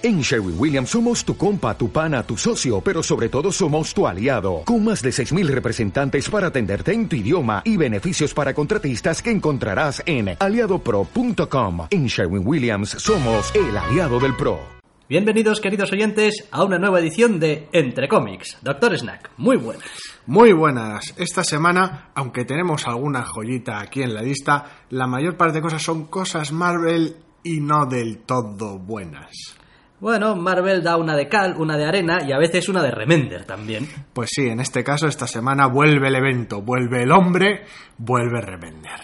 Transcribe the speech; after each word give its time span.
En 0.00 0.20
Sherwin 0.20 0.54
Williams 0.56 0.90
somos 0.90 1.24
tu 1.24 1.36
compa, 1.36 1.76
tu 1.76 1.90
pana, 1.90 2.22
tu 2.22 2.36
socio, 2.36 2.80
pero 2.80 3.02
sobre 3.02 3.28
todo 3.28 3.50
somos 3.50 3.92
tu 3.92 4.06
aliado, 4.06 4.62
con 4.64 4.84
más 4.84 5.02
de 5.02 5.10
6.000 5.10 5.48
representantes 5.48 6.30
para 6.30 6.46
atenderte 6.46 6.92
en 6.92 7.08
tu 7.08 7.16
idioma 7.16 7.62
y 7.64 7.76
beneficios 7.76 8.32
para 8.32 8.54
contratistas 8.54 9.20
que 9.20 9.32
encontrarás 9.32 10.00
en 10.06 10.36
aliadopro.com. 10.38 11.88
En 11.90 12.06
Sherwin 12.06 12.46
Williams 12.46 12.90
somos 12.90 13.52
el 13.56 13.76
aliado 13.76 14.20
del 14.20 14.36
PRO. 14.36 14.60
Bienvenidos, 15.08 15.60
queridos 15.60 15.90
oyentes, 15.90 16.46
a 16.52 16.62
una 16.62 16.78
nueva 16.78 17.00
edición 17.00 17.40
de 17.40 17.68
Entre 17.72 18.06
Cómics. 18.06 18.58
Doctor 18.62 18.96
Snack, 18.96 19.32
muy 19.36 19.56
buenas. 19.56 19.88
Muy 20.26 20.52
buenas. 20.52 21.12
Esta 21.16 21.42
semana, 21.42 22.10
aunque 22.14 22.44
tenemos 22.44 22.86
alguna 22.86 23.24
joyita 23.24 23.80
aquí 23.80 24.02
en 24.02 24.14
la 24.14 24.22
lista, 24.22 24.84
la 24.90 25.08
mayor 25.08 25.36
parte 25.36 25.54
de 25.54 25.62
cosas 25.62 25.82
son 25.82 26.04
cosas 26.04 26.52
Marvel 26.52 27.16
y 27.42 27.58
no 27.58 27.86
del 27.86 28.18
todo 28.18 28.78
buenas. 28.78 29.57
Bueno, 30.00 30.36
Marvel 30.36 30.82
da 30.82 30.96
una 30.96 31.16
de 31.16 31.28
cal, 31.28 31.56
una 31.58 31.76
de 31.76 31.84
arena 31.84 32.18
y 32.24 32.30
a 32.30 32.38
veces 32.38 32.68
una 32.68 32.82
de 32.82 32.92
remender 32.92 33.44
también. 33.44 33.88
Pues 34.12 34.30
sí, 34.32 34.46
en 34.46 34.60
este 34.60 34.84
caso, 34.84 35.08
esta 35.08 35.26
semana 35.26 35.66
vuelve 35.66 36.06
el 36.06 36.14
evento, 36.14 36.62
vuelve 36.62 37.02
el 37.02 37.10
hombre, 37.10 37.64
vuelve 37.96 38.40
Remender. 38.40 39.00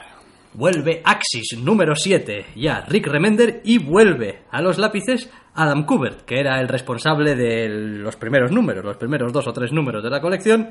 Vuelve 0.53 1.03
Axis 1.05 1.59
número 1.59 1.97
7, 1.97 2.47
ya 2.55 2.85
Rick 2.87 3.09
Remender, 3.09 3.61
y 3.65 3.79
vuelve 3.79 4.45
a 4.53 4.63
los 4.63 4.79
lápices 4.79 5.29
Adam 5.55 5.85
Kubert, 5.85 6.25
que 6.25 6.39
era 6.39 6.61
el 6.61 6.69
responsable 6.69 7.35
de 7.35 7.69
los 7.69 8.15
primeros 8.15 8.53
números, 8.53 8.85
los 8.85 8.97
primeros 8.97 9.33
dos 9.33 9.49
o 9.49 9.53
tres 9.53 9.73
números 9.73 10.05
de 10.05 10.11
la 10.11 10.21
colección. 10.21 10.71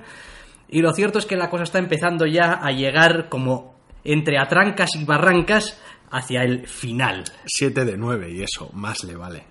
Y 0.69 0.81
lo 0.81 0.93
cierto 0.93 1.19
es 1.19 1.25
que 1.25 1.35
la 1.35 1.49
cosa 1.49 1.63
está 1.63 1.79
empezando 1.79 2.25
ya 2.25 2.53
a 2.53 2.71
llegar 2.71 3.27
como 3.27 3.75
entre 4.05 4.37
atrancas 4.37 4.91
y 4.95 5.03
barrancas 5.03 5.77
hacia 6.09 6.43
el 6.43 6.65
final. 6.65 7.25
7 7.45 7.83
de 7.83 7.97
9 7.97 8.31
y 8.31 8.41
eso, 8.41 8.69
más 8.73 9.03
le 9.03 9.17
vale. 9.17 9.43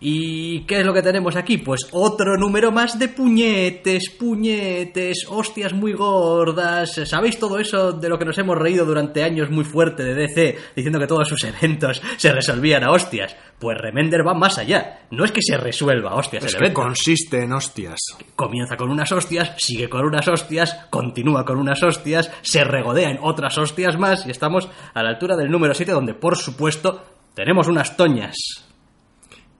¿Y 0.00 0.60
qué 0.60 0.80
es 0.80 0.86
lo 0.86 0.94
que 0.94 1.02
tenemos 1.02 1.34
aquí? 1.34 1.58
Pues 1.58 1.88
otro 1.90 2.36
número 2.36 2.70
más 2.70 2.98
de 3.00 3.08
puñetes, 3.08 4.10
puñetes, 4.10 5.26
hostias 5.28 5.72
muy 5.72 5.92
gordas. 5.92 7.00
¿Sabéis 7.04 7.38
todo 7.38 7.58
eso 7.58 7.92
de 7.92 8.08
lo 8.08 8.16
que 8.16 8.24
nos 8.24 8.38
hemos 8.38 8.56
reído 8.56 8.84
durante 8.84 9.24
años 9.24 9.50
muy 9.50 9.64
fuerte 9.64 10.04
de 10.04 10.14
DC, 10.14 10.56
diciendo 10.76 11.00
que 11.00 11.08
todos 11.08 11.28
sus 11.28 11.42
eventos 11.42 12.00
se 12.16 12.32
resolvían 12.32 12.84
a 12.84 12.92
hostias? 12.92 13.34
Pues 13.58 13.76
Remender 13.76 14.24
va 14.24 14.34
más 14.34 14.58
allá. 14.58 15.00
No 15.10 15.24
es 15.24 15.32
que 15.32 15.42
se 15.42 15.56
resuelva 15.56 16.10
a 16.10 16.14
hostias 16.14 16.44
Es 16.44 16.52
el 16.52 16.58
que 16.58 16.64
evento. 16.66 16.82
consiste 16.82 17.42
en 17.42 17.52
hostias. 17.52 17.98
Comienza 18.36 18.76
con 18.76 18.90
unas 18.90 19.10
hostias, 19.10 19.54
sigue 19.58 19.88
con 19.88 20.04
unas 20.04 20.28
hostias, 20.28 20.76
continúa 20.90 21.44
con 21.44 21.58
unas 21.58 21.82
hostias, 21.82 22.30
se 22.42 22.62
regodea 22.62 23.10
en 23.10 23.18
otras 23.20 23.58
hostias 23.58 23.98
más 23.98 24.24
y 24.26 24.30
estamos 24.30 24.68
a 24.94 25.02
la 25.02 25.08
altura 25.10 25.36
del 25.36 25.50
número 25.50 25.74
7 25.74 25.90
donde 25.90 26.14
por 26.14 26.36
supuesto 26.36 27.02
tenemos 27.34 27.66
unas 27.66 27.96
toñas. 27.96 28.36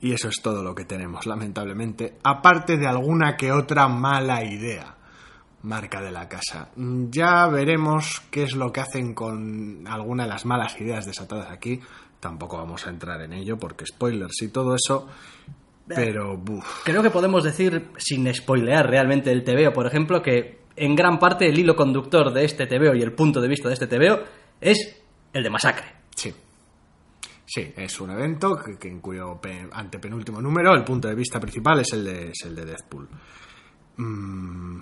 Y 0.01 0.13
eso 0.13 0.29
es 0.29 0.41
todo 0.41 0.63
lo 0.63 0.75
que 0.75 0.85
tenemos, 0.85 1.27
lamentablemente. 1.27 2.19
Aparte 2.23 2.77
de 2.77 2.87
alguna 2.87 3.37
que 3.37 3.53
otra 3.53 3.89
mala 3.89 4.45
idea. 4.45 4.95
Marca 5.63 6.01
de 6.01 6.13
la 6.13 6.29
casa. 6.29 6.69
Ya 6.77 7.47
veremos 7.49 8.23
qué 8.31 8.45
es 8.45 8.55
lo 8.55 8.73
que 8.73 8.81
hacen 8.81 9.13
con 9.13 9.87
alguna 9.89 10.23
de 10.23 10.29
las 10.29 10.47
malas 10.47 10.81
ideas 10.81 11.05
desatadas 11.05 11.51
aquí. 11.51 11.81
Tampoco 12.21 12.59
vamos 12.59 12.87
a 12.87 12.91
entrar 12.91 13.21
en 13.23 13.33
ello 13.33 13.59
porque 13.59 13.85
spoilers 13.85 14.41
y 14.43 14.49
todo 14.49 14.77
eso. 14.77 15.09
Pero, 15.89 16.37
buf. 16.37 16.85
Creo 16.85 17.03
que 17.03 17.11
podemos 17.11 17.43
decir, 17.43 17.91
sin 17.97 18.33
spoilear 18.33 18.89
realmente 18.89 19.33
el 19.33 19.43
TVO, 19.43 19.73
por 19.73 19.87
ejemplo, 19.87 20.23
que 20.23 20.61
en 20.77 20.95
gran 20.95 21.19
parte 21.19 21.49
el 21.49 21.59
hilo 21.59 21.75
conductor 21.75 22.33
de 22.33 22.45
este 22.45 22.67
TVO 22.67 22.95
y 22.95 23.03
el 23.03 23.13
punto 23.13 23.41
de 23.41 23.49
vista 23.49 23.69
de 23.69 23.75
este 23.75 23.87
TVO 23.87 24.21
es 24.61 25.03
el 25.33 25.43
de 25.43 25.51
masacre. 25.51 25.87
Sí. 26.15 26.33
Sí, 27.51 27.73
es 27.77 27.99
un 28.01 28.11
evento 28.11 28.57
que, 28.63 28.77
que 28.77 28.89
en 28.89 29.01
cuyo 29.01 29.41
pe- 29.41 29.69
antepenúltimo 29.73 30.41
número 30.43 30.75
el 30.75 30.85
punto 30.85 31.09
de 31.09 31.15
vista 31.15 31.41
principal 31.41 31.81
es 31.81 31.93
el 31.95 32.05
de, 32.05 32.29
es 32.31 32.43
el 32.45 32.55
de 32.55 32.65
Deathpool. 32.67 33.09
Mm, 33.97 34.81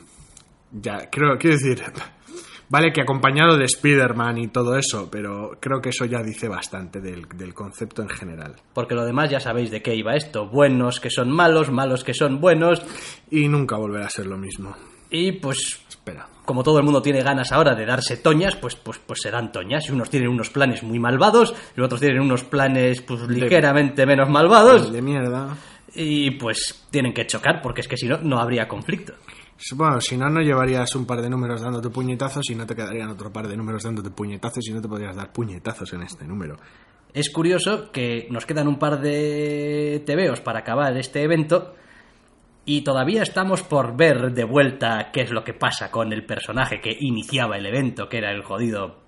ya, 0.72 1.08
creo, 1.10 1.38
quiero 1.38 1.56
decir, 1.56 1.82
vale 2.68 2.92
que 2.92 3.00
acompañado 3.02 3.56
de 3.56 3.64
Spider-Man 3.66 4.38
y 4.38 4.48
todo 4.48 4.76
eso, 4.76 5.08
pero 5.10 5.58
creo 5.60 5.80
que 5.80 5.90
eso 5.90 6.04
ya 6.06 6.22
dice 6.22 6.48
bastante 6.48 7.00
del, 7.00 7.26
del 7.36 7.54
concepto 7.54 8.02
en 8.02 8.08
general. 8.08 8.56
Porque 8.74 8.94
lo 8.96 9.04
demás 9.04 9.30
ya 9.30 9.38
sabéis 9.40 9.70
de 9.70 9.80
qué 9.82 9.94
iba 9.94 10.16
esto. 10.16 10.48
Buenos 10.48 10.98
que 11.00 11.10
son 11.10 11.30
malos, 11.30 11.70
malos 11.70 12.02
que 12.04 12.14
son 12.14 12.40
buenos. 12.40 12.82
Y 13.30 13.48
nunca 13.48 13.76
volverá 13.76 14.06
a 14.06 14.10
ser 14.10 14.26
lo 14.26 14.36
mismo. 14.38 14.74
Y 15.08 15.32
pues, 15.32 15.85
Espera. 16.06 16.28
como 16.44 16.62
todo 16.62 16.78
el 16.78 16.84
mundo 16.84 17.02
tiene 17.02 17.20
ganas 17.20 17.50
ahora 17.50 17.74
de 17.74 17.84
darse 17.84 18.18
toñas, 18.18 18.54
pues, 18.54 18.76
pues, 18.76 19.00
pues 19.04 19.18
serán 19.20 19.50
toñas. 19.50 19.88
Y 19.88 19.92
unos 19.92 20.08
tienen 20.08 20.28
unos 20.28 20.50
planes 20.50 20.84
muy 20.84 21.00
malvados, 21.00 21.52
y 21.76 21.80
otros 21.80 22.00
tienen 22.00 22.20
unos 22.20 22.44
planes 22.44 23.02
pues 23.02 23.22
ligeramente 23.22 24.06
menos 24.06 24.28
malvados. 24.28 24.92
De 24.92 25.02
mierda. 25.02 25.56
Y 25.96 26.30
pues 26.32 26.86
tienen 26.92 27.12
que 27.12 27.26
chocar, 27.26 27.60
porque 27.60 27.80
es 27.80 27.88
que 27.88 27.96
si 27.96 28.06
no, 28.06 28.18
no 28.18 28.38
habría 28.38 28.68
conflicto. 28.68 29.14
Bueno, 29.74 30.00
si 30.00 30.16
no, 30.16 30.28
no 30.30 30.40
llevarías 30.42 30.94
un 30.94 31.06
par 31.06 31.20
de 31.20 31.28
números 31.28 31.62
dándote 31.62 31.90
puñetazos 31.90 32.48
y 32.50 32.54
no 32.54 32.66
te 32.66 32.76
quedarían 32.76 33.08
otro 33.08 33.32
par 33.32 33.48
de 33.48 33.56
números 33.56 33.82
dándote 33.82 34.10
puñetazos 34.10 34.64
y 34.68 34.72
no 34.72 34.80
te 34.80 34.86
podrías 34.86 35.16
dar 35.16 35.32
puñetazos 35.32 35.92
en 35.92 36.02
este 36.02 36.24
número. 36.24 36.56
Es 37.12 37.30
curioso 37.30 37.90
que 37.90 38.28
nos 38.30 38.46
quedan 38.46 38.68
un 38.68 38.78
par 38.78 39.00
de 39.00 40.04
TVOs 40.06 40.40
para 40.40 40.60
acabar 40.60 40.96
este 40.96 41.22
evento 41.22 41.74
y 42.66 42.82
todavía 42.82 43.22
estamos 43.22 43.62
por 43.62 43.96
ver 43.96 44.32
de 44.32 44.44
vuelta 44.44 45.10
qué 45.12 45.22
es 45.22 45.30
lo 45.30 45.44
que 45.44 45.54
pasa 45.54 45.90
con 45.90 46.12
el 46.12 46.26
personaje 46.26 46.80
que 46.80 46.94
iniciaba 46.98 47.56
el 47.56 47.64
evento, 47.64 48.08
que 48.08 48.18
era 48.18 48.32
el 48.32 48.42
jodido 48.42 49.06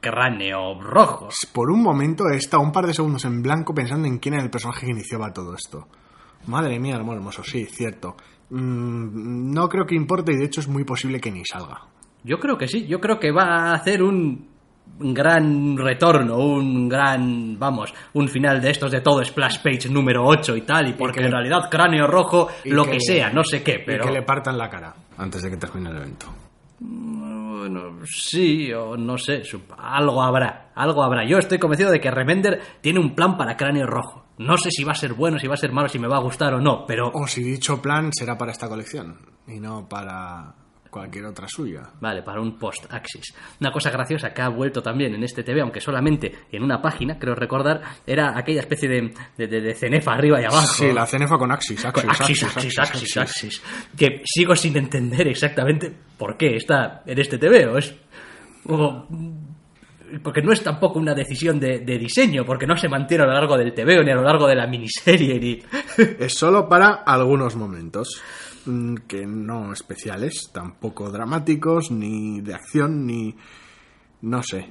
cráneo 0.00 0.80
rojo. 0.80 1.28
Por 1.52 1.70
un 1.70 1.82
momento 1.82 2.24
he 2.32 2.36
estado 2.36 2.62
un 2.62 2.72
par 2.72 2.86
de 2.86 2.94
segundos 2.94 3.24
en 3.24 3.42
blanco 3.42 3.74
pensando 3.74 4.06
en 4.06 4.18
quién 4.18 4.34
era 4.34 4.44
el 4.44 4.50
personaje 4.50 4.86
que 4.86 4.92
iniciaba 4.92 5.32
todo 5.32 5.52
esto. 5.54 5.88
Madre 6.46 6.78
mía, 6.78 6.96
amor 6.96 7.16
hermoso, 7.16 7.42
sí, 7.42 7.66
cierto. 7.66 8.16
Mm, 8.50 9.52
no 9.52 9.68
creo 9.68 9.84
que 9.84 9.96
importe 9.96 10.32
y 10.32 10.36
de 10.36 10.44
hecho 10.44 10.60
es 10.60 10.68
muy 10.68 10.84
posible 10.84 11.20
que 11.20 11.32
ni 11.32 11.44
salga. 11.44 11.82
Yo 12.22 12.38
creo 12.38 12.56
que 12.56 12.68
sí, 12.68 12.86
yo 12.86 13.00
creo 13.00 13.18
que 13.18 13.32
va 13.32 13.70
a 13.70 13.74
hacer 13.74 14.02
un 14.02 14.48
gran 15.00 15.76
retorno, 15.76 16.36
un 16.38 16.88
gran, 16.88 17.58
vamos, 17.58 17.92
un 18.12 18.28
final 18.28 18.60
de 18.60 18.70
estos 18.70 18.90
de 18.92 19.00
todo 19.00 19.24
Splash 19.24 19.58
Page 19.62 19.88
número 19.88 20.24
8 20.26 20.56
y 20.56 20.62
tal, 20.62 20.88
y 20.88 20.92
porque 20.92 21.20
que- 21.20 21.26
en 21.26 21.32
realidad 21.32 21.68
cráneo 21.70 22.06
rojo, 22.06 22.48
lo 22.66 22.84
que- 22.84 22.92
que 22.92 23.00
sea, 23.00 23.30
no 23.30 23.42
sé 23.42 23.62
qué, 23.62 23.82
pero... 23.84 24.04
Y 24.04 24.08
que 24.08 24.12
le 24.12 24.22
partan 24.22 24.58
la 24.58 24.68
cara 24.68 24.94
antes 25.18 25.42
de 25.42 25.50
que 25.50 25.56
termine 25.56 25.90
el 25.90 25.96
evento. 25.96 26.26
Bueno, 26.78 27.98
sí, 28.06 28.72
o 28.72 28.96
no 28.96 29.18
sé, 29.18 29.42
algo 29.78 30.22
habrá, 30.22 30.70
algo 30.74 31.02
habrá. 31.02 31.26
Yo 31.26 31.38
estoy 31.38 31.58
convencido 31.58 31.90
de 31.90 32.00
que 32.00 32.10
Remender 32.10 32.60
tiene 32.80 32.98
un 33.00 33.14
plan 33.14 33.36
para 33.36 33.56
Cráneo 33.56 33.86
Rojo. 33.86 34.24
No 34.38 34.56
sé 34.56 34.70
si 34.70 34.82
va 34.82 34.92
a 34.92 34.94
ser 34.94 35.12
bueno, 35.12 35.38
si 35.38 35.46
va 35.46 35.54
a 35.54 35.58
ser 35.58 35.70
malo, 35.72 35.88
si 35.88 35.98
me 35.98 36.08
va 36.08 36.16
a 36.16 36.20
gustar 36.22 36.54
o 36.54 36.60
no, 36.60 36.86
pero... 36.86 37.10
O 37.12 37.26
si 37.26 37.42
dicho 37.42 37.80
plan 37.82 38.10
será 38.12 38.38
para 38.38 38.52
esta 38.52 38.68
colección 38.68 39.18
y 39.46 39.60
no 39.60 39.86
para 39.86 40.54
cualquier 40.90 41.24
otra 41.26 41.46
suya. 41.48 41.82
Vale, 42.00 42.22
para 42.22 42.40
un 42.40 42.58
post-Axis. 42.58 43.32
Una 43.60 43.70
cosa 43.72 43.90
graciosa 43.90 44.32
que 44.34 44.42
ha 44.42 44.48
vuelto 44.48 44.82
también 44.82 45.14
en 45.14 45.22
este 45.22 45.42
TV, 45.42 45.60
aunque 45.60 45.80
solamente 45.80 46.32
en 46.50 46.62
una 46.62 46.82
página, 46.82 47.18
creo 47.18 47.34
recordar, 47.34 47.80
era 48.06 48.36
aquella 48.36 48.60
especie 48.60 48.88
de, 48.88 49.14
de, 49.38 49.46
de- 49.46 49.60
de 49.60 49.74
cenefa 49.74 50.12
arriba 50.12 50.40
y 50.40 50.44
abajo. 50.44 50.66
Sí, 50.66 50.92
la 50.92 51.06
cenefa 51.06 51.38
con 51.38 51.50
Axis, 51.52 51.84
Axis, 51.84 52.02
Con 52.02 52.10
Axis, 52.10 52.42
Axis, 52.44 52.78
Axis, 52.78 53.16
Axis, 53.16 53.62
Que 53.96 54.22
sigo 54.24 54.54
sin 54.56 54.76
entender 54.76 55.28
exactamente 55.28 55.94
por 56.18 56.36
qué 56.36 56.56
está 56.56 57.02
en 57.06 57.18
este 57.18 57.38
TVO. 57.38 57.78
Es. 57.78 57.94
como- 58.66 59.06
porque 60.24 60.42
no 60.42 60.52
es 60.52 60.60
tampoco 60.64 60.98
una 60.98 61.14
decisión 61.14 61.60
de, 61.60 61.78
de 61.80 61.96
diseño, 61.96 62.44
porque 62.44 62.66
no 62.66 62.76
se 62.76 62.88
mantiene 62.88 63.22
a 63.22 63.26
lo 63.28 63.32
largo 63.34 63.56
del 63.56 63.72
TVO, 63.72 64.02
ni 64.02 64.10
a 64.10 64.16
lo 64.16 64.22
largo 64.24 64.48
de 64.48 64.56
la 64.56 64.66
miniserie, 64.66 65.38
ni. 65.38 65.62
Es 66.18 66.34
solo 66.34 66.68
para 66.68 67.04
algunos 67.06 67.54
momentos 67.54 68.20
que 69.06 69.26
no 69.26 69.72
especiales, 69.72 70.50
tampoco 70.52 71.10
dramáticos, 71.10 71.90
ni 71.90 72.40
de 72.40 72.54
acción, 72.54 73.06
ni... 73.06 73.34
no 74.22 74.42
sé. 74.42 74.68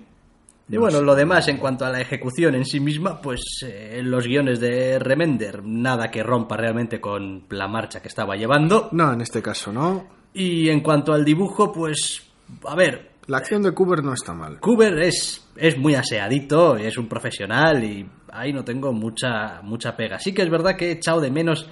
Y 0.72 0.78
bueno, 0.78 1.02
lo 1.02 1.16
demás 1.16 1.48
en 1.48 1.58
cuanto 1.58 1.84
a 1.86 1.90
la 1.90 2.00
ejecución 2.00 2.54
en 2.54 2.64
sí 2.64 2.80
misma, 2.80 3.20
pues 3.20 3.42
eh, 3.66 4.02
los 4.04 4.28
guiones 4.28 4.60
de 4.60 5.00
Remender, 5.00 5.64
nada 5.64 6.12
que 6.12 6.22
rompa 6.22 6.58
realmente 6.58 7.02
con 7.02 7.46
la 7.50 7.68
marcha 7.68 8.02
que 8.02 8.08
estaba 8.08 8.36
llevando. 8.36 8.90
No, 8.91 9.12
en 9.12 9.22
este 9.22 9.41
caso 9.41 9.74
no. 9.74 10.08
Y 10.32 10.70
en 10.70 10.82
cuanto 10.82 11.12
al 11.12 11.26
dibujo, 11.26 11.72
pues. 11.72 12.22
A 12.66 12.76
ver, 12.76 13.14
La 13.26 13.38
acción 13.38 13.64
de 13.64 13.74
Cooper 13.74 14.03
no 14.03 14.14
está 14.14 14.34
mal. 14.34 14.59
Cooper 14.59 15.00
es, 15.00 15.47
es 15.56 15.78
muy 15.78 15.96
aseadito, 15.96 16.78
es 16.78 16.97
un 16.97 17.08
profesional 17.08 17.84
y 17.84 18.08
ahí 18.32 18.53
no 18.53 18.64
tengo 18.64 18.94
mucha, 18.94 19.62
mucha 19.64 19.96
pega. 19.96 20.20
Sí 20.20 20.34
que 20.34 20.44
es 20.44 20.50
verdad 20.52 20.76
que 20.76 20.90
he 20.90 20.92
echado 20.92 21.20
de 21.20 21.32
menos 21.32 21.68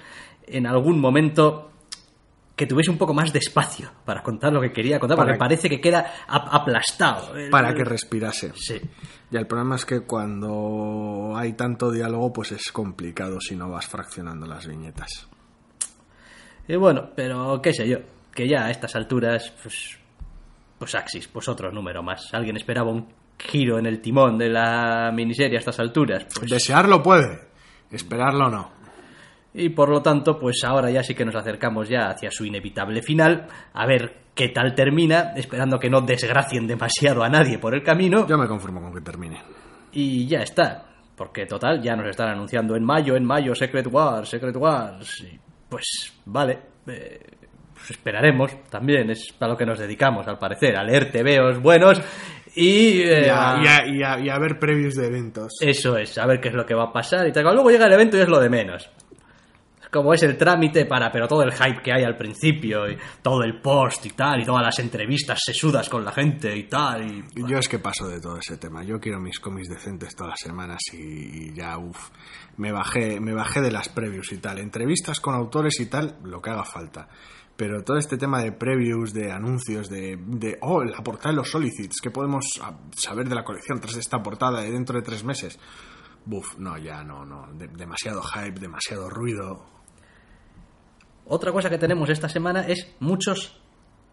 en 0.46 0.66
algún 0.66 1.00
momento 1.00 1.70
que 2.58 2.66
tuviese 2.66 2.90
un 2.90 2.98
poco 2.98 3.14
más 3.14 3.32
de 3.32 3.38
espacio 3.38 3.90
para 4.04 4.22
contar 4.22 4.52
lo 4.52 4.60
que 4.60 4.72
quería 4.72 4.98
contar, 4.98 5.16
Para 5.16 5.28
porque 5.28 5.36
que- 5.36 5.38
parece 5.38 5.68
que 5.70 5.80
queda 5.80 6.12
ap- 6.26 6.48
aplastado. 6.52 7.32
Para 7.50 7.72
que 7.72 7.84
respirase. 7.84 8.52
Sí. 8.56 8.78
Y 9.30 9.36
el 9.36 9.46
problema 9.46 9.76
es 9.76 9.86
que 9.86 10.00
cuando 10.00 11.32
hay 11.36 11.52
tanto 11.54 11.90
diálogo, 11.92 12.32
pues 12.32 12.52
es 12.52 12.72
complicado 12.72 13.40
si 13.40 13.54
no 13.56 13.70
vas 13.70 13.86
fraccionando 13.86 14.44
las 14.46 14.66
viñetas. 14.66 15.28
Y 16.66 16.76
bueno, 16.76 17.10
pero 17.14 17.60
qué 17.62 17.72
sé 17.72 17.88
yo, 17.88 17.98
que 18.34 18.48
ya 18.48 18.66
a 18.66 18.70
estas 18.70 18.94
alturas, 18.96 19.52
pues, 19.62 19.96
pues 20.78 20.94
Axis, 20.94 21.28
pues 21.28 21.48
otro 21.48 21.70
número 21.72 22.02
más. 22.02 22.28
¿Alguien 22.34 22.56
esperaba 22.56 22.90
un 22.90 23.06
giro 23.38 23.78
en 23.78 23.86
el 23.86 24.00
timón 24.00 24.36
de 24.36 24.48
la 24.48 25.10
miniserie 25.14 25.56
a 25.56 25.60
estas 25.60 25.78
alturas? 25.78 26.26
Pues 26.34 26.50
Desearlo 26.50 27.02
puede, 27.02 27.46
Esperarlo 27.90 28.50
no. 28.50 28.70
Y 29.60 29.70
por 29.70 29.88
lo 29.88 30.00
tanto, 30.00 30.38
pues 30.38 30.62
ahora 30.64 30.90
ya 30.90 31.02
sí 31.02 31.14
que 31.14 31.24
nos 31.24 31.34
acercamos 31.34 31.88
ya 31.88 32.10
hacia 32.10 32.30
su 32.30 32.44
inevitable 32.44 33.02
final, 33.02 33.46
a 33.72 33.86
ver 33.86 34.18
qué 34.34 34.48
tal 34.50 34.74
termina, 34.74 35.32
esperando 35.34 35.78
que 35.78 35.90
no 35.90 36.00
desgracien 36.02 36.66
demasiado 36.66 37.24
a 37.24 37.28
nadie 37.28 37.58
por 37.58 37.74
el 37.74 37.82
camino. 37.82 38.26
Yo 38.28 38.38
me 38.38 38.46
conformo 38.46 38.80
con 38.80 38.94
que 38.94 39.00
termine. 39.00 39.42
Y 39.92 40.26
ya 40.28 40.38
está, 40.40 40.84
porque 41.16 41.44
total, 41.46 41.82
ya 41.82 41.96
nos 41.96 42.08
están 42.08 42.28
anunciando 42.28 42.76
en 42.76 42.84
mayo, 42.84 43.16
en 43.16 43.24
mayo, 43.24 43.54
Secret 43.54 43.88
Wars, 43.90 44.28
Secret 44.28 44.54
Wars. 44.56 45.24
Y, 45.28 45.38
pues 45.68 46.12
vale, 46.26 46.58
eh, 46.86 47.18
pues 47.74 47.90
esperaremos 47.90 48.52
también, 48.70 49.10
es 49.10 49.32
para 49.36 49.52
lo 49.52 49.58
que 49.58 49.66
nos 49.66 49.78
dedicamos, 49.80 50.26
al 50.28 50.38
parecer, 50.38 50.76
a 50.76 50.84
leer 50.84 51.10
tebeos 51.10 51.60
buenos 51.60 52.00
y, 52.54 53.00
eh, 53.02 53.22
Y 53.26 53.28
a, 53.28 53.54
a- 53.56 53.62
y 53.62 53.66
a- 53.66 53.86
y 53.88 54.02
a- 54.04 54.20
y 54.20 54.28
a 54.28 54.38
ver 54.38 54.58
previews 54.60 54.94
de 54.94 55.06
eventos. 55.08 55.56
Eso 55.60 55.96
es, 55.96 56.16
a 56.16 56.26
ver 56.26 56.40
qué 56.40 56.48
es 56.50 56.54
lo 56.54 56.64
que 56.64 56.74
va 56.74 56.84
a 56.84 56.92
pasar 56.92 57.26
y 57.26 57.32
tal. 57.32 57.42
Luego 57.54 57.70
llega 57.70 57.86
el 57.86 57.92
evento 57.92 58.16
y 58.16 58.20
es 58.20 58.28
lo 58.28 58.38
de 58.38 58.50
menos. 58.50 58.88
Como 59.90 60.12
es 60.12 60.22
el 60.22 60.36
trámite 60.36 60.84
para, 60.84 61.10
pero 61.10 61.26
todo 61.26 61.42
el 61.42 61.52
hype 61.52 61.82
que 61.82 61.92
hay 61.92 62.04
al 62.04 62.16
principio 62.16 62.90
y 62.90 62.96
todo 63.22 63.42
el 63.42 63.60
post 63.60 64.04
y 64.06 64.10
tal, 64.10 64.40
y 64.40 64.44
todas 64.44 64.62
las 64.62 64.78
entrevistas 64.78 65.40
sesudas 65.44 65.88
con 65.88 66.04
la 66.04 66.12
gente 66.12 66.54
y 66.56 66.64
tal. 66.68 67.10
Y... 67.10 67.24
Yo 67.46 67.58
es 67.58 67.68
que 67.68 67.78
paso 67.78 68.06
de 68.08 68.20
todo 68.20 68.36
ese 68.38 68.58
tema. 68.58 68.82
Yo 68.84 69.00
quiero 69.00 69.18
mis 69.18 69.40
cómics 69.40 69.68
decentes 69.68 70.14
todas 70.14 70.32
las 70.32 70.40
semanas 70.40 70.80
y, 70.92 71.48
y 71.48 71.54
ya, 71.54 71.78
uff, 71.78 72.10
me 72.58 72.70
bajé, 72.72 73.18
me 73.20 73.32
bajé 73.32 73.60
de 73.62 73.70
las 73.70 73.88
previews 73.88 74.30
y 74.32 74.38
tal. 74.38 74.58
Entrevistas 74.58 75.20
con 75.20 75.34
autores 75.34 75.80
y 75.80 75.86
tal, 75.86 76.18
lo 76.22 76.42
que 76.42 76.50
haga 76.50 76.64
falta. 76.64 77.08
Pero 77.56 77.82
todo 77.82 77.96
este 77.96 78.16
tema 78.16 78.40
de 78.40 78.52
previews, 78.52 79.12
de 79.12 79.32
anuncios, 79.32 79.88
de, 79.88 80.16
de 80.16 80.58
oh, 80.60 80.84
la 80.84 81.02
portada 81.02 81.30
de 81.30 81.36
los 81.36 81.50
Solicits, 81.50 82.00
¿qué 82.00 82.10
podemos 82.10 82.44
saber 82.94 83.28
de 83.28 83.34
la 83.34 83.42
colección 83.42 83.80
tras 83.80 83.96
esta 83.96 84.22
portada 84.22 84.60
de 84.60 84.70
dentro 84.70 84.96
de 84.96 85.02
tres 85.02 85.24
meses? 85.24 85.58
Buf, 86.24 86.56
no, 86.58 86.76
ya 86.78 87.02
no, 87.02 87.24
no. 87.24 87.48
De- 87.54 87.66
demasiado 87.68 88.22
hype, 88.22 88.60
demasiado 88.60 89.08
ruido. 89.10 89.77
Otra 91.28 91.52
cosa 91.52 91.68
que 91.70 91.78
tenemos 91.78 92.08
esta 92.10 92.28
semana 92.28 92.66
es 92.66 92.94
muchos 93.00 93.60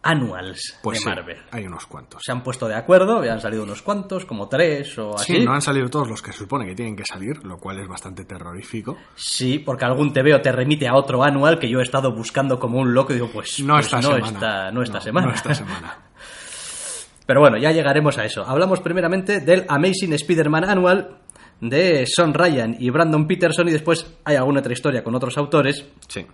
annuals 0.07 0.77
Pues 0.83 0.99
de 0.99 1.03
sí, 1.03 1.09
Marvel. 1.09 1.37
hay 1.51 1.65
unos 1.65 1.87
cuantos. 1.87 2.21
Se 2.23 2.31
han 2.31 2.43
puesto 2.43 2.67
de 2.67 2.75
acuerdo, 2.75 3.23
ya 3.25 3.33
han 3.33 3.41
salido 3.41 3.63
unos 3.63 3.81
cuantos, 3.81 4.25
como 4.25 4.47
tres 4.47 4.97
o 4.99 5.15
así. 5.15 5.37
Sí, 5.37 5.43
no 5.45 5.53
han 5.53 5.61
salido 5.61 5.89
todos 5.89 6.07
los 6.07 6.21
que 6.21 6.31
se 6.31 6.37
supone 6.39 6.65
que 6.65 6.75
tienen 6.75 6.95
que 6.95 7.05
salir, 7.05 7.43
lo 7.43 7.57
cual 7.57 7.79
es 7.79 7.87
bastante 7.87 8.23
terrorífico. 8.25 8.97
Sí, 9.15 9.57
porque 9.57 9.85
algún 9.85 10.13
TVO 10.13 10.41
te 10.41 10.51
remite 10.51 10.87
a 10.87 10.93
otro 10.95 11.23
anual 11.23 11.57
que 11.57 11.69
yo 11.69 11.79
he 11.79 11.83
estado 11.83 12.13
buscando 12.13 12.59
como 12.59 12.79
un 12.79 12.93
loco 12.93 13.13
y 13.13 13.15
digo, 13.15 13.29
pues 13.33 13.59
No 13.61 13.73
pues 13.75 13.85
esta 13.85 13.97
no 14.01 14.13
semana. 14.13 14.27
Esta, 14.27 14.71
no 14.71 14.81
esta 14.83 14.97
No, 14.97 15.01
semana. 15.01 15.27
no 15.27 15.33
esta 15.33 15.55
semana. 15.55 15.97
Pero 17.25 17.39
bueno, 17.39 17.57
ya 17.57 17.71
llegaremos 17.71 18.17
a 18.19 18.25
eso. 18.25 18.45
Hablamos 18.45 18.81
primeramente 18.81 19.39
del 19.39 19.65
Amazing 19.67 20.13
Spider-Man 20.13 20.65
Annual 20.69 21.17
de 21.61 22.05
Son 22.05 22.33
Ryan 22.35 22.75
y 22.79 22.91
Brandon 22.91 23.25
Peterson 23.25 23.67
y 23.67 23.71
después 23.71 24.05
hay 24.23 24.35
alguna 24.35 24.59
otra 24.59 24.73
historia 24.73 25.03
con 25.03 25.15
otros 25.15 25.35
autores, 25.39 25.83
Sí. 26.07 26.27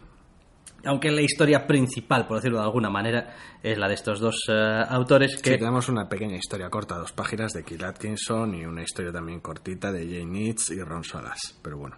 Aunque 0.85 1.11
la 1.11 1.21
historia 1.21 1.65
principal, 1.67 2.27
por 2.27 2.37
decirlo 2.37 2.59
de 2.59 2.65
alguna 2.65 2.89
manera, 2.89 3.35
es 3.61 3.77
la 3.77 3.87
de 3.87 3.93
estos 3.93 4.19
dos 4.19 4.43
eh, 4.49 4.83
autores 4.89 5.33
Sí, 5.35 5.41
que... 5.41 5.57
tenemos 5.57 5.89
una 5.89 6.07
pequeña 6.07 6.35
historia 6.35 6.69
corta, 6.69 6.97
dos 6.97 7.11
páginas 7.11 7.53
de 7.53 7.63
Kill 7.63 7.83
Atkinson 7.83 8.55
y 8.55 8.65
una 8.65 8.83
historia 8.83 9.11
también 9.11 9.39
cortita 9.39 9.91
de 9.91 10.07
Jay 10.07 10.25
Nitz 10.25 10.71
y 10.71 10.81
Ron 10.81 11.03
Solas. 11.03 11.57
Pero 11.61 11.77
bueno, 11.77 11.97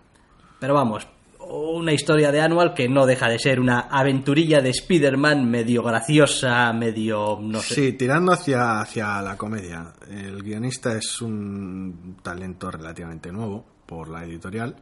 Pero 0.60 0.74
vamos, 0.74 1.08
una 1.50 1.92
historia 1.92 2.32
de 2.32 2.42
Annual 2.42 2.74
que 2.74 2.88
no 2.88 3.06
deja 3.06 3.30
de 3.30 3.40
ser 3.40 3.60
una 3.60 3.82
aventurilla 3.82 4.62
de 4.62 4.70
Spider-Man 4.70 5.50
medio 5.50 5.84
graciosa, 5.84 6.72
medio... 6.74 7.40
no 7.42 7.60
sé. 7.60 7.76
sí, 7.76 7.94
tirando 7.94 8.32
hacia, 8.32 8.80
hacia 8.80 9.22
la 9.22 9.38
comedia. 9.38 9.94
El 10.10 10.42
guionista 10.42 10.98
es 10.98 11.22
un 11.22 12.18
talento 12.22 12.72
relativamente 12.72 13.32
nuevo 13.32 13.66
por 13.86 14.10
la 14.10 14.24
editorial. 14.24 14.76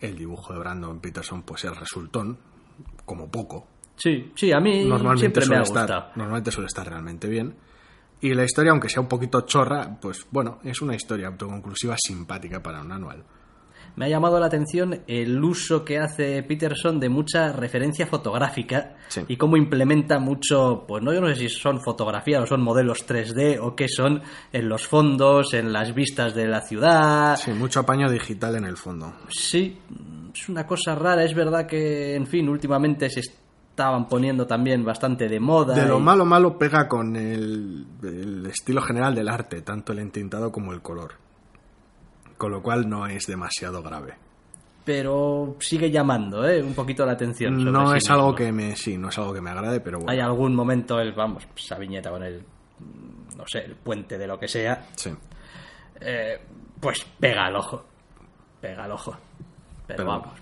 El 0.00 0.16
dibujo 0.16 0.52
de 0.52 0.60
Brandon 0.60 1.00
Peterson 1.00 1.42
pues 1.42 1.64
es 1.64 1.76
resultón, 1.76 2.38
como 3.10 3.28
poco. 3.30 3.66
Sí, 3.96 4.30
sí, 4.36 4.52
a 4.52 4.60
mí 4.60 4.84
Normalmente 4.86 5.20
siempre 5.20 5.40
me 5.42 5.46
suele 5.46 5.60
ha 5.60 5.62
estar, 5.64 5.82
gustado. 5.82 6.12
normalmente 6.16 6.50
suele 6.52 6.66
estar 6.68 6.88
realmente 6.88 7.28
bien. 7.28 7.54
Y 8.20 8.32
la 8.34 8.44
historia, 8.44 8.70
aunque 8.70 8.88
sea 8.88 9.00
un 9.02 9.08
poquito 9.08 9.40
chorra, 9.42 9.98
pues 10.00 10.26
bueno, 10.30 10.58
es 10.62 10.80
una 10.80 10.94
historia 10.94 11.26
autoconclusiva 11.28 11.96
simpática 11.98 12.62
para 12.62 12.80
un 12.82 12.92
anual. 12.92 13.24
Me 13.96 14.04
ha 14.04 14.08
llamado 14.08 14.38
la 14.38 14.46
atención 14.46 15.02
el 15.08 15.42
uso 15.42 15.84
que 15.84 15.98
hace 15.98 16.42
Peterson 16.44 17.00
de 17.00 17.08
mucha 17.08 17.52
referencia 17.52 18.06
fotográfica 18.06 18.94
Sí. 19.08 19.22
y 19.26 19.36
cómo 19.36 19.56
implementa 19.56 20.20
mucho, 20.20 20.84
pues 20.86 21.02
no 21.02 21.12
yo 21.12 21.20
no 21.20 21.26
sé 21.28 21.34
si 21.34 21.48
son 21.48 21.80
fotografías 21.82 22.42
o 22.42 22.46
son 22.46 22.62
modelos 22.62 23.04
3D 23.04 23.58
o 23.60 23.74
qué 23.74 23.88
son 23.88 24.22
en 24.52 24.68
los 24.68 24.86
fondos, 24.86 25.52
en 25.54 25.72
las 25.72 25.92
vistas 25.92 26.34
de 26.36 26.46
la 26.46 26.60
ciudad. 26.60 27.36
Sí, 27.36 27.50
mucho 27.52 27.80
apaño 27.80 28.08
digital 28.08 28.54
en 28.56 28.64
el 28.64 28.76
fondo. 28.76 29.12
Sí, 29.28 29.76
es 30.34 30.48
una 30.48 30.66
cosa 30.66 30.94
rara, 30.94 31.24
es 31.24 31.34
verdad 31.34 31.66
que 31.66 32.14
en 32.14 32.26
fin, 32.26 32.48
últimamente 32.48 33.08
se 33.10 33.20
estaban 33.20 34.08
poniendo 34.08 34.46
también 34.46 34.84
bastante 34.84 35.28
de 35.28 35.40
moda. 35.40 35.74
De 35.74 35.86
lo 35.86 35.98
malo 36.00 36.24
malo 36.24 36.58
pega 36.58 36.86
con 36.88 37.16
el, 37.16 37.86
el 38.02 38.46
estilo 38.46 38.82
general 38.82 39.14
del 39.14 39.28
arte, 39.28 39.62
tanto 39.62 39.92
el 39.92 40.00
entintado 40.00 40.50
como 40.52 40.72
el 40.72 40.82
color. 40.82 41.14
Con 42.36 42.50
lo 42.52 42.62
cual 42.62 42.88
no 42.88 43.06
es 43.06 43.26
demasiado 43.26 43.82
grave. 43.82 44.14
pero 44.84 45.56
sigue 45.60 45.90
llamando, 45.90 46.46
¿eh? 46.48 46.62
un 46.62 46.74
poquito 46.74 47.04
la 47.06 47.12
atención. 47.12 47.62
No 47.70 47.90
sí 47.92 47.98
es 47.98 48.10
algo 48.10 48.34
que 48.34 48.50
me 48.50 48.74
sí, 48.76 48.96
no 48.98 49.08
es 49.10 49.18
algo 49.18 49.32
que 49.34 49.40
me 49.42 49.50
agrade, 49.50 49.80
pero 49.80 49.98
bueno. 49.98 50.10
Hay 50.12 50.20
algún 50.20 50.54
momento, 50.54 50.98
el, 51.00 51.12
vamos, 51.12 51.46
esa 51.56 51.78
viñeta 51.78 52.10
con 52.10 52.22
el, 52.22 52.42
no 53.36 53.44
sé, 53.46 53.60
el 53.60 53.76
puente 53.76 54.16
de 54.18 54.26
lo 54.26 54.38
que 54.38 54.48
sea, 54.48 54.86
Sí. 54.96 55.10
eh, 56.00 56.40
pues 56.80 57.04
pega 57.18 57.46
al 57.46 57.56
ojo. 57.56 57.84
Pega 58.60 58.84
al 58.84 58.92
ojo. 58.92 59.16
Pero, 59.96 59.96
Pero- 59.96 60.08
vamos. 60.08 60.40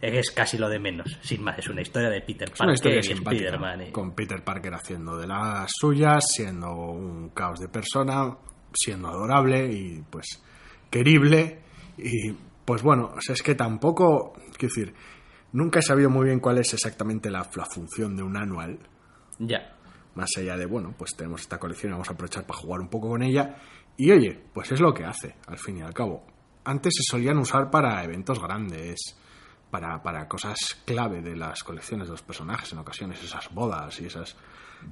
Es 0.00 0.30
casi 0.30 0.56
lo 0.58 0.68
de 0.68 0.78
menos. 0.78 1.18
Sin 1.22 1.42
más, 1.42 1.58
es 1.58 1.68
una 1.68 1.80
historia 1.82 2.08
de 2.08 2.20
Peter 2.20 2.48
Es 2.52 2.60
una 2.60 2.68
Parker 2.72 2.74
historia 2.74 3.00
y 3.00 3.12
Spider-Man. 3.14 3.82
y- 3.88 3.90
con 3.90 4.12
Peter 4.14 4.44
Parker 4.44 4.72
haciendo 4.74 5.16
de 5.16 5.26
las 5.26 5.70
suyas, 5.74 6.24
siendo 6.28 6.72
un 6.72 7.30
caos 7.30 7.58
de 7.58 7.68
persona, 7.68 8.36
siendo 8.72 9.08
adorable 9.08 9.72
y 9.72 10.04
pues 10.08 10.40
querible 10.88 11.60
y 11.96 12.30
pues 12.64 12.82
bueno, 12.82 13.12
o 13.16 13.20
sea, 13.20 13.32
es 13.34 13.42
que 13.42 13.54
tampoco, 13.56 14.34
quiero 14.56 14.72
decir, 14.74 14.94
nunca 15.52 15.78
he 15.80 15.82
sabido 15.82 16.10
muy 16.10 16.26
bien 16.26 16.38
cuál 16.38 16.58
es 16.58 16.72
exactamente 16.74 17.30
la, 17.30 17.48
la 17.56 17.64
función 17.64 18.14
de 18.14 18.22
un 18.22 18.36
anual, 18.36 18.78
Ya. 19.40 19.74
más 20.14 20.30
allá 20.36 20.56
de, 20.56 20.66
bueno, 20.66 20.94
pues 20.96 21.16
tenemos 21.16 21.40
esta 21.40 21.58
colección 21.58 21.90
y 21.90 21.92
vamos 21.94 22.08
a 22.10 22.12
aprovechar 22.12 22.46
para 22.46 22.60
jugar 22.60 22.80
un 22.80 22.88
poco 22.88 23.08
con 23.08 23.22
ella. 23.22 23.56
Y 23.96 24.12
oye, 24.12 24.38
pues 24.54 24.70
es 24.70 24.80
lo 24.80 24.92
que 24.94 25.04
hace, 25.04 25.34
al 25.48 25.58
fin 25.58 25.78
y 25.78 25.82
al 25.82 25.92
cabo. 25.94 26.24
Antes 26.68 26.94
se 26.96 27.02
solían 27.10 27.38
usar 27.38 27.70
para 27.70 28.02
eventos 28.04 28.38
grandes, 28.40 29.16
para, 29.70 30.02
para 30.02 30.28
cosas 30.28 30.56
clave 30.84 31.22
de 31.22 31.34
las 31.36 31.62
colecciones 31.64 32.06
de 32.08 32.12
los 32.12 32.22
personajes, 32.22 32.72
en 32.72 32.78
ocasiones 32.78 33.22
esas 33.22 33.52
bodas 33.52 34.00
y 34.00 34.06
esas... 34.06 34.36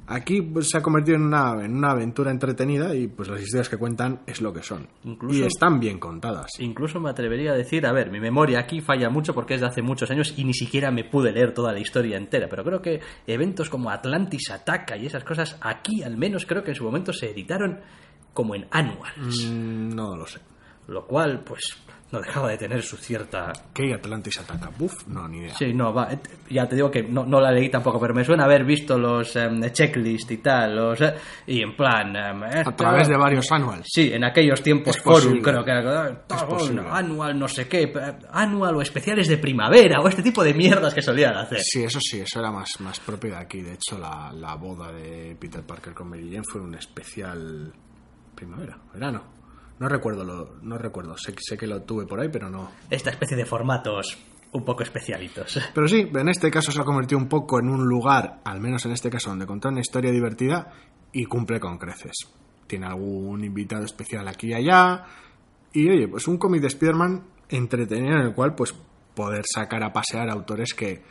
Aquí 0.08 0.42
pues, 0.42 0.68
se 0.70 0.78
ha 0.78 0.82
convertido 0.82 1.16
en 1.16 1.22
una, 1.22 1.64
en 1.64 1.76
una 1.76 1.92
aventura 1.92 2.32
entretenida 2.32 2.92
y 2.94 3.06
pues 3.06 3.28
las 3.28 3.40
historias 3.40 3.68
que 3.68 3.76
cuentan 3.76 4.20
es 4.26 4.40
lo 4.40 4.52
que 4.52 4.62
son. 4.62 4.88
Incluso- 5.04 5.38
Y 5.38 5.42
están 5.42 5.78
bien 5.78 5.98
contadas. 6.00 6.50
Incluso 6.58 6.98
me 6.98 7.08
atrevería 7.10 7.52
a 7.52 7.54
decir, 7.54 7.86
a 7.86 7.92
ver, 7.92 8.10
mi 8.10 8.18
memoria 8.18 8.58
aquí 8.58 8.80
falla 8.80 9.10
mucho 9.10 9.32
porque 9.32 9.54
es 9.54 9.60
de 9.60 9.68
hace 9.68 9.82
muchos 9.82 10.10
años 10.10 10.34
y 10.36 10.44
ni 10.44 10.54
siquiera 10.54 10.90
me 10.90 11.04
pude 11.04 11.30
leer 11.30 11.54
toda 11.54 11.72
la 11.72 11.78
historia 11.78 12.16
entera, 12.16 12.48
pero 12.48 12.64
creo 12.64 12.82
que 12.82 13.00
eventos 13.28 13.70
como 13.70 13.90
Atlantis 13.90 14.50
Ataca 14.50 14.96
y 14.96 15.06
esas 15.06 15.22
cosas 15.22 15.56
aquí 15.60 16.02
al 16.02 16.16
menos 16.16 16.46
creo 16.46 16.64
que 16.64 16.70
en 16.70 16.76
su 16.76 16.82
momento 16.84 17.12
se 17.12 17.30
editaron 17.30 17.78
como 18.34 18.54
en 18.56 18.66
annuals, 18.72 19.46
Mm, 19.48 19.94
no 19.94 20.16
lo 20.16 20.26
sé. 20.26 20.40
Lo 20.88 21.06
cual 21.06 21.42
pues 21.44 21.76
no 22.12 22.20
dejaba 22.20 22.50
de 22.50 22.56
tener 22.56 22.82
su 22.84 22.96
cierta... 22.96 23.52
¿Qué 23.74 23.92
Atlantis 23.92 24.38
ataca? 24.38 24.70
Buff, 24.78 25.08
no, 25.08 25.26
ni 25.26 25.38
idea. 25.38 25.54
Sí, 25.56 25.74
no, 25.74 25.92
va, 25.92 26.12
eh, 26.12 26.18
ya 26.50 26.68
te 26.68 26.76
digo 26.76 26.88
que 26.88 27.02
no, 27.02 27.26
no 27.26 27.40
la 27.40 27.50
leí 27.50 27.68
tampoco, 27.68 27.98
pero 27.98 28.14
me 28.14 28.24
suena 28.24 28.44
haber 28.44 28.64
visto 28.64 28.96
los 28.96 29.34
em, 29.34 29.60
checklist 29.72 30.30
y 30.30 30.36
tal, 30.36 30.76
los, 30.76 31.00
eh, 31.00 31.14
y 31.48 31.60
en 31.62 31.74
plan... 31.76 32.14
em, 32.14 32.42
A 32.44 32.48
esto- 32.60 32.74
través 32.74 33.08
de 33.08 33.16
varios 33.16 33.50
anuals. 33.50 33.86
Sí, 33.92 34.12
en 34.14 34.22
aquellos 34.22 34.62
tiempos 34.62 34.96
forum 34.98 35.42
creo 35.42 35.64
que 35.64 35.70
era 35.72 36.08
eh, 36.10 36.18
todo, 36.28 36.46
posible. 36.48 36.82
anual 36.88 37.36
no 37.36 37.48
sé 37.48 37.66
qué, 37.66 37.82
eh, 37.82 38.14
anual 38.30 38.76
o 38.76 38.82
especiales 38.82 39.26
de 39.26 39.38
primavera 39.38 40.00
o 40.00 40.06
este 40.06 40.22
tipo 40.22 40.44
de 40.44 40.54
mierdas 40.54 40.94
que 40.94 41.02
solían 41.02 41.36
hacer. 41.36 41.58
Sí, 41.60 41.82
eso 41.82 41.98
sí, 42.00 42.20
eso 42.20 42.38
era 42.38 42.52
más, 42.52 42.70
más 42.78 43.00
propio 43.00 43.30
de 43.32 43.38
aquí. 43.38 43.62
De 43.62 43.72
hecho, 43.72 43.98
la, 43.98 44.32
la 44.32 44.54
boda 44.54 44.92
de 44.92 45.36
Peter 45.40 45.62
Parker 45.64 45.92
con 45.92 46.08
Mary 46.10 46.30
Jane 46.30 46.44
fue 46.48 46.60
un 46.60 46.76
especial 46.76 47.72
primavera, 48.36 48.78
verano. 48.94 49.34
No 49.78 49.88
recuerdo, 49.88 50.24
lo, 50.24 50.56
no 50.62 50.78
recuerdo. 50.78 51.16
Sé, 51.16 51.34
sé 51.38 51.56
que 51.56 51.66
lo 51.66 51.82
tuve 51.82 52.06
por 52.06 52.20
ahí, 52.20 52.28
pero 52.30 52.48
no. 52.48 52.70
Esta 52.90 53.10
especie 53.10 53.36
de 53.36 53.44
formatos 53.44 54.18
un 54.52 54.64
poco 54.64 54.82
especialitos. 54.82 55.58
Pero 55.74 55.88
sí, 55.88 56.08
en 56.12 56.28
este 56.28 56.50
caso 56.50 56.72
se 56.72 56.80
ha 56.80 56.84
convertido 56.84 57.18
un 57.18 57.28
poco 57.28 57.58
en 57.58 57.68
un 57.68 57.86
lugar, 57.86 58.40
al 58.44 58.60
menos 58.60 58.84
en 58.86 58.92
este 58.92 59.10
caso, 59.10 59.30
donde 59.30 59.46
contar 59.46 59.72
una 59.72 59.80
historia 59.80 60.10
divertida 60.10 60.72
y 61.12 61.24
cumple 61.24 61.60
con 61.60 61.78
creces. 61.78 62.14
Tiene 62.66 62.86
algún 62.86 63.44
invitado 63.44 63.84
especial 63.84 64.26
aquí 64.28 64.48
y 64.48 64.54
allá. 64.54 65.04
Y 65.72 65.88
oye, 65.88 66.08
pues 66.08 66.26
un 66.26 66.38
cómic 66.38 66.62
de 66.62 66.68
Spider-Man 66.68 67.24
entretenido 67.48 68.16
en 68.16 68.22
el 68.22 68.34
cual 68.34 68.54
pues 68.54 68.74
poder 69.14 69.44
sacar 69.46 69.82
a 69.84 69.92
pasear 69.92 70.28
autores 70.30 70.74
que 70.74 71.02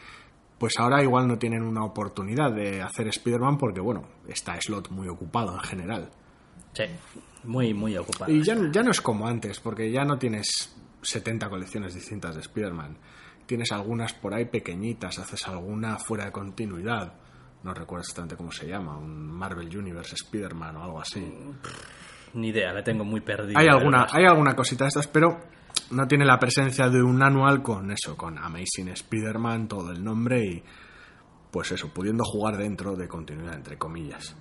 pues 0.58 0.80
ahora 0.80 1.04
igual 1.04 1.28
no 1.28 1.38
tienen 1.38 1.64
una 1.64 1.84
oportunidad 1.84 2.52
de 2.52 2.82
hacer 2.82 3.08
Spider-Man 3.08 3.58
porque 3.58 3.82
bueno, 3.82 4.04
está 4.28 4.60
Slot 4.60 4.90
muy 4.90 5.08
ocupado 5.08 5.54
en 5.54 5.62
general. 5.62 6.12
Sí, 6.76 6.84
muy, 7.46 7.74
muy 7.74 7.96
ocupado. 7.98 8.32
Y 8.32 8.44
ya, 8.44 8.56
ya 8.72 8.84
no 8.84 8.92
es 8.92 9.02
como 9.02 9.28
antes, 9.28 9.60
porque 9.60 9.92
ya 9.92 10.04
no 10.04 10.18
tienes 10.18 10.76
70 11.02 11.50
colecciones 11.50 11.94
distintas 11.94 12.36
de 12.36 12.42
Spider-Man. 12.42 12.98
Tienes 13.46 13.72
algunas 13.72 14.14
por 14.14 14.34
ahí 14.34 14.46
pequeñitas, 14.46 15.20
haces 15.20 15.48
alguna 15.48 15.98
fuera 15.98 16.26
de 16.26 16.32
continuidad. 16.32 17.14
No 17.64 17.74
recuerdo 17.74 18.02
exactamente 18.02 18.36
cómo 18.36 18.52
se 18.52 18.68
llama, 18.68 18.98
un 18.98 19.28
Marvel 19.28 19.76
Universe 19.76 20.16
Spider-Man 20.16 20.78
o 20.78 20.84
algo 20.84 21.00
así. 21.00 21.26
Ni 22.34 22.50
idea, 22.50 22.74
la 22.74 22.84
tengo 22.84 23.06
muy 23.06 23.22
perdida. 23.22 23.60
Hay 23.60 23.68
la 23.68 23.74
alguna, 23.74 24.08
hay 24.12 24.26
alguna 24.26 24.56
cosita 24.56 24.84
de 24.84 24.90
estas, 24.90 25.08
pero 25.08 25.40
no 25.92 26.08
tiene 26.08 26.26
la 26.26 26.40
presencia 26.40 26.90
de 26.90 27.02
un 27.02 27.22
anual 27.22 27.62
con 27.62 27.92
eso, 27.92 28.18
con 28.18 28.38
Amazing 28.38 28.90
Spider-Man, 28.90 29.68
todo 29.68 29.92
el 29.92 30.04
nombre 30.04 30.44
y 30.44 30.64
pues 31.56 31.72
eso, 31.72 31.88
pudiendo 31.88 32.26
jugar 32.26 32.58
dentro 32.58 32.98
de 32.98 33.08
continuidad, 33.08 33.54
entre 33.54 33.78
comillas. 33.78 34.36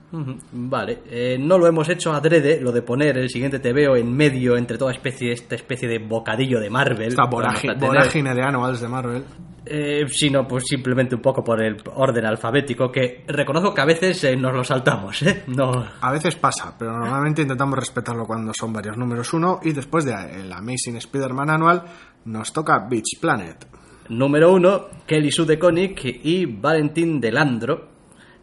Vale, 0.50 1.02
eh, 1.08 1.38
no 1.38 1.58
lo 1.58 1.68
hemos 1.68 1.88
hecho 1.88 2.12
adrede, 2.12 2.60
lo 2.60 2.72
de 2.72 2.82
poner 2.82 3.16
el 3.16 3.30
siguiente 3.30 3.60
TVO 3.60 3.94
en 3.94 4.12
medio 4.12 4.56
entre 4.56 4.76
toda 4.78 4.90
especie, 4.90 5.30
esta 5.30 5.54
especie 5.54 5.86
de 5.86 6.00
bocadillo 6.00 6.58
de 6.58 6.70
Marvel. 6.70 7.06
Esta 7.06 7.26
vorágine, 7.26 7.76
tener, 7.76 8.34
de 8.34 8.80
de 8.80 8.88
Marvel. 8.88 9.24
eh, 9.64 10.08
sino 10.08 10.44
pues 10.48 10.64
simplemente 10.66 11.14
un 11.14 11.22
poco 11.22 11.44
por 11.44 11.62
el 11.62 11.76
orden 11.94 12.26
alfabético, 12.26 12.90
que 12.90 13.24
reconozco 13.28 13.72
que 13.72 13.80
a 13.80 13.86
veces 13.86 14.24
eh, 14.24 14.34
nos 14.36 14.52
lo 14.52 14.64
saltamos, 14.64 15.22
¿eh? 15.22 15.44
No, 15.46 15.86
A 16.00 16.10
veces 16.10 16.34
pasa, 16.34 16.74
pero 16.76 16.98
normalmente 16.98 17.42
intentamos 17.42 17.78
respetarlo 17.78 18.26
cuando 18.26 18.52
son 18.52 18.72
varios 18.72 18.96
números 18.96 19.32
uno 19.32 19.60
y 19.62 19.72
después 19.72 20.04
del 20.04 20.52
Amazing 20.52 20.96
Spider-Man 20.96 21.50
anual 21.50 21.84
nos 22.24 22.52
toca 22.52 22.88
Beach 22.90 23.20
Planet. 23.20 23.83
Número 24.08 24.52
uno, 24.52 24.88
Kelly 25.06 25.30
Sue 25.30 25.46
DeConnick 25.46 26.04
y 26.24 26.46
Valentín 26.46 27.20
Delandro 27.20 27.88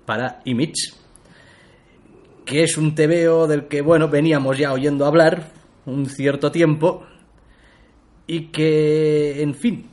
para 0.06 0.42
Image, 0.46 0.94
que 2.46 2.64
es 2.64 2.78
un 2.78 2.96
TVO 2.96 3.48
del 3.48 3.68
que, 3.68 3.82
bueno, 3.82 4.10
veníamos 4.10 4.58
ya 4.58 4.74
oyendo 4.74 5.06
hablar 5.06 5.52
un 5.86 6.08
cierto 6.08 6.52
tiempo 6.52 7.06
y 8.28 8.48
que, 8.48 9.42
en 9.42 9.54
fin, 9.54 9.92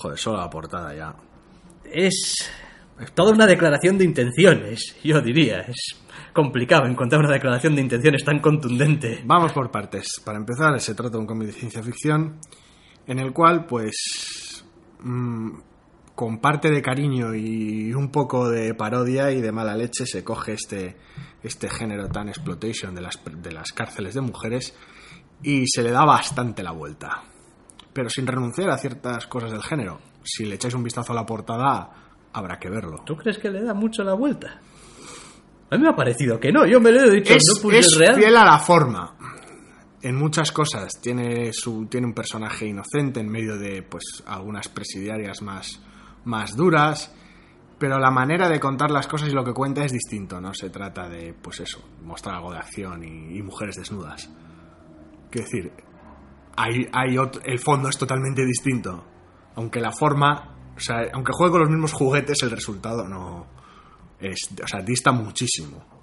Joder, 0.00 0.16
solo 0.16 0.38
la 0.38 0.48
portada 0.48 0.94
ya. 0.94 1.14
es 1.84 2.50
toda 3.14 3.32
una 3.32 3.46
declaración 3.46 3.98
de 3.98 4.04
intenciones, 4.04 4.96
yo 5.04 5.20
diría. 5.20 5.60
Es 5.60 6.00
complicado 6.32 6.86
encontrar 6.86 7.20
una 7.20 7.32
declaración 7.34 7.74
de 7.74 7.82
intenciones 7.82 8.24
tan 8.24 8.38
contundente. 8.38 9.20
Vamos 9.26 9.52
por 9.52 9.70
partes. 9.70 10.20
Para 10.24 10.38
empezar, 10.38 10.80
se 10.80 10.94
trata 10.94 11.12
de 11.12 11.18
un 11.18 11.26
cómic 11.26 11.48
de 11.48 11.52
ciencia 11.52 11.82
ficción 11.82 12.38
en 13.06 13.18
el 13.18 13.34
cual, 13.34 13.66
pues, 13.66 14.39
mm, 15.02 15.50
con 16.14 16.38
parte 16.38 16.70
de 16.70 16.82
cariño 16.82 17.34
y 17.34 17.94
un 17.94 18.10
poco 18.10 18.48
de 18.48 18.74
parodia 18.74 19.30
y 19.30 19.40
de 19.40 19.52
mala 19.52 19.74
leche 19.74 20.04
se 20.04 20.22
coge 20.22 20.52
este, 20.52 20.96
este 21.42 21.68
género 21.70 22.08
tan 22.08 22.28
exploitation 22.28 22.94
de 22.94 23.00
las, 23.00 23.18
de 23.24 23.52
las 23.52 23.72
cárceles 23.72 24.14
de 24.14 24.20
mujeres 24.20 24.76
y 25.42 25.66
se 25.66 25.82
le 25.82 25.90
da 25.90 26.04
bastante 26.04 26.62
la 26.62 26.72
vuelta. 26.72 27.22
Pero 27.92 28.08
sin 28.08 28.26
renunciar 28.26 28.70
a 28.70 28.78
ciertas 28.78 29.26
cosas 29.26 29.50
del 29.52 29.62
género. 29.62 30.00
Si 30.22 30.44
le 30.44 30.56
echáis 30.56 30.74
un 30.74 30.84
vistazo 30.84 31.12
a 31.12 31.16
la 31.16 31.24
portada, 31.24 31.90
habrá 32.32 32.58
que 32.58 32.68
verlo. 32.68 33.02
¿Tú 33.04 33.16
crees 33.16 33.38
que 33.38 33.50
le 33.50 33.62
da 33.62 33.74
mucho 33.74 34.04
la 34.04 34.14
vuelta? 34.14 34.60
A 35.70 35.76
mí 35.76 35.82
me 35.82 35.88
ha 35.88 35.96
parecido 35.96 36.38
que 36.38 36.52
no, 36.52 36.66
yo 36.66 36.80
me 36.80 36.90
lo 36.90 37.00
he 37.00 37.10
dicho, 37.10 37.32
es, 37.32 37.62
no 37.62 37.70
es 37.70 37.96
real. 37.96 38.16
fiel 38.16 38.36
a 38.36 38.44
la 38.44 38.58
forma. 38.58 39.16
En 40.02 40.16
muchas 40.16 40.50
cosas 40.52 40.92
tiene 41.00 41.52
su 41.52 41.86
tiene 41.86 42.06
un 42.06 42.14
personaje 42.14 42.66
inocente 42.66 43.20
en 43.20 43.28
medio 43.28 43.58
de 43.58 43.82
pues 43.82 44.22
algunas 44.26 44.68
presidiarias 44.68 45.42
más 45.42 45.80
más 46.24 46.56
duras, 46.56 47.14
pero 47.78 47.98
la 47.98 48.10
manera 48.10 48.48
de 48.48 48.58
contar 48.60 48.90
las 48.90 49.06
cosas 49.06 49.28
y 49.28 49.32
lo 49.32 49.44
que 49.44 49.52
cuenta 49.52 49.84
es 49.84 49.92
distinto. 49.92 50.40
No 50.40 50.54
se 50.54 50.70
trata 50.70 51.08
de 51.08 51.34
pues 51.34 51.60
eso 51.60 51.82
mostrar 52.02 52.36
algo 52.36 52.52
de 52.52 52.58
acción 52.58 53.04
y, 53.04 53.42
mujeres 53.42 53.76
desnudas. 53.76 54.30
Quiero 55.30 55.46
decir, 55.46 55.72
hay, 56.56 56.86
hay 56.92 57.16
ot- 57.16 57.40
el 57.44 57.58
fondo 57.58 57.88
es 57.88 57.96
totalmente 57.98 58.44
distinto, 58.44 59.04
aunque 59.54 59.80
la 59.80 59.92
forma, 59.92 60.56
o 60.76 60.80
sea, 60.80 60.96
aunque 61.12 61.32
juegue 61.32 61.52
con 61.52 61.60
los 61.60 61.70
mismos 61.70 61.92
juguetes, 61.92 62.42
el 62.42 62.50
resultado 62.50 63.06
no 63.06 63.46
es, 64.18 64.48
o 64.62 64.66
sea, 64.66 64.80
dista 64.80 65.12
muchísimo. 65.12 65.99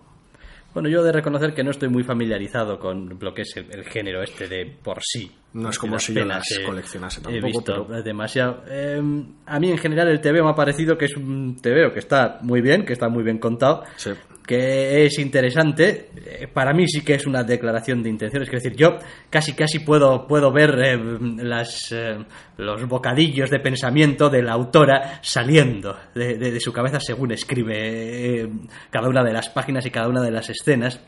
Bueno, 0.78 0.90
yo 0.90 1.02
he 1.02 1.06
de 1.06 1.12
reconocer 1.12 1.56
que 1.56 1.64
no 1.64 1.72
estoy 1.72 1.90
muy 1.90 2.04
familiarizado 2.04 2.78
con 2.78 3.18
lo 3.20 3.34
que 3.34 3.42
es 3.42 3.58
el, 3.58 3.66
el 3.72 3.84
género 3.84 4.22
este 4.22 4.48
de 4.48 4.64
por 4.84 5.00
sí. 5.02 5.32
No 5.54 5.72
es 5.72 5.80
como 5.80 5.98
si 5.98 6.14
yo 6.14 6.24
las 6.24 6.44
coleccionase 6.64 7.20
He 7.20 7.24
tampoco, 7.24 7.48
visto 7.48 7.88
pero- 7.88 8.04
demasiado. 8.04 8.64
Eh, 8.70 9.02
a 9.48 9.60
mí 9.60 9.72
en 9.72 9.78
general 9.80 10.08
el 10.10 10.22
TVO 10.22 10.44
me 10.44 10.52
ha 10.52 10.56
parecido 10.56 10.96
que 10.96 11.06
es 11.06 11.18
un 11.18 11.58
TVO 11.60 11.92
que 11.94 11.98
está 11.98 12.38
muy 12.44 12.62
bien, 12.62 12.86
que 12.86 12.94
está 12.94 13.10
muy 13.10 13.24
bien 13.24 13.40
contado, 13.40 13.86
Sí. 13.96 14.12
Que 14.48 15.06
es 15.06 15.20
interesante. 15.20 16.10
Eh, 16.26 16.48
Para 16.48 16.74
mí 16.74 16.88
sí 16.88 17.02
que 17.02 17.16
es 17.16 17.28
una 17.28 17.44
declaración 17.44 18.02
de 18.02 18.10
intenciones. 18.10 18.48
Es 18.48 18.64
decir, 18.64 18.78
yo 18.78 18.98
casi 19.30 19.54
casi 19.54 19.80
puedo, 19.80 20.26
puedo 20.26 20.52
ver 20.54 20.74
eh, 20.80 20.98
las, 21.44 21.92
eh, 21.92 22.18
los 22.56 22.88
bocadillos 22.88 23.50
de 23.50 23.60
pensamiento 23.60 24.30
de 24.30 24.42
la 24.42 24.54
autora 24.54 25.20
saliendo 25.22 25.98
de, 26.16 26.60
su 26.62 26.72
cabeza 26.72 27.00
según 27.00 27.34
escribe 27.34 28.50
cada 28.90 29.10
una 29.10 29.22
de 29.22 29.34
las 29.34 29.50
páginas 29.50 29.86
y 29.86 29.92
cada 29.92 30.08
una 30.08 30.22
de 30.22 30.32
las 30.32 30.50
escenas. 30.50 31.02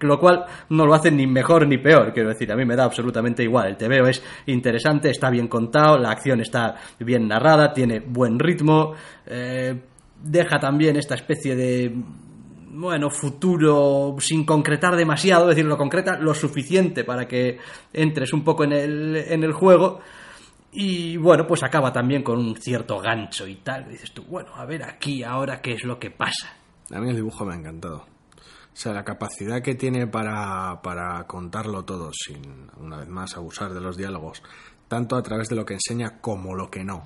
Lo 0.00 0.18
cual 0.18 0.46
no 0.70 0.86
lo 0.86 0.94
hace 0.94 1.10
ni 1.10 1.26
mejor 1.26 1.68
ni 1.68 1.76
peor, 1.76 2.14
quiero 2.14 2.30
decir, 2.30 2.50
a 2.50 2.56
mí 2.56 2.64
me 2.64 2.76
da 2.76 2.84
absolutamente 2.84 3.42
igual. 3.42 3.68
El 3.68 3.76
TVO 3.76 4.08
es 4.08 4.24
interesante, 4.46 5.10
está 5.10 5.28
bien 5.28 5.48
contado, 5.48 5.98
la 5.98 6.12
acción 6.12 6.40
está 6.40 6.76
bien 6.98 7.28
narrada, 7.28 7.74
tiene 7.74 8.00
buen 8.00 8.38
ritmo, 8.38 8.94
deja 10.22 10.58
también 10.58 10.96
esta 10.96 11.14
especie 11.14 11.54
de 11.54 11.92
bueno, 12.76 13.10
futuro 13.10 14.16
sin 14.20 14.44
concretar 14.44 14.96
demasiado, 14.96 15.50
es 15.50 15.56
decir, 15.56 15.66
lo 15.68 15.76
concreta 15.78 16.18
lo 16.18 16.34
suficiente 16.34 17.04
para 17.04 17.26
que 17.26 17.58
entres 17.92 18.32
un 18.32 18.44
poco 18.44 18.64
en 18.64 18.72
el, 18.72 19.16
en 19.16 19.42
el 19.44 19.52
juego. 19.52 20.00
Y 20.72 21.16
bueno, 21.16 21.46
pues 21.46 21.62
acaba 21.62 21.92
también 21.92 22.22
con 22.22 22.38
un 22.38 22.54
cierto 22.56 22.98
gancho 23.00 23.46
y 23.46 23.56
tal. 23.56 23.88
Dices 23.88 24.12
tú, 24.12 24.24
bueno, 24.24 24.54
a 24.54 24.64
ver 24.66 24.82
aquí 24.82 25.22
ahora 25.22 25.60
qué 25.62 25.72
es 25.72 25.84
lo 25.84 25.98
que 25.98 26.10
pasa. 26.10 26.54
A 26.92 27.00
mí 27.00 27.08
el 27.08 27.16
dibujo 27.16 27.44
me 27.46 27.54
ha 27.54 27.56
encantado. 27.56 27.98
O 28.36 28.78
sea, 28.78 28.92
la 28.92 29.04
capacidad 29.04 29.62
que 29.62 29.74
tiene 29.74 30.06
para, 30.06 30.80
para 30.82 31.24
contarlo 31.26 31.84
todo 31.86 32.10
sin, 32.12 32.70
una 32.78 32.98
vez 32.98 33.08
más, 33.08 33.34
abusar 33.36 33.72
de 33.72 33.80
los 33.80 33.96
diálogos, 33.96 34.42
tanto 34.86 35.16
a 35.16 35.22
través 35.22 35.48
de 35.48 35.56
lo 35.56 35.64
que 35.64 35.74
enseña 35.74 36.20
como 36.20 36.54
lo 36.54 36.70
que 36.70 36.84
no. 36.84 37.04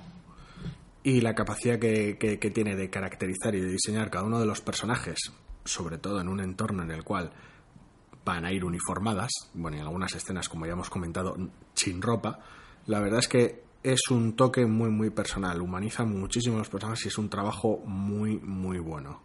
Y 1.03 1.21
la 1.21 1.33
capacidad 1.33 1.79
que, 1.79 2.17
que- 2.19 2.39
que 2.39 2.51
tiene 2.51 2.75
de 2.75 2.89
caracterizar 2.89 3.55
y 3.55 3.61
de 3.61 3.69
diseñar 3.71 4.09
cada 4.11 4.25
uno 4.25 4.39
de 4.41 4.45
los 4.45 4.59
personajes, 4.59 5.31
sobre 5.65 5.97
todo 5.97 6.21
en 6.21 6.27
un 6.27 6.39
entorno 6.39 6.83
en 6.83 6.91
el 6.91 7.03
cual 7.03 7.31
van 8.23 8.45
a 8.45 8.51
ir 8.51 8.63
uniformadas, 8.63 9.31
bueno, 9.53 9.77
en 9.77 9.83
algunas 9.83 10.13
escenas, 10.13 10.47
como 10.47 10.65
ya 10.65 10.73
hemos 10.73 10.89
comentado, 10.89 11.35
sin 11.73 12.01
ropa, 12.01 12.39
la 12.87 12.99
verdad 12.99 13.19
es 13.19 13.27
que 13.27 13.63
es 13.83 14.09
un 14.09 14.35
toque 14.35 14.65
muy, 14.65 14.89
muy 14.89 15.09
personal, 15.09 15.61
humaniza 15.61 16.05
muchísimo 16.05 16.57
los 16.57 16.69
personajes 16.69 17.05
y 17.05 17.07
es 17.07 17.17
un 17.17 17.29
trabajo 17.29 17.81
muy, 17.85 18.37
muy 18.39 18.79
bueno. 18.79 19.21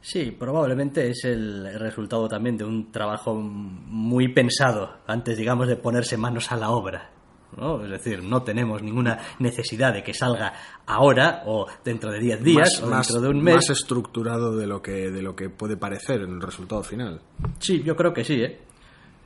Sí, 0.00 0.30
probablemente 0.30 1.10
es 1.10 1.24
el 1.24 1.78
resultado 1.78 2.28
también 2.28 2.56
de 2.56 2.64
un 2.64 2.92
trabajo 2.92 3.34
muy 3.34 4.32
pensado 4.32 4.98
antes, 5.06 5.36
digamos, 5.36 5.66
de 5.68 5.76
ponerse 5.76 6.16
manos 6.16 6.52
a 6.52 6.56
la 6.56 6.70
obra. 6.70 7.10
¿No? 7.56 7.84
Es 7.84 7.90
decir, 7.90 8.22
no 8.22 8.42
tenemos 8.42 8.82
ninguna 8.82 9.18
necesidad 9.38 9.92
de 9.92 10.02
que 10.02 10.12
salga 10.12 10.52
ahora 10.86 11.42
o 11.46 11.66
dentro 11.84 12.10
de 12.10 12.18
10 12.18 12.42
días 12.42 12.82
o 12.82 12.90
dentro 12.90 13.20
de 13.20 13.28
un 13.28 13.42
mes. 13.42 13.56
más 13.56 13.70
estructurado 13.70 14.56
de 14.56 14.66
lo 14.66 14.82
que 14.82 15.10
de 15.10 15.22
lo 15.22 15.34
que 15.34 15.48
puede 15.48 15.76
parecer 15.76 16.22
en 16.22 16.30
el 16.30 16.40
resultado 16.40 16.82
final. 16.82 17.20
Sí, 17.58 17.82
yo 17.82 17.96
creo 17.96 18.12
que 18.12 18.24
sí, 18.24 18.42
¿eh? 18.42 18.60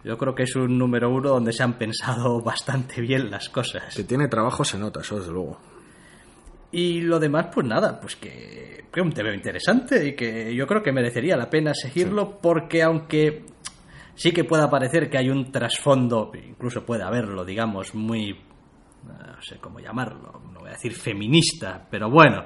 Yo 0.03 0.17
creo 0.17 0.35
que 0.35 0.45
es 0.45 0.57
un 0.57 0.79
número 0.79 1.11
uno 1.11 1.31
donde 1.31 1.53
se 1.53 1.63
han 1.63 1.77
pensado 1.77 2.41
bastante 2.43 3.01
bien 3.01 3.31
las 3.31 3.49
cosas. 3.49 3.95
Que 3.95 4.05
tiene 4.05 4.29
trabajo 4.29 4.65
se 4.65 4.79
nota, 4.79 5.01
eso 5.01 5.19
desde 5.19 5.33
luego. 5.33 5.59
Y 6.73 7.01
lo 7.01 7.19
demás, 7.19 7.49
pues 7.53 7.67
nada, 7.67 8.01
pues 8.01 8.15
que, 8.15 8.85
que 8.93 9.01
un 9.01 9.13
TV 9.13 9.35
interesante 9.35 10.07
y 10.07 10.15
que 10.15 10.55
yo 10.55 10.67
creo 10.69 10.83
que 10.83 10.93
merecería 10.93 11.37
la 11.37 11.51
pena 11.51 11.75
seguirlo 11.75 12.39
porque 12.41 12.83
aunque 12.83 13.45
sí 14.21 14.33
que 14.33 14.45
pueda 14.45 14.69
parecer 14.69 15.09
que 15.09 15.17
hay 15.17 15.31
un 15.31 15.51
trasfondo, 15.51 16.31
incluso 16.47 16.85
puede 16.85 17.03
haberlo, 17.05 17.43
digamos, 17.43 17.95
muy, 17.95 18.39
no 19.07 19.41
sé 19.41 19.57
cómo 19.59 19.81
llamarlo, 19.81 20.43
no 20.53 20.61
voy 20.61 20.69
a 20.69 20.73
decir 20.73 20.93
feminista, 20.93 21.87
pero 21.91 22.11
bueno, 22.11 22.45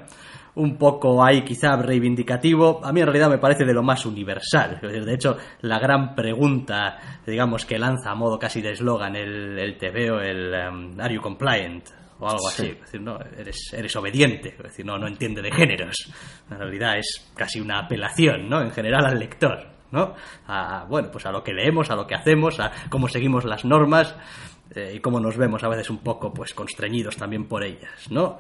un 0.55 0.79
poco 0.79 1.25
ahí 1.25 1.43
quizá 1.43 1.75
reivindicativo, 1.77 2.81
a 2.85 2.93
mí 2.93 3.01
en 3.01 3.07
realidad 3.07 3.29
me 3.29 3.39
parece 3.39 3.65
de 3.65 3.75
lo 3.75 3.83
más 3.83 4.07
universal. 4.07 4.79
De 4.81 5.15
hecho, 5.15 5.37
la 5.63 5.81
gran 5.81 6.15
pregunta, 6.15 7.21
digamos, 7.27 7.67
que 7.67 7.77
lanza 7.77 8.13
a 8.13 8.15
modo 8.15 8.39
casi 8.39 8.63
de 8.63 8.71
eslogan 8.71 9.17
el, 9.17 9.59
el 9.59 9.77
TVO, 9.77 10.21
el 10.21 10.53
um, 10.71 11.01
¿Are 11.01 11.13
you 11.13 11.21
compliant? 11.21 11.89
o 12.21 12.29
algo 12.29 12.49
Sí. 12.51 12.63
así. 12.63 12.71
Es 12.71 12.81
decir, 12.83 13.01
no, 13.01 13.19
eres, 13.37 13.73
eres 13.77 13.97
obediente, 13.97 14.51
es 14.57 14.63
decir, 14.63 14.87
no, 14.87 14.97
no 14.97 15.09
entiende 15.09 15.43
de 15.43 15.51
géneros. 15.51 15.97
En 16.49 16.57
realidad 16.57 16.99
es 16.99 17.33
casi 17.37 17.61
una 17.61 17.81
apelación, 17.81 18.49
¿no? 18.49 18.63
En 18.63 18.71
general 18.71 19.05
al 19.07 19.19
lector, 19.19 19.74
¿no? 19.95 20.15
A, 20.47 20.85
bueno, 20.89 21.09
pues 21.11 21.25
a 21.25 21.33
lo 21.33 21.43
que 21.43 21.55
leemos, 21.55 21.91
a 21.91 21.97
lo 21.97 22.07
que 22.07 22.15
hacemos, 22.15 22.61
a 22.61 22.73
cómo 22.91 23.09
seguimos 23.09 23.45
las 23.45 23.65
normas 23.65 24.15
eh, 24.75 24.95
y 24.97 25.01
cómo 25.01 25.21
nos 25.21 25.37
vemos 25.37 25.63
a 25.63 25.69
veces 25.69 25.89
un 25.89 25.99
poco, 25.99 26.35
pues, 26.35 26.53
constreñidos 26.53 27.17
también 27.17 27.47
por 27.47 27.65
ellas, 27.65 28.11
¿no? 28.11 28.39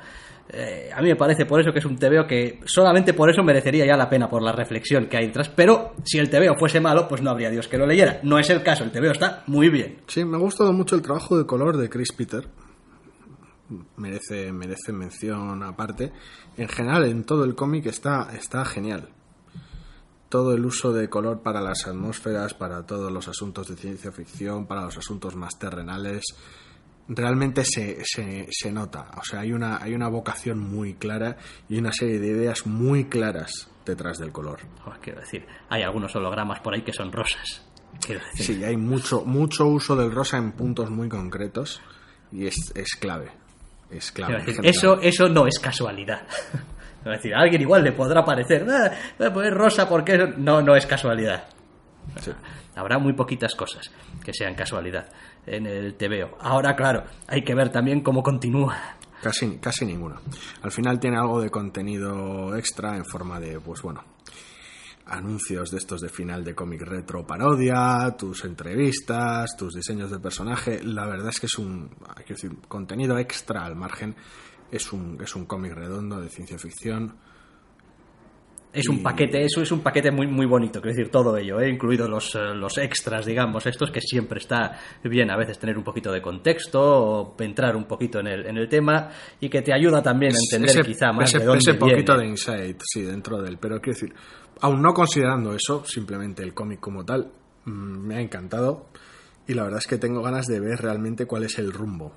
Eh, 0.48 0.90
a 0.94 1.00
mí 1.00 1.08
me 1.08 1.16
parece 1.16 1.46
por 1.46 1.58
eso 1.58 1.72
que 1.72 1.78
es 1.78 1.84
un 1.86 1.96
TVO 1.96 2.26
que 2.26 2.60
solamente 2.66 3.14
por 3.14 3.30
eso 3.30 3.42
merecería 3.42 3.86
ya 3.86 3.96
la 3.96 4.10
pena 4.10 4.28
por 4.28 4.42
la 4.42 4.52
reflexión 4.52 5.06
que 5.06 5.16
hay 5.16 5.26
detrás, 5.28 5.48
pero 5.48 5.94
si 6.04 6.18
el 6.18 6.28
TVO 6.28 6.56
fuese 6.58 6.80
malo, 6.80 7.08
pues 7.08 7.22
no 7.22 7.30
habría 7.30 7.48
Dios 7.48 7.66
que 7.66 7.78
lo 7.78 7.86
leyera. 7.86 8.20
No 8.22 8.38
es 8.38 8.50
el 8.50 8.62
caso, 8.62 8.84
el 8.84 8.92
TVO 8.92 9.12
está 9.12 9.42
muy 9.46 9.70
bien. 9.70 10.02
Sí, 10.06 10.24
me 10.24 10.36
ha 10.36 10.40
gustado 10.40 10.72
mucho 10.72 10.96
el 10.96 11.02
trabajo 11.02 11.38
de 11.38 11.46
color 11.46 11.78
de 11.78 11.88
Chris 11.88 12.12
Peter. 12.12 12.46
merece, 13.96 14.52
merece 14.52 14.92
mención 14.92 15.62
aparte. 15.62 16.12
En 16.58 16.68
general, 16.68 17.06
en 17.06 17.24
todo 17.24 17.44
el 17.44 17.54
cómic 17.54 17.86
está, 17.86 18.28
está 18.34 18.64
genial. 18.66 19.08
Todo 20.34 20.52
el 20.52 20.66
uso 20.66 20.92
de 20.92 21.08
color 21.08 21.42
para 21.42 21.60
las 21.60 21.86
atmósferas, 21.86 22.54
para 22.54 22.84
todos 22.84 23.12
los 23.12 23.28
asuntos 23.28 23.68
de 23.68 23.76
ciencia 23.76 24.10
ficción, 24.10 24.66
para 24.66 24.82
los 24.82 24.98
asuntos 24.98 25.36
más 25.36 25.56
terrenales, 25.60 26.24
realmente 27.06 27.64
se, 27.64 28.04
se, 28.04 28.48
se 28.50 28.72
nota. 28.72 29.12
O 29.16 29.22
sea, 29.22 29.42
hay 29.42 29.52
una, 29.52 29.80
hay 29.80 29.94
una 29.94 30.08
vocación 30.08 30.58
muy 30.58 30.94
clara 30.94 31.36
y 31.68 31.78
una 31.78 31.92
serie 31.92 32.18
de 32.18 32.26
ideas 32.26 32.66
muy 32.66 33.04
claras 33.04 33.70
detrás 33.86 34.18
del 34.18 34.32
color. 34.32 34.58
Oh, 34.84 34.92
quiero 35.00 35.20
decir, 35.20 35.46
hay 35.68 35.82
algunos 35.82 36.16
hologramas 36.16 36.58
por 36.58 36.74
ahí 36.74 36.82
que 36.82 36.92
son 36.92 37.12
rosas. 37.12 37.64
Sí, 38.34 38.64
hay 38.64 38.76
mucho, 38.76 39.24
mucho 39.24 39.68
uso 39.68 39.94
del 39.94 40.10
rosa 40.10 40.36
en 40.36 40.50
puntos 40.50 40.90
muy 40.90 41.08
concretos 41.08 41.80
y 42.32 42.48
es, 42.48 42.72
es 42.74 42.96
clave. 42.96 43.30
Es 43.88 44.10
clave. 44.10 44.42
decir, 44.44 44.66
eso, 44.66 45.00
eso 45.00 45.28
no 45.28 45.46
es 45.46 45.60
casualidad. 45.60 46.26
Es 47.04 47.10
decir, 47.18 47.34
a 47.34 47.40
alguien 47.40 47.60
igual 47.60 47.84
le 47.84 47.92
podrá 47.92 48.24
parecer, 48.24 48.66
ah, 48.68 48.90
voy 49.18 49.26
a 49.28 49.32
poner 49.32 49.54
rosa 49.54 49.88
porque 49.88 50.14
eso-". 50.14 50.32
no, 50.38 50.62
no 50.62 50.74
es 50.74 50.86
casualidad. 50.86 51.44
Sí. 52.20 52.32
Habrá 52.76 52.98
muy 52.98 53.12
poquitas 53.12 53.54
cosas 53.54 53.90
que 54.24 54.32
sean 54.32 54.54
casualidad 54.54 55.06
en 55.46 55.66
el 55.66 55.94
TVO. 55.94 56.36
Ahora, 56.40 56.74
claro, 56.74 57.04
hay 57.28 57.42
que 57.42 57.54
ver 57.54 57.70
también 57.70 58.00
cómo 58.02 58.22
continúa. 58.22 58.76
Casi, 59.22 59.58
casi 59.58 59.86
ninguna. 59.86 60.20
Al 60.62 60.70
final 60.70 60.98
tiene 60.98 61.16
algo 61.16 61.40
de 61.40 61.50
contenido 61.50 62.54
extra 62.56 62.96
en 62.96 63.04
forma 63.04 63.40
de, 63.40 63.58
pues 63.60 63.80
bueno, 63.80 64.02
anuncios 65.06 65.70
de 65.70 65.78
estos 65.78 66.00
de 66.00 66.08
final 66.08 66.44
de 66.44 66.54
cómic 66.54 66.82
retro 66.82 67.26
parodia, 67.26 68.14
tus 68.18 68.44
entrevistas, 68.44 69.56
tus 69.56 69.74
diseños 69.74 70.10
de 70.10 70.18
personaje. 70.18 70.82
La 70.82 71.06
verdad 71.06 71.28
es 71.28 71.40
que 71.40 71.46
es 71.46 71.58
un, 71.58 71.90
hay 72.16 72.24
que 72.24 72.34
decir, 72.34 72.52
contenido 72.68 73.18
extra 73.18 73.64
al 73.64 73.76
margen. 73.76 74.14
Es 74.74 74.92
un, 74.92 75.18
es 75.22 75.34
un 75.36 75.46
cómic 75.46 75.72
redondo 75.72 76.20
de 76.20 76.28
ciencia 76.28 76.58
ficción. 76.58 77.14
Es 78.72 78.88
un 78.88 79.04
paquete, 79.04 79.44
eso 79.44 79.62
es 79.62 79.70
un 79.70 79.82
paquete 79.82 80.10
muy 80.10 80.26
muy 80.26 80.46
bonito, 80.46 80.80
quiero 80.80 80.96
decir, 80.96 81.08
todo 81.12 81.36
ello, 81.36 81.60
¿eh? 81.60 81.70
incluidos 81.70 82.10
los, 82.10 82.34
eh, 82.34 82.40
los 82.56 82.76
extras, 82.78 83.24
digamos, 83.24 83.64
estos 83.66 83.92
que 83.92 84.00
siempre 84.00 84.40
está 84.40 84.76
bien 85.04 85.30
a 85.30 85.36
veces 85.36 85.60
tener 85.60 85.78
un 85.78 85.84
poquito 85.84 86.10
de 86.10 86.20
contexto 86.20 86.80
o 86.82 87.36
entrar 87.38 87.76
un 87.76 87.84
poquito 87.84 88.18
en 88.18 88.26
el, 88.26 88.46
en 88.46 88.56
el 88.56 88.68
tema 88.68 89.10
y 89.38 89.48
que 89.48 89.62
te 89.62 89.72
ayuda 89.72 90.02
también 90.02 90.32
a 90.32 90.38
entender 90.40 90.70
ese, 90.80 90.82
quizá 90.82 91.12
más 91.12 91.28
ese- 91.28 91.38
de 91.38 91.44
dónde 91.44 91.58
ese 91.60 91.74
poquito 91.74 92.14
viene. 92.14 92.22
de 92.24 92.28
insight, 92.30 92.80
sí, 92.84 93.02
dentro 93.02 93.40
del. 93.40 93.58
Pero 93.58 93.80
quiero 93.80 93.94
decir, 93.96 94.12
aún 94.60 94.82
no 94.82 94.92
considerando 94.92 95.54
eso, 95.54 95.84
simplemente 95.84 96.42
el 96.42 96.52
cómic 96.52 96.80
como 96.80 97.04
tal, 97.04 97.30
mm, 97.66 97.70
me 97.70 98.16
ha 98.16 98.20
encantado. 98.20 98.88
Y 99.46 99.54
la 99.54 99.62
verdad 99.62 99.78
es 99.78 99.86
que 99.86 99.98
tengo 99.98 100.20
ganas 100.20 100.46
de 100.46 100.58
ver 100.58 100.80
realmente 100.80 101.26
cuál 101.26 101.44
es 101.44 101.60
el 101.60 101.72
rumbo. 101.72 102.12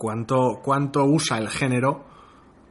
Cuánto, 0.00 0.60
cuánto 0.64 1.04
usa 1.04 1.36
el 1.36 1.50
género, 1.50 2.02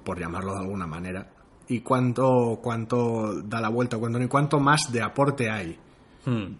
por 0.03 0.19
llamarlo 0.19 0.53
de 0.55 0.61
alguna 0.61 0.87
manera, 0.87 1.29
y 1.67 1.81
cuánto, 1.81 2.57
cuánto 2.59 3.43
da 3.43 3.61
la 3.61 3.69
vuelta, 3.69 3.99
cuánto, 3.99 4.19
y 4.19 4.27
cuánto 4.27 4.59
más 4.59 4.91
de 4.91 5.03
aporte 5.03 5.47
hay. 5.47 5.77
Hmm. 6.25 6.55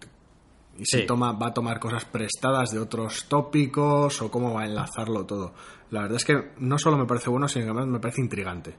Y 0.78 0.84
si 0.84 0.98
Sí. 1.00 1.06
toma, 1.06 1.32
va 1.32 1.48
a 1.48 1.52
tomar 1.52 1.80
cosas 1.80 2.04
prestadas 2.04 2.70
de 2.70 2.78
otros 2.78 3.26
tópicos 3.28 4.22
o 4.22 4.30
cómo 4.30 4.54
va 4.54 4.62
a 4.62 4.66
enlazarlo 4.66 5.26
todo. 5.26 5.54
La 5.90 6.02
verdad 6.02 6.18
es 6.18 6.24
que 6.24 6.52
no 6.60 6.78
solo 6.78 6.96
me 6.96 7.04
parece 7.06 7.30
bueno, 7.30 7.48
sino 7.48 7.64
que 7.64 7.70
además 7.72 7.88
me 7.88 7.98
parece 7.98 8.20
intrigante. 8.20 8.76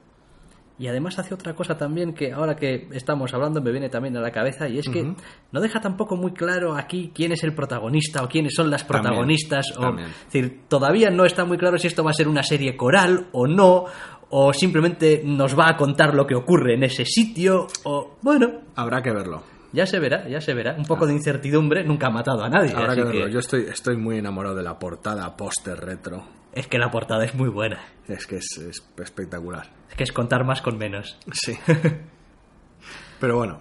Y 0.82 0.88
además 0.88 1.16
hace 1.20 1.32
otra 1.32 1.54
cosa 1.54 1.76
también 1.78 2.12
que 2.12 2.32
ahora 2.32 2.56
que 2.56 2.88
estamos 2.90 3.32
hablando 3.32 3.62
me 3.62 3.70
viene 3.70 3.88
también 3.88 4.16
a 4.16 4.20
la 4.20 4.32
cabeza 4.32 4.68
y 4.68 4.78
es 4.80 4.88
que 4.88 5.14
no 5.52 5.60
deja 5.60 5.80
tampoco 5.80 6.16
muy 6.16 6.32
claro 6.32 6.74
aquí 6.74 7.12
quién 7.14 7.30
es 7.30 7.44
el 7.44 7.54
protagonista 7.54 8.24
o 8.24 8.28
quiénes 8.28 8.52
son 8.56 8.68
las 8.68 8.84
También, 8.84 9.02
protagonistas. 9.04 9.66
o, 9.76 9.80
también. 9.80 10.08
es 10.08 10.24
decir, 10.32 10.62
todavía 10.66 11.08
no 11.10 11.24
está 11.24 11.44
muy 11.44 11.56
claro 11.56 11.78
si 11.78 11.86
esto 11.86 12.02
va 12.02 12.10
a 12.10 12.14
ser 12.14 12.26
una 12.26 12.42
serie 12.42 12.76
coral 12.76 13.28
o 13.30 13.46
no, 13.46 13.84
o 14.30 14.52
simplemente 14.52 15.22
nos 15.24 15.56
va 15.56 15.68
a 15.68 15.76
contar 15.76 16.14
lo 16.14 16.26
que 16.26 16.34
ocurre 16.34 16.74
en 16.74 16.82
ese 16.82 17.04
sitio, 17.04 17.68
o 17.84 18.16
bueno, 18.22 18.48
Habrá 18.74 19.02
que 19.02 19.12
verlo. 19.12 19.44
ya 19.72 19.86
se 19.86 20.00
verá, 20.00 20.26
ya 20.28 20.40
se 20.40 20.52
verá. 20.52 20.74
Un 20.76 20.84
poco 20.86 21.06
de 21.06 21.12
incertidumbre 21.12 21.84
nunca 21.84 22.08
ha 22.08 22.10
matado 22.10 22.42
a 22.42 22.48
nadie. 22.48 22.72
Habrá 22.72 22.92
así 22.94 23.02
que 23.02 23.06
verlo. 23.06 23.26
que 23.26 23.32
Yo 23.32 23.38
estoy, 23.38 23.66
estoy 23.70 23.96
muy 23.96 24.18
enamorado 24.18 24.56
de 24.56 24.64
la 24.64 24.80
portada 24.80 25.36
póster 25.36 25.78
retro. 25.78 26.24
es 26.52 26.66
que 26.66 26.78
la 26.78 26.90
portada 26.90 27.24
es 27.24 27.36
muy 27.36 27.50
buena. 27.50 27.78
Es 28.08 28.26
que 28.26 28.36
es, 28.38 28.48
es 28.58 28.82
espectacular. 28.98 29.68
Que 29.96 30.04
es 30.04 30.12
contar 30.12 30.44
más 30.44 30.62
con 30.62 30.78
menos. 30.78 31.18
Sí. 31.32 31.56
Pero 33.20 33.36
bueno, 33.36 33.60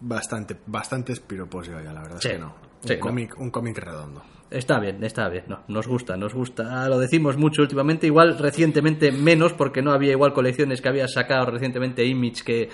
bastante, 0.00 0.56
bastantes 0.66 1.20
piropos 1.20 1.66
yo 1.66 1.80
ya, 1.80 1.92
la 1.92 2.02
verdad 2.02 2.18
Sí, 2.20 2.28
es 2.28 2.34
que 2.34 2.40
no. 2.40 2.54
Un 2.82 2.88
sí, 2.88 2.94
no. 2.94 3.00
cómic, 3.00 3.38
un 3.38 3.50
cómic 3.50 3.78
redondo. 3.78 4.22
Está 4.50 4.78
bien, 4.78 5.02
está 5.02 5.28
bien, 5.30 5.44
no, 5.48 5.60
nos 5.68 5.86
gusta, 5.86 6.16
nos 6.16 6.34
gusta. 6.34 6.86
Lo 6.88 6.98
decimos 6.98 7.38
mucho 7.38 7.62
últimamente, 7.62 8.06
igual 8.06 8.38
recientemente 8.38 9.10
menos, 9.10 9.54
porque 9.54 9.80
no 9.80 9.92
había 9.92 10.12
igual 10.12 10.34
colecciones 10.34 10.82
que 10.82 10.88
había 10.90 11.08
sacado 11.08 11.46
recientemente 11.46 12.04
Image 12.04 12.44
que 12.44 12.68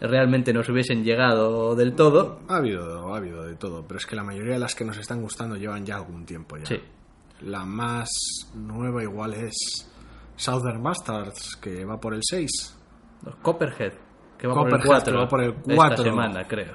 realmente 0.00 0.52
nos 0.52 0.68
hubiesen 0.68 1.04
llegado 1.04 1.76
del 1.76 1.94
todo. 1.94 2.40
Ha 2.48 2.56
habido, 2.56 3.14
ha 3.14 3.16
habido 3.18 3.44
de 3.44 3.54
todo, 3.54 3.84
pero 3.86 3.98
es 3.98 4.06
que 4.06 4.16
la 4.16 4.24
mayoría 4.24 4.54
de 4.54 4.58
las 4.58 4.74
que 4.74 4.84
nos 4.84 4.98
están 4.98 5.22
gustando 5.22 5.56
llevan 5.56 5.86
ya 5.86 5.94
algún 5.96 6.26
tiempo 6.26 6.56
ya. 6.56 6.66
Sí. 6.66 6.80
La 7.42 7.64
más 7.64 8.10
nueva 8.54 9.02
igual 9.02 9.34
es 9.34 9.91
Southern 10.36 10.82
Bastards, 10.82 11.56
que 11.56 11.84
va 11.84 11.98
por 12.00 12.14
el 12.14 12.20
6. 12.22 12.78
Los 13.24 13.36
Copperhead, 13.36 13.92
que 14.38 14.46
va 14.46 14.54
Copperhead, 14.54 14.70
por 14.70 14.80
el 14.80 14.86
4. 14.86 15.12
que 15.12 15.18
va 15.18 15.28
por 15.28 15.42
el 15.42 15.50
Esta 15.50 15.74
4. 15.74 16.04
semana, 16.04 16.44
creo. 16.48 16.74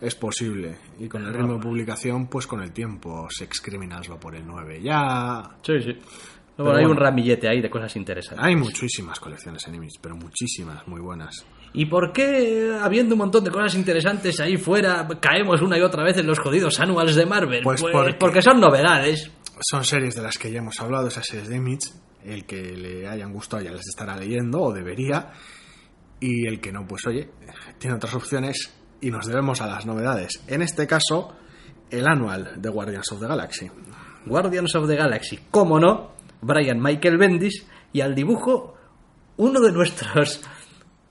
Es 0.00 0.14
posible. 0.14 0.78
Y 0.98 1.08
con 1.08 1.26
el 1.26 1.34
ritmo 1.34 1.54
de 1.54 1.60
publicación, 1.60 2.26
pues 2.28 2.46
con 2.46 2.62
el 2.62 2.72
tiempo. 2.72 3.26
Sex 3.30 3.60
Criminals 3.60 4.10
va 4.10 4.18
por 4.18 4.34
el 4.34 4.46
9 4.46 4.80
ya. 4.82 5.42
Sí, 5.62 5.74
sí. 5.82 5.98
Hay 6.58 6.84
un 6.84 6.96
ramillete 6.96 7.48
ahí 7.48 7.60
de 7.62 7.70
cosas 7.70 7.94
interesantes. 7.96 8.44
Hay 8.44 8.54
muchísimas 8.56 9.18
colecciones 9.20 9.66
en 9.66 9.76
Image, 9.76 9.98
pero 10.00 10.14
muchísimas, 10.16 10.86
muy 10.88 11.00
buenas. 11.00 11.44
¿Y 11.72 11.86
por 11.86 12.12
qué, 12.12 12.76
habiendo 12.82 13.14
un 13.14 13.20
montón 13.20 13.44
de 13.44 13.50
cosas 13.50 13.74
interesantes 13.76 14.40
ahí 14.40 14.56
fuera, 14.58 15.06
caemos 15.20 15.62
una 15.62 15.78
y 15.78 15.82
otra 15.82 16.02
vez 16.02 16.18
en 16.18 16.26
los 16.26 16.38
jodidos 16.38 16.78
annuals 16.80 17.14
de 17.14 17.24
Marvel? 17.26 17.62
Pues 17.62 17.80
porque- 17.80 18.14
porque 18.18 18.42
son 18.42 18.60
novedades. 18.60 19.30
Son 19.62 19.84
series 19.84 20.14
de 20.14 20.22
las 20.22 20.38
que 20.38 20.50
ya 20.50 20.58
hemos 20.58 20.80
hablado, 20.80 21.08
esas 21.08 21.26
series 21.26 21.48
de 21.48 21.56
Image. 21.56 21.90
El 22.24 22.46
que 22.46 22.62
le 22.76 23.06
hayan 23.06 23.32
gustado 23.32 23.62
ya 23.62 23.70
las 23.70 23.86
estará 23.86 24.16
leyendo, 24.16 24.60
o 24.60 24.72
debería. 24.72 25.32
Y 26.18 26.46
el 26.46 26.60
que 26.60 26.72
no, 26.72 26.86
pues 26.86 27.06
oye, 27.06 27.30
tiene 27.78 27.96
otras 27.96 28.14
opciones 28.14 28.72
y 29.00 29.10
nos 29.10 29.26
debemos 29.26 29.60
a 29.60 29.66
las 29.66 29.86
novedades. 29.86 30.42
En 30.46 30.62
este 30.62 30.86
caso, 30.86 31.36
el 31.90 32.06
anual 32.06 32.60
de 32.60 32.68
Guardians 32.70 33.12
of 33.12 33.20
the 33.20 33.26
Galaxy. 33.26 33.70
Guardians 34.26 34.74
of 34.74 34.86
the 34.86 34.96
Galaxy, 34.96 35.38
cómo 35.50 35.78
no, 35.78 36.12
Brian 36.42 36.80
Michael 36.80 37.18
Bendis 37.18 37.66
y 37.92 38.00
al 38.00 38.14
dibujo 38.14 38.76
uno 39.38 39.60
de 39.60 39.72
nuestros, 39.72 40.42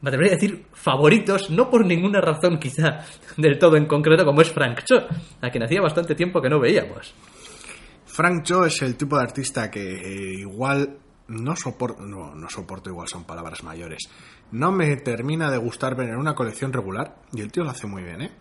me 0.02 0.10
atrevería 0.10 0.34
a 0.34 0.38
decir, 0.38 0.66
favoritos, 0.74 1.50
no 1.50 1.70
por 1.70 1.86
ninguna 1.86 2.22
razón 2.22 2.60
quizá 2.60 3.06
del 3.38 3.58
todo 3.58 3.76
en 3.78 3.88
concreto, 3.88 4.26
como 4.26 4.42
es 4.42 4.52
Frank 4.52 4.82
Cho, 4.86 5.08
a 5.42 5.50
quien 5.50 5.64
hacía 5.64 5.82
bastante 5.82 6.14
tiempo 6.14 6.42
que 6.42 6.50
no 6.50 6.60
veíamos. 6.60 7.14
Frank 8.20 8.44
Cho 8.44 8.66
es 8.66 8.82
el 8.82 8.98
tipo 8.98 9.16
de 9.16 9.24
artista 9.24 9.72
que 9.72 9.80
eh, 9.80 10.34
igual 10.42 10.98
no 11.30 11.56
soporto, 11.56 12.06
no, 12.06 12.50
soporto, 12.50 12.90
igual 12.90 13.08
son 13.08 13.24
palabras 13.24 13.64
mayores. 13.64 14.10
No 14.52 14.74
me 14.74 14.94
termina 14.98 15.50
de 15.50 15.58
gustar 15.58 15.96
ver 15.96 16.10
en 16.10 16.18
una 16.18 16.36
colección 16.36 16.74
regular, 16.74 17.16
y 17.32 17.40
el 17.40 17.50
tío 17.50 17.64
lo 17.64 17.70
hace 17.70 17.88
muy 17.88 18.04
bien, 18.04 18.24
¿eh? 18.24 18.32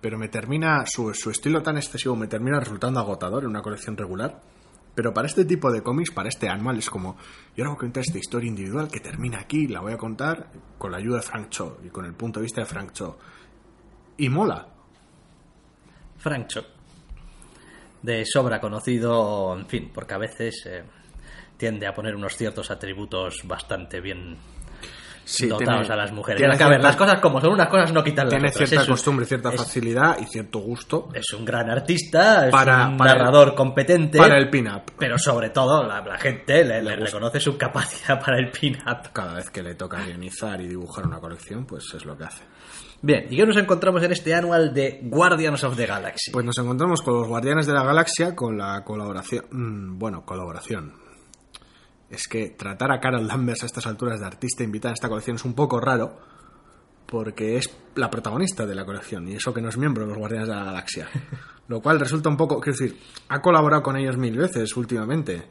Pero 0.00 0.18
me 0.18 0.26
termina, 0.26 0.84
su, 0.86 1.14
su 1.14 1.30
estilo 1.30 1.62
tan 1.62 1.76
excesivo 1.76 2.16
me 2.16 2.26
termina 2.26 2.58
resultando 2.58 2.98
agotador 2.98 3.44
en 3.44 3.50
una 3.50 3.62
colección 3.62 3.96
regular. 3.96 4.42
Pero 4.92 5.14
para 5.14 5.28
este 5.28 5.44
tipo 5.44 5.70
de 5.70 5.84
cómics, 5.84 6.10
para 6.10 6.28
este 6.28 6.48
anual, 6.48 6.78
es 6.78 6.90
como, 6.90 7.16
yo 7.56 7.62
ahora 7.62 7.74
voy 7.74 7.76
a 7.76 7.78
contar 7.78 8.02
esta 8.02 8.18
historia 8.18 8.48
individual 8.48 8.88
que 8.88 8.98
termina 8.98 9.38
aquí, 9.38 9.68
la 9.68 9.82
voy 9.82 9.92
a 9.92 9.98
contar 9.98 10.50
con 10.78 10.90
la 10.90 10.98
ayuda 10.98 11.18
de 11.18 11.22
Frank 11.22 11.48
Cho 11.48 11.78
y 11.84 11.90
con 11.90 12.06
el 12.06 12.14
punto 12.14 12.40
de 12.40 12.46
vista 12.46 12.62
de 12.62 12.66
Frank 12.66 12.90
Cho. 12.90 13.16
Y 14.16 14.28
mola. 14.28 14.66
Frank 16.18 16.48
Cho, 16.48 16.62
de 18.02 18.24
sobra 18.26 18.60
conocido, 18.60 19.56
en 19.56 19.66
fin, 19.66 19.90
porque 19.94 20.14
a 20.14 20.18
veces 20.18 20.64
eh, 20.66 20.82
tiende 21.56 21.86
a 21.86 21.94
poner 21.94 22.14
unos 22.16 22.36
ciertos 22.36 22.70
atributos 22.70 23.40
bastante 23.44 24.00
bien 24.00 24.36
Sí, 25.24 25.46
dotados 25.46 25.82
tiene- 25.86 25.94
a 25.94 25.96
las 25.96 26.10
mujeres. 26.12 26.38
tiene 26.40 26.54
a 26.54 26.56
ver, 26.56 26.66
cierta- 26.66 26.86
las 26.88 26.96
cosas 26.96 27.20
como 27.20 27.40
son, 27.40 27.52
unas 27.52 27.68
cosas 27.68 27.92
no 27.92 28.02
quitan 28.02 28.24
las 28.26 28.30
Tiene 28.34 28.48
otras. 28.48 28.68
cierta 28.68 28.82
Es 28.82 28.88
costumbre, 28.90 29.24
cierta 29.24 29.50
es- 29.50 29.56
facilidad 29.56 30.18
y 30.20 30.24
cierto 30.26 30.58
gusto 30.58 31.10
Es 31.14 31.32
un 31.32 31.44
gran 31.44 31.70
artista, 31.70 32.46
es 32.46 32.50
Para- 32.50 32.88
un 32.88 32.96
para 32.96 33.12
el- 33.12 33.18
narrador 33.18 33.54
competente. 33.54 34.18
para 34.18 34.36
el 34.36 34.50
pin-up. 34.50 34.82
Pero 34.98 35.16
sobre 35.18 35.50
todo, 35.50 35.84
la, 35.86 36.00
la 36.00 36.18
gente 36.18 36.64
le, 36.64 36.82
le 36.82 36.96
reconoce 36.96 37.38
su 37.38 37.56
capacidad 37.56 38.18
para 38.24 38.36
el 38.40 38.50
pin-up. 38.50 39.12
Cada 39.12 39.34
vez 39.34 39.48
que 39.50 39.62
le 39.62 39.76
toca 39.76 40.04
guionizar 40.04 40.60
y 40.60 40.66
dibujar 40.66 41.06
una 41.06 41.20
colección, 41.20 41.64
pues 41.66 41.84
es 41.94 42.04
lo 42.04 42.18
que 42.18 42.24
hace. 42.24 42.42
Bien, 43.04 43.26
¿y 43.28 43.36
qué 43.36 43.44
nos 43.44 43.56
encontramos 43.56 44.00
en 44.04 44.12
este 44.12 44.32
anual 44.32 44.72
de 44.72 45.00
Guardians 45.02 45.64
of 45.64 45.76
the 45.76 45.86
Galaxy? 45.86 46.30
Pues 46.30 46.46
nos 46.46 46.56
encontramos 46.58 47.02
con 47.02 47.14
los 47.14 47.26
Guardianes 47.26 47.66
de 47.66 47.72
la 47.72 47.82
Galaxia 47.82 48.36
con 48.36 48.56
la 48.56 48.84
colaboración. 48.84 49.44
mm, 49.50 49.98
bueno, 49.98 50.24
colaboración. 50.24 50.92
Es 52.08 52.28
que 52.28 52.50
tratar 52.50 52.92
a 52.92 53.00
Carol 53.00 53.26
Danvers 53.26 53.64
a 53.64 53.66
estas 53.66 53.88
alturas 53.88 54.20
de 54.20 54.26
artista 54.26 54.62
invitada 54.62 54.92
a 54.92 54.94
esta 54.94 55.08
colección 55.08 55.34
es 55.34 55.44
un 55.44 55.54
poco 55.54 55.80
raro, 55.80 56.16
porque 57.06 57.56
es 57.56 57.76
la 57.96 58.08
protagonista 58.08 58.66
de 58.66 58.76
la 58.76 58.84
colección, 58.84 59.26
y 59.26 59.34
eso 59.34 59.52
que 59.52 59.60
no 59.60 59.70
es 59.70 59.76
miembro 59.76 60.04
de 60.04 60.10
los 60.10 60.18
Guardianes 60.18 60.48
de 60.48 60.54
la 60.54 60.64
Galaxia. 60.64 61.08
Lo 61.66 61.80
cual 61.80 61.98
resulta 61.98 62.28
un 62.28 62.36
poco. 62.36 62.60
Quiero 62.60 62.78
decir, 62.78 63.00
ha 63.30 63.40
colaborado 63.40 63.82
con 63.82 63.96
ellos 63.96 64.16
mil 64.16 64.38
veces 64.38 64.76
últimamente. 64.76 65.42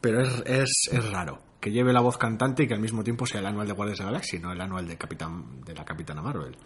pero 0.00 0.22
es, 0.22 0.42
es, 0.46 0.88
es 0.90 1.10
raro 1.10 1.51
que 1.62 1.70
lleve 1.70 1.92
la 1.92 2.00
voz 2.00 2.18
cantante 2.18 2.64
y 2.64 2.66
que 2.66 2.74
al 2.74 2.80
mismo 2.80 3.04
tiempo 3.04 3.24
sea 3.24 3.38
el 3.38 3.46
anual 3.46 3.68
de 3.68 3.72
Guardias 3.72 3.98
de 3.98 4.04
la 4.04 4.10
Galaxia, 4.10 4.40
no 4.40 4.50
el 4.50 4.60
anual 4.60 4.88
de, 4.88 4.98
Capitán, 4.98 5.62
de 5.64 5.72
la 5.72 5.84
Capitana 5.84 6.20
Marvel. 6.20 6.56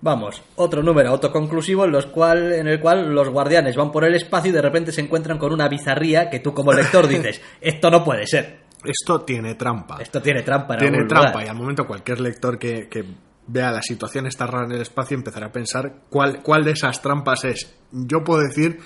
Vamos, 0.00 0.40
otro 0.54 0.80
número 0.80 1.10
autoconclusivo 1.10 1.84
en, 1.84 1.90
los 1.90 2.06
cual, 2.06 2.52
en 2.52 2.68
el 2.68 2.78
cual 2.78 3.12
los 3.12 3.30
guardianes 3.30 3.74
van 3.74 3.90
por 3.90 4.04
el 4.04 4.14
espacio 4.14 4.50
y 4.50 4.54
de 4.54 4.62
repente 4.62 4.92
se 4.92 5.00
encuentran 5.00 5.38
con 5.38 5.52
una 5.52 5.68
bizarría 5.68 6.30
que 6.30 6.38
tú 6.38 6.54
como 6.54 6.72
lector 6.72 7.08
dices, 7.08 7.42
esto 7.60 7.90
no 7.90 8.04
puede 8.04 8.28
ser. 8.28 8.60
Esto 8.84 9.22
tiene 9.22 9.56
trampa. 9.56 9.96
Esto 10.00 10.22
tiene 10.22 10.42
trampa. 10.42 10.74
En 10.74 10.80
tiene 10.80 10.96
algún 10.98 11.08
trampa 11.08 11.30
lugar. 11.30 11.46
y 11.46 11.48
al 11.48 11.56
momento 11.56 11.84
cualquier 11.84 12.20
lector 12.20 12.56
que, 12.56 12.88
que 12.88 13.04
vea 13.48 13.72
la 13.72 13.82
situación 13.82 14.26
está 14.28 14.46
rara 14.46 14.66
en 14.66 14.72
el 14.72 14.82
espacio 14.82 15.16
empezará 15.16 15.46
a 15.46 15.52
pensar 15.52 16.02
cuál, 16.08 16.42
cuál 16.44 16.62
de 16.62 16.72
esas 16.72 17.02
trampas 17.02 17.44
es. 17.44 17.74
Yo 17.90 18.22
puedo 18.22 18.40
decir, 18.40 18.78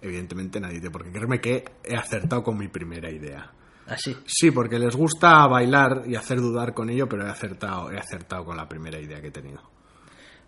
evidentemente 0.00 0.60
nadie 0.60 0.80
tiene 0.80 0.90
por 0.90 1.04
qué 1.04 1.10
creerme 1.10 1.40
que 1.42 1.64
he 1.84 1.94
acertado 1.94 2.42
con 2.42 2.56
mi 2.56 2.68
primera 2.68 3.10
idea. 3.10 3.52
Así. 3.90 4.16
Sí, 4.24 4.50
porque 4.52 4.78
les 4.78 4.94
gusta 4.94 5.46
bailar 5.48 6.04
y 6.06 6.14
hacer 6.14 6.38
dudar 6.38 6.72
con 6.72 6.88
ello, 6.90 7.08
pero 7.08 7.26
he 7.26 7.28
acertado, 7.28 7.90
he 7.90 7.98
acertado 7.98 8.44
con 8.44 8.56
la 8.56 8.68
primera 8.68 8.98
idea 9.00 9.20
que 9.20 9.28
he 9.28 9.32
tenido. 9.32 9.60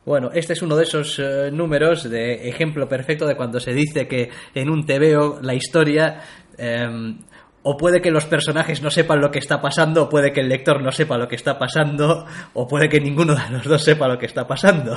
Bueno, 0.04 0.30
este 0.32 0.52
es 0.52 0.62
uno 0.62 0.76
de 0.76 0.84
esos 0.84 1.18
eh, 1.18 1.50
números 1.52 2.08
de 2.08 2.48
ejemplo 2.48 2.88
perfecto 2.88 3.26
de 3.26 3.36
cuando 3.36 3.60
se 3.60 3.72
dice 3.72 4.08
que 4.08 4.30
en 4.54 4.70
un 4.70 4.86
TVO 4.86 5.40
la 5.42 5.54
historia 5.54 6.20
eh, 6.56 7.16
o 7.64 7.76
puede 7.76 8.00
que 8.00 8.10
los 8.10 8.26
personajes 8.26 8.82
no 8.82 8.90
sepan 8.90 9.20
lo 9.20 9.30
que 9.30 9.38
está 9.38 9.60
pasando, 9.60 10.04
o 10.04 10.08
puede 10.08 10.32
que 10.32 10.40
el 10.40 10.48
lector 10.48 10.82
no 10.82 10.90
sepa 10.90 11.16
lo 11.16 11.28
que 11.28 11.36
está 11.36 11.58
pasando, 11.58 12.26
o 12.54 12.66
puede 12.66 12.88
que 12.88 13.00
ninguno 13.00 13.34
de 13.34 13.50
los 13.50 13.64
dos 13.64 13.84
sepa 13.84 14.08
lo 14.08 14.18
que 14.18 14.26
está 14.26 14.46
pasando. 14.46 14.96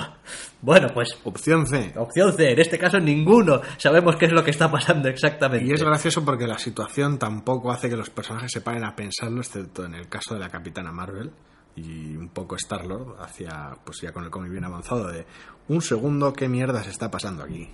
Bueno, 0.61 0.89
pues 0.93 1.17
Opción 1.23 1.67
C. 1.67 1.93
opción 1.95 2.33
C, 2.33 2.51
en 2.51 2.59
este 2.59 2.79
caso 2.79 2.99
ninguno 2.99 3.61
sabemos 3.77 4.15
qué 4.15 4.25
es 4.25 4.31
lo 4.31 4.43
que 4.43 4.51
está 4.51 4.71
pasando 4.71 5.09
exactamente. 5.09 5.65
Y 5.65 5.73
es 5.73 5.83
gracioso 5.83 6.25
porque 6.25 6.47
la 6.47 6.57
situación 6.57 7.19
tampoco 7.19 7.71
hace 7.71 7.89
que 7.89 7.95
los 7.95 8.09
personajes 8.09 8.51
se 8.51 8.61
paren 8.61 8.83
a 8.83 8.95
pensarlo, 8.95 9.41
excepto 9.41 9.85
en 9.85 9.93
el 9.93 10.09
caso 10.09 10.33
de 10.33 10.39
la 10.39 10.49
Capitana 10.49 10.91
Marvel 10.91 11.31
y 11.75 12.15
un 12.15 12.29
poco 12.29 12.55
Star-Lord, 12.55 13.17
hacia, 13.19 13.75
pues 13.83 13.99
ya 14.01 14.11
con 14.11 14.23
el 14.23 14.29
cómic 14.29 14.51
bien 14.51 14.63
avanzado, 14.63 15.11
de 15.11 15.25
un 15.67 15.81
segundo, 15.81 16.33
¿qué 16.33 16.47
mierda 16.47 16.83
se 16.83 16.89
está 16.89 17.11
pasando 17.11 17.43
aquí? 17.43 17.69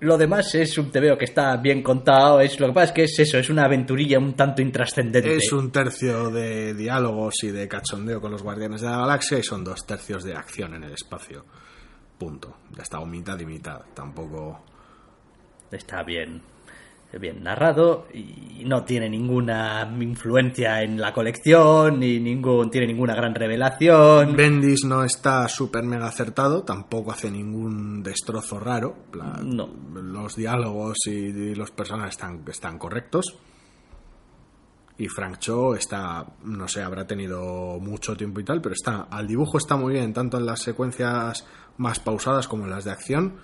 Lo 0.00 0.16
demás 0.16 0.54
es 0.54 0.78
un 0.78 0.90
TVO 0.90 1.18
que 1.18 1.26
está 1.26 1.56
bien 1.58 1.82
contado, 1.82 2.40
es 2.40 2.58
lo 2.58 2.68
que 2.68 2.72
pasa 2.72 2.86
es 2.86 2.92
que 2.92 3.04
es 3.04 3.18
eso, 3.18 3.38
es 3.38 3.50
una 3.50 3.64
aventurilla 3.64 4.18
un 4.18 4.32
tanto 4.32 4.62
intrascendente. 4.62 5.36
Es 5.36 5.52
un 5.52 5.70
tercio 5.70 6.30
de 6.30 6.72
diálogos 6.72 7.44
y 7.44 7.48
de 7.48 7.68
cachondeo 7.68 8.20
con 8.20 8.30
los 8.30 8.42
Guardianes 8.42 8.80
de 8.80 8.88
la 8.88 8.96
Galaxia 8.96 9.38
y 9.38 9.42
son 9.42 9.62
dos 9.62 9.86
tercios 9.86 10.24
de 10.24 10.34
acción 10.34 10.74
en 10.74 10.84
el 10.84 10.92
espacio. 10.92 11.44
Punto. 12.18 12.56
Ya 12.74 12.82
está, 12.82 12.98
un 12.98 13.10
mitad 13.10 13.38
y 13.38 13.44
mitad. 13.44 13.80
Tampoco. 13.94 14.64
Está 15.70 16.02
bien, 16.02 16.40
bien 17.18 17.42
narrado 17.42 18.06
y 18.14 18.64
no 18.66 18.84
tiene 18.84 19.08
ninguna 19.08 19.90
influencia 20.00 20.82
en 20.82 21.00
la 21.00 21.12
colección, 21.12 21.98
ni 21.98 22.20
ningún, 22.20 22.70
tiene 22.70 22.86
ninguna 22.86 23.14
gran 23.14 23.34
revelación. 23.34 24.36
Bendis 24.36 24.84
no 24.84 25.02
está 25.04 25.48
súper 25.48 25.82
mega 25.84 26.06
acertado, 26.06 26.62
tampoco 26.62 27.10
hace 27.12 27.30
ningún 27.30 28.02
destrozo 28.02 28.60
raro. 28.60 28.96
La- 29.14 29.40
No. 29.42 29.68
Los 29.94 30.36
diálogos 30.36 30.98
y, 31.06 31.10
y 31.10 31.54
los 31.54 31.70
personajes 31.70 32.12
están, 32.12 32.42
están 32.48 32.78
correctos. 32.78 33.36
Y 34.98 35.08
Frank 35.08 35.38
Cho 35.38 35.74
está, 35.74 36.26
no 36.44 36.68
sé, 36.68 36.82
habrá 36.82 37.06
tenido 37.06 37.78
mucho 37.80 38.14
tiempo 38.14 38.40
y 38.40 38.44
tal, 38.44 38.60
pero 38.60 38.74
está, 38.74 39.06
al 39.10 39.26
dibujo 39.26 39.56
está 39.56 39.76
muy 39.76 39.94
bien, 39.94 40.12
tanto 40.12 40.36
en 40.36 40.44
las 40.44 40.60
secuencias 40.60 41.46
más 41.78 41.98
pausadas 42.00 42.46
como 42.46 42.64
en 42.64 42.70
las 42.70 42.84
de 42.84 42.90
acción. 42.90 43.36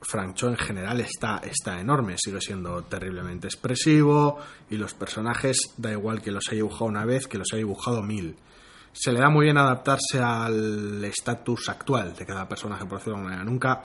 Frank 0.00 0.34
Cho 0.34 0.48
en 0.48 0.56
general 0.56 1.00
está, 1.00 1.38
está 1.44 1.80
enorme, 1.80 2.14
sigue 2.18 2.40
siendo 2.40 2.84
terriblemente 2.84 3.48
expresivo 3.48 4.38
y 4.70 4.76
los 4.76 4.94
personajes 4.94 5.56
da 5.76 5.90
igual 5.92 6.22
que 6.22 6.30
los 6.30 6.44
haya 6.48 6.56
dibujado 6.56 6.84
una 6.86 7.04
vez 7.04 7.26
que 7.26 7.38
los 7.38 7.48
haya 7.52 7.58
dibujado 7.58 8.02
mil. 8.02 8.36
Se 8.92 9.12
le 9.12 9.20
da 9.20 9.28
muy 9.28 9.44
bien 9.44 9.58
adaptarse 9.58 10.18
al 10.20 11.04
estatus 11.04 11.68
actual 11.68 12.14
de 12.16 12.24
cada 12.26 12.48
personaje, 12.48 12.84
por 12.86 12.98
decirlo 12.98 13.14
de 13.14 13.18
alguna 13.20 13.36
manera. 13.36 13.50
Nunca, 13.50 13.82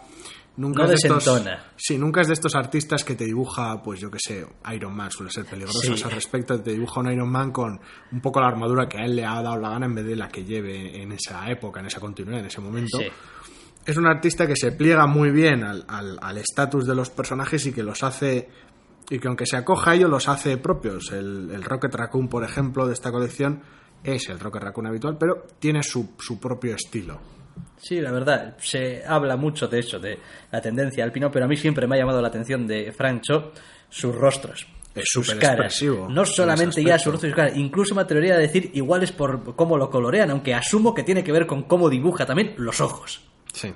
nunca 0.57 0.83
No 0.85 0.91
es 0.91 1.01
de 1.01 1.07
estos, 1.07 1.43
sí, 1.75 1.97
nunca 1.97 2.21
es 2.21 2.27
de 2.27 2.33
estos 2.33 2.55
artistas 2.55 3.03
que 3.03 3.15
te 3.15 3.25
dibuja, 3.25 3.81
pues 3.83 3.99
yo 3.99 4.09
que 4.09 4.17
sé, 4.19 4.47
Iron 4.73 4.95
Man 4.95 5.11
suele 5.11 5.31
ser 5.31 5.45
peligroso 5.45 5.81
Sí. 5.95 6.03
al 6.03 6.11
respecto, 6.11 6.59
te 6.61 6.71
dibuja 6.71 7.01
un 7.01 7.11
Iron 7.11 7.29
Man 7.29 7.51
con 7.51 7.79
un 8.11 8.21
poco 8.21 8.39
la 8.39 8.47
armadura 8.47 8.87
que 8.87 8.97
a 8.97 9.05
él 9.05 9.15
le 9.15 9.25
ha 9.25 9.41
dado 9.41 9.57
la 9.59 9.69
gana 9.69 9.85
en 9.87 9.93
vez 9.95 10.05
de 10.05 10.15
la 10.15 10.29
que 10.29 10.45
lleve 10.45 11.01
en 11.01 11.11
esa 11.11 11.47
época, 11.51 11.79
en 11.81 11.87
esa 11.87 11.99
continuidad, 11.99 12.39
en 12.39 12.45
ese 12.47 12.61
momento 12.61 12.97
Sí. 12.97 13.05
Es 13.85 13.97
un 13.97 14.07
artista 14.07 14.47
que 14.47 14.55
se 14.55 14.71
pliega 14.71 15.07
muy 15.07 15.31
bien 15.31 15.63
al 15.63 16.37
estatus 16.37 16.85
de 16.85 16.95
los 16.95 17.09
personajes 17.09 17.65
y 17.65 17.73
que 17.73 17.83
los 17.83 18.03
hace 18.03 18.49
y 19.09 19.19
que 19.19 19.27
aunque 19.27 19.45
se 19.45 19.57
acoja 19.57 19.91
a 19.91 19.95
ello 19.95 20.07
los 20.07 20.29
hace 20.29 20.57
propios 20.57 21.11
el, 21.11 21.51
el 21.51 21.63
Rocket 21.63 21.93
Raccoon 21.93 22.29
por 22.29 22.43
ejemplo 22.43 22.87
de 22.87 22.93
esta 22.93 23.11
colección 23.11 23.61
es 24.01 24.29
el 24.29 24.39
Rocket 24.39 24.63
Raccoon 24.63 24.87
habitual 24.87 25.17
pero 25.19 25.45
tiene 25.59 25.83
su, 25.83 26.13
su 26.17 26.39
propio 26.39 26.75
estilo 26.75 27.19
Sí, 27.77 27.99
la 27.99 28.11
verdad, 28.11 28.55
se 28.59 29.03
habla 29.05 29.35
mucho 29.35 29.67
de 29.67 29.79
eso, 29.79 29.99
de 29.99 30.17
la 30.51 30.61
tendencia 30.61 31.03
al 31.03 31.11
pino, 31.11 31.29
pero 31.29 31.45
a 31.45 31.47
mí 31.47 31.57
siempre 31.57 31.85
me 31.85 31.95
ha 31.95 31.99
llamado 31.99 32.21
la 32.21 32.29
atención 32.29 32.65
de 32.65 32.91
Frank 32.91 33.21
Cho 33.21 33.51
sus 33.89 34.15
rostros. 34.15 34.65
Es 34.95 35.05
sus 35.07 35.33
caras. 35.35 35.81
No 36.09 36.21
en 36.21 36.25
solamente 36.25 36.83
ya 36.83 36.97
sus 36.97 37.11
rostros 37.11 37.29
y 37.29 37.31
sus 37.31 37.35
caras, 37.35 37.57
incluso 37.57 37.93
me 37.93 38.01
atrevería 38.01 38.35
a 38.35 38.37
decir 38.37 38.71
igual 38.73 39.03
es 39.03 39.11
por 39.11 39.55
cómo 39.55 39.77
lo 39.77 39.89
colorean, 39.89 40.31
aunque 40.31 40.53
asumo 40.53 40.93
que 40.93 41.03
tiene 41.03 41.23
que 41.23 41.31
ver 41.31 41.45
con 41.45 41.63
cómo 41.63 41.89
dibuja 41.89 42.25
también 42.25 42.53
los 42.57 42.79
ojos. 42.79 43.32
Sí 43.53 43.73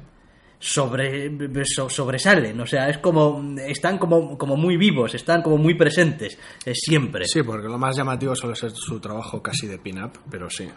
sobre, 0.59 1.29
so- 1.65 1.87
sobresalen, 1.87 2.59
o 2.59 2.65
sea, 2.65 2.89
es 2.89 2.97
como 2.97 3.43
están 3.59 3.99
como, 3.99 4.35
como 4.37 4.57
muy 4.57 4.75
vivos, 4.75 5.13
están 5.13 5.43
como 5.43 5.57
muy 5.57 5.75
presentes, 5.75 6.37
eh, 6.65 6.73
siempre. 6.73 7.25
sí 7.25 7.43
porque 7.43 7.67
lo 7.67 7.77
más 7.77 7.95
llamativo 7.95 8.35
suele 8.35 8.55
ser 8.55 8.71
su 8.71 8.99
trabajo 8.99 9.41
casi 9.41 9.67
de 9.67 9.77
pin-up 9.77 10.13
pero 10.31 10.49
sí 10.49 10.67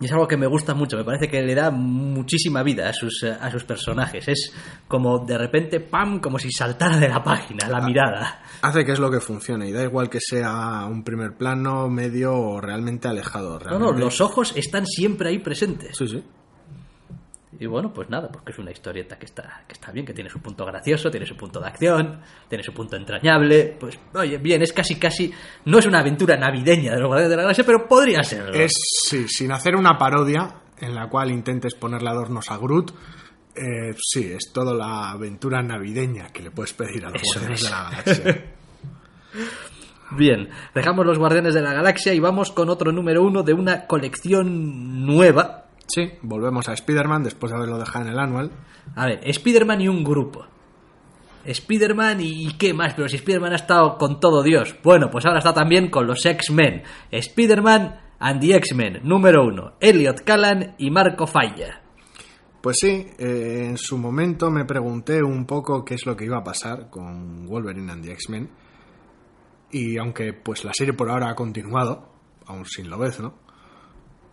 Y 0.00 0.04
es 0.04 0.12
algo 0.12 0.28
que 0.28 0.36
me 0.36 0.46
gusta 0.46 0.74
mucho, 0.74 0.96
me 0.98 1.02
parece 1.04 1.28
que 1.28 1.42
le 1.42 1.54
da 1.54 1.70
muchísima 1.72 2.62
vida 2.62 2.88
a 2.90 2.92
sus, 2.92 3.24
a 3.24 3.50
sus 3.50 3.64
personajes. 3.64 4.28
Es 4.28 4.52
como 4.86 5.18
de 5.26 5.36
repente, 5.36 5.80
¡pam!, 5.80 6.20
como 6.20 6.38
si 6.38 6.52
saltara 6.52 6.98
de 6.98 7.08
la 7.08 7.20
página 7.24 7.64
Ah. 7.66 7.70
la 7.70 7.80
mirada. 7.80 8.42
hace 8.62 8.84
que 8.84 8.92
es 8.92 8.98
lo 9.00 9.10
que 9.10 9.18
funcione 9.18 9.66
y 9.68 9.72
da 9.72 9.82
igual 9.82 10.08
que 10.10 10.20
sea 10.20 10.84
un 10.86 11.02
primer 11.02 11.36
plano 11.36 11.88
medio 11.88 12.32
o 12.34 12.60
realmente 12.60 13.08
alejado 13.08 13.54
No, 13.54 13.58
realmente. 13.58 13.92
no, 13.94 13.98
los 13.98 14.20
ojos 14.20 14.52
están 14.56 14.86
siempre 14.86 15.30
ahí 15.30 15.38
presentes. 15.40 15.96
sí 15.96 16.06
sí 16.06 16.22
Y 17.60 17.66
bueno, 17.66 17.92
pues 17.92 18.08
nada, 18.08 18.28
porque 18.30 18.52
es 18.52 18.58
una 18.58 18.70
historieta 18.70 19.18
que 19.18 19.26
está, 19.26 19.64
que 19.66 19.72
está 19.72 19.90
bien, 19.90 20.06
que 20.06 20.12
tiene 20.12 20.30
su 20.30 20.40
punto 20.40 20.64
gracioso, 20.64 21.10
tiene 21.10 21.26
su 21.26 21.36
punto 21.36 21.58
de 21.60 21.66
acción, 21.66 22.20
tiene 22.48 22.62
su 22.62 22.72
punto 22.72 22.94
entrañable. 22.96 23.76
Pues, 23.80 23.98
oye, 24.14 24.38
bien, 24.38 24.62
es 24.62 24.72
casi, 24.72 24.94
casi. 24.96 25.32
No 25.64 25.78
es 25.78 25.86
una 25.86 25.98
aventura 25.98 26.36
navideña 26.36 26.92
de 26.92 27.00
los 27.00 27.08
Guardianes 27.08 27.30
de 27.30 27.36
la 27.36 27.42
Galaxia, 27.42 27.64
pero 27.66 27.88
podría 27.88 28.22
serlo. 28.22 28.52
Es, 28.52 28.72
sí, 29.02 29.26
sin 29.28 29.50
hacer 29.50 29.74
una 29.74 29.98
parodia 29.98 30.54
en 30.80 30.94
la 30.94 31.08
cual 31.08 31.32
intentes 31.32 31.74
ponerle 31.74 32.10
adornos 32.10 32.48
a 32.50 32.58
Groot. 32.58 32.92
eh, 33.56 33.92
sí, 34.00 34.30
es 34.32 34.52
toda 34.52 34.72
la 34.72 35.10
aventura 35.10 35.60
navideña 35.60 36.28
que 36.28 36.42
le 36.44 36.52
puedes 36.52 36.72
pedir 36.74 37.04
a 37.06 37.10
los 37.10 37.20
Eso 37.22 37.40
Guardianes 37.40 37.60
es. 37.60 37.64
de 37.64 37.70
la 37.70 37.90
Galaxia. 37.90 38.44
Bien, 40.16 40.48
dejamos 40.74 41.04
los 41.04 41.18
Guardianes 41.18 41.52
de 41.54 41.60
la 41.60 41.74
Galaxia 41.74 42.14
y 42.14 42.20
vamos 42.20 42.50
con 42.52 42.70
otro 42.70 42.92
número 42.92 43.22
uno 43.22 43.42
de 43.42 43.52
una 43.52 43.86
colección 43.86 45.04
nueva. 45.04 45.64
Sí, 45.88 46.12
volvemos 46.22 46.68
a 46.68 46.74
Spider-Man 46.74 47.24
después 47.24 47.50
de 47.50 47.56
haberlo 47.56 47.78
dejado 47.78 48.04
en 48.04 48.12
el 48.12 48.18
Annual. 48.18 48.52
A 48.94 49.06
ver, 49.06 49.20
Spider-Man 49.22 49.80
y 49.80 49.88
un 49.88 50.04
grupo. 50.04 50.46
Spider-Man 51.44 52.18
y 52.20 52.52
qué 52.58 52.74
más, 52.74 52.92
pero 52.94 53.08
si 53.08 53.16
Spider-Man 53.16 53.52
ha 53.52 53.56
estado 53.56 53.96
con 53.96 54.20
todo 54.20 54.42
Dios. 54.42 54.76
Bueno, 54.84 55.08
pues 55.10 55.24
ahora 55.24 55.38
está 55.38 55.54
también 55.54 55.88
con 55.88 56.06
los 56.06 56.24
X-Men. 56.24 56.82
Spider-Man 57.10 58.00
and 58.18 58.40
the 58.40 58.54
X-Men, 58.56 59.00
número 59.02 59.46
uno. 59.46 59.72
Elliot 59.80 60.20
Callan 60.20 60.74
y 60.76 60.90
Marco 60.90 61.26
Falla. 61.26 61.82
Pues 62.60 62.78
sí, 62.80 63.06
eh, 63.18 63.64
en 63.66 63.78
su 63.78 63.96
momento 63.96 64.50
me 64.50 64.66
pregunté 64.66 65.22
un 65.22 65.46
poco 65.46 65.84
qué 65.84 65.94
es 65.94 66.04
lo 66.04 66.16
que 66.16 66.26
iba 66.26 66.38
a 66.38 66.44
pasar 66.44 66.90
con 66.90 67.46
Wolverine 67.46 67.92
and 67.92 68.04
the 68.04 68.12
X-Men. 68.12 68.50
Y 69.70 69.96
aunque 69.96 70.34
pues 70.34 70.64
la 70.64 70.72
serie 70.74 70.92
por 70.92 71.08
ahora 71.08 71.30
ha 71.30 71.34
continuado, 71.34 72.12
aún 72.46 72.66
sin 72.66 72.90
lo 72.90 72.98
ves, 72.98 73.20
¿no? 73.20 73.47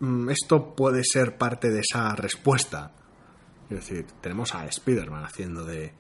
Mm, 0.05 0.29
Esto 0.29 0.75
puede 0.75 1.01
ser 1.03 1.37
parte 1.37 1.69
de 1.71 1.79
esa 1.79 2.15
respuesta. 2.15 2.91
Es 3.69 3.77
decir, 3.77 4.05
tenemos 4.21 4.53
a 4.53 4.65
Spider-Man 4.65 5.25
haciendo 5.25 5.65
de 5.65 5.91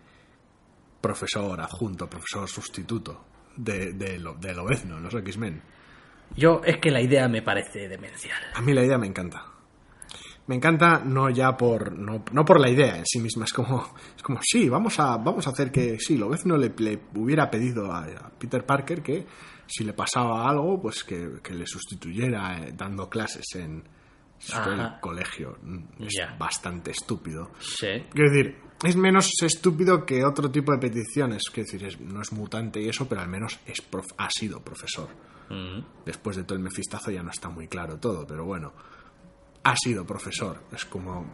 profesor 1.01 1.59
adjunto, 1.59 2.07
profesor 2.07 2.47
sustituto 2.47 3.25
de, 3.55 3.93
de, 3.93 4.19
lo, 4.19 4.35
de 4.35 4.53
Lobezno 4.53 4.97
en 4.97 5.03
los 5.03 5.13
X-Men. 5.13 5.61
Yo 6.35 6.61
es 6.63 6.77
que 6.77 6.91
la 6.91 7.01
idea 7.01 7.27
me 7.27 7.41
parece 7.41 7.87
demencial. 7.87 8.39
A 8.53 8.61
mí 8.61 8.73
la 8.73 8.83
idea 8.83 8.97
me 8.97 9.07
encanta. 9.07 9.45
Me 10.47 10.55
encanta 10.55 11.01
no 11.03 11.29
ya 11.31 11.57
por 11.57 11.91
no, 11.97 12.23
no 12.31 12.45
por 12.45 12.59
la 12.59 12.69
idea 12.69 12.97
en 12.97 13.05
sí 13.05 13.19
misma, 13.19 13.45
es 13.45 13.53
como 13.53 13.83
es 14.15 14.21
como 14.21 14.39
sí, 14.43 14.69
vamos 14.69 14.99
a 14.99 15.17
vamos 15.17 15.47
a 15.47 15.49
hacer 15.49 15.71
que 15.71 15.97
sí, 15.99 16.17
Lobezno 16.17 16.55
le, 16.55 16.71
le 16.77 16.99
hubiera 17.15 17.49
pedido 17.49 17.91
a, 17.91 18.03
a 18.03 18.29
Peter 18.37 18.63
Parker 18.63 19.01
que 19.01 19.25
si 19.67 19.83
le 19.83 19.93
pasaba 19.93 20.47
algo, 20.49 20.81
pues 20.81 21.03
que, 21.03 21.39
que 21.43 21.53
le 21.53 21.65
sustituyera 21.65 22.59
eh, 22.59 22.73
dando 22.75 23.09
clases 23.09 23.45
en 23.55 23.83
El 24.49 24.53
Ajá. 24.79 24.99
colegio 25.01 25.57
es 25.99 26.15
bastante 26.37 26.91
estúpido. 26.91 27.51
Sí. 27.59 27.87
Quiero 28.11 28.31
decir, 28.31 28.57
es 28.83 28.95
menos 28.95 29.31
estúpido 29.41 30.05
que 30.05 30.23
otro 30.25 30.51
tipo 30.51 30.71
de 30.73 30.77
peticiones. 30.77 31.43
Quiero 31.51 31.65
decir, 31.71 31.87
es- 31.87 31.99
no 31.99 32.21
es 32.21 32.31
mutante 32.33 32.81
y 32.81 32.89
eso, 32.89 33.07
pero 33.07 33.21
al 33.21 33.29
menos 33.29 33.59
es 33.65 33.81
prof- 33.81 34.13
ha 34.17 34.29
sido 34.29 34.59
profesor. 34.61 35.07
Después 36.05 36.35
de 36.37 36.43
todo 36.43 36.57
el 36.57 36.63
mefistazo 36.63 37.11
ya 37.11 37.21
no 37.23 37.29
está 37.31 37.49
muy 37.49 37.67
claro 37.67 37.97
todo, 37.99 38.25
pero 38.27 38.45
bueno, 38.45 38.73
ha 39.63 39.75
sido 39.77 40.05
profesor. 40.05 40.63
Es 40.73 40.85
como. 40.85 41.25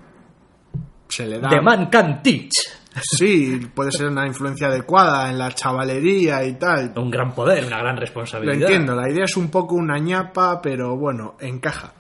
Se 1.08 1.26
le 1.26 1.40
da. 1.40 1.50
The 1.50 1.62
man 1.62 1.90
can 1.90 2.22
teach. 2.22 2.52
Sí, 3.00 3.58
puede 3.74 3.92
ser 3.92 4.08
una 4.08 4.28
influencia 4.28 4.68
adecuada 4.68 5.30
en 5.30 5.38
la 5.38 5.52
chavalería 5.54 6.44
y 6.44 6.54
tal. 6.56 6.92
Un 6.98 7.10
gran 7.10 7.34
poder, 7.34 7.64
una 7.66 7.78
gran 7.80 7.96
Lo 7.96 8.02
responsabilidad. 8.02 8.56
entiendo, 8.70 8.96
la 8.96 9.10
idea 9.10 9.24
es 9.24 9.38
un 9.38 9.50
poco 9.50 9.76
una 9.76 9.98
ñapa, 9.98 10.62
pero 10.62 10.98
bueno, 10.98 11.36
encaja. 11.40 11.94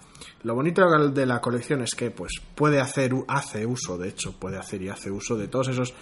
Lo 0.43 0.55
bonito 0.55 0.83
de 1.09 1.25
la 1.25 1.39
colección 1.39 1.81
es 1.81 1.93
que 1.95 2.11
pues 2.11 2.33
puede 2.55 2.81
hacer, 2.81 3.13
hace 3.27 3.65
uso, 3.65 3.97
de 3.97 4.09
hecho, 4.09 4.37
puede 4.39 4.57
hacer 4.57 4.81
y 4.81 4.89
hace 4.89 5.11
uso 5.11 5.37
de 5.37 5.47
todos 5.47 5.69
esos 5.69 5.93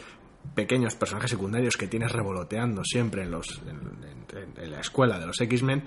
pequeños 0.56 0.96
personajes 0.96 1.30
secundarios 1.30 1.76
que 1.76 1.88
tienes 1.88 2.12
revoloteando 2.12 2.84
siempre 2.84 3.24
en, 3.24 3.32
los, 3.32 3.62
en, 3.68 3.78
en- 4.38 4.64
en 4.64 4.72
la 4.72 4.80
escuela 4.80 5.20
de 5.20 5.28
los 5.28 5.40
X-Men 5.42 5.84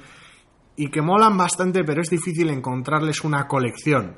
y 0.76 0.90
que 0.90 1.00
molan 1.02 1.36
bastante, 1.36 1.82
pero 1.84 2.02
es 2.02 2.10
difícil 2.10 2.50
encontrarles 2.50 3.24
una 3.24 3.48
colección. 3.48 4.14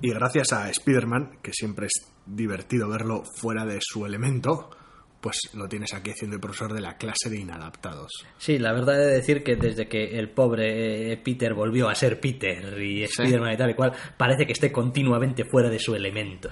Y 0.00 0.10
gracias 0.12 0.52
a 0.52 0.70
Spider-Man, 0.70 1.38
que 1.42 1.52
siempre 1.52 1.86
es 1.86 2.09
divertido 2.34 2.88
verlo 2.88 3.22
fuera 3.36 3.64
de 3.64 3.78
su 3.80 4.04
elemento, 4.06 4.70
pues 5.20 5.38
lo 5.54 5.68
tienes 5.68 5.92
aquí 5.92 6.10
haciendo 6.10 6.36
el 6.36 6.40
profesor 6.40 6.72
de 6.72 6.80
la 6.80 6.96
clase 6.96 7.28
de 7.28 7.38
inadaptados. 7.38 8.10
Sí, 8.38 8.58
la 8.58 8.72
verdad 8.72 8.96
he 9.02 9.06
de 9.06 9.12
decir 9.16 9.42
que 9.44 9.56
desde 9.56 9.86
que 9.88 10.18
el 10.18 10.30
pobre 10.30 11.12
eh, 11.12 11.16
Peter 11.18 11.52
volvió 11.54 11.88
a 11.88 11.94
ser 11.94 12.18
Peter 12.20 12.80
y 12.80 13.02
Spider-Man 13.04 13.52
y 13.52 13.56
tal 13.56 13.70
y 13.70 13.74
cual, 13.74 13.92
parece 14.16 14.46
que 14.46 14.52
esté 14.52 14.72
continuamente 14.72 15.44
fuera 15.44 15.68
de 15.68 15.78
su 15.78 15.94
elemento. 15.94 16.48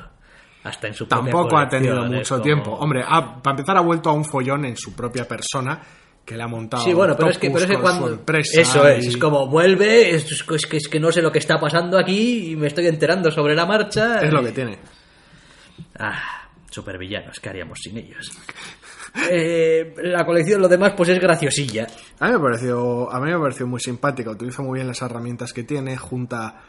Hasta 0.64 0.88
en 0.88 0.94
su 0.94 1.06
Tampoco 1.06 1.56
ha 1.56 1.68
tenido 1.68 2.02
mucho 2.04 2.34
como- 2.34 2.42
tiempo. 2.42 2.72
Hombre, 2.72 3.02
ha- 3.06 3.40
para 3.42 3.56
empezar 3.56 3.76
ha 3.78 3.80
vuelto 3.80 4.10
a 4.10 4.12
un 4.12 4.24
follón 4.24 4.64
en 4.66 4.76
su 4.76 4.94
propia 4.94 5.26
persona 5.26 5.80
que 6.26 6.36
le 6.36 6.42
ha 6.42 6.48
montado. 6.48 6.82
Sí, 6.82 6.92
bueno, 6.92 7.16
pero 7.16 7.30
es 7.30 7.38
que, 7.38 7.48
pero 7.50 7.64
es 7.64 7.70
que 7.70 7.78
cuando... 7.78 8.22
Eso 8.52 8.86
es, 8.86 9.04
y- 9.06 9.08
es 9.08 9.16
como 9.16 9.46
vuelve, 9.48 10.10
es, 10.14 10.30
es 10.30 10.66
que, 10.66 10.76
es 10.76 10.88
que 10.88 11.00
no 11.00 11.10
sé 11.10 11.22
lo 11.22 11.32
que 11.32 11.38
está 11.38 11.58
pasando 11.58 11.96
aquí 11.98 12.50
y 12.50 12.56
me 12.56 12.66
estoy 12.66 12.86
enterando 12.86 13.30
sobre 13.30 13.54
la 13.54 13.64
marcha. 13.64 14.20
Es 14.20 14.30
lo 14.30 14.42
que 14.42 14.52
tiene. 14.52 14.78
Ah, 15.98 16.48
supervillanos, 16.70 17.40
¿qué 17.40 17.48
haríamos 17.48 17.78
sin 17.82 17.98
ellos? 17.98 18.30
Eh, 19.30 19.94
la 20.02 20.24
colección, 20.24 20.60
lo 20.60 20.68
demás, 20.68 20.92
pues 20.96 21.08
es 21.08 21.18
graciosilla. 21.18 21.86
A 22.20 22.26
mí 22.26 22.32
me 22.32 22.38
pareció, 22.38 23.10
a 23.10 23.20
mí 23.20 23.30
me 23.30 23.38
pareció 23.38 23.66
muy 23.66 23.80
simpática. 23.80 24.30
Utiliza 24.30 24.62
muy 24.62 24.78
bien 24.78 24.86
las 24.86 25.02
herramientas 25.02 25.52
que 25.52 25.64
tiene, 25.64 25.96
junta 25.96 26.60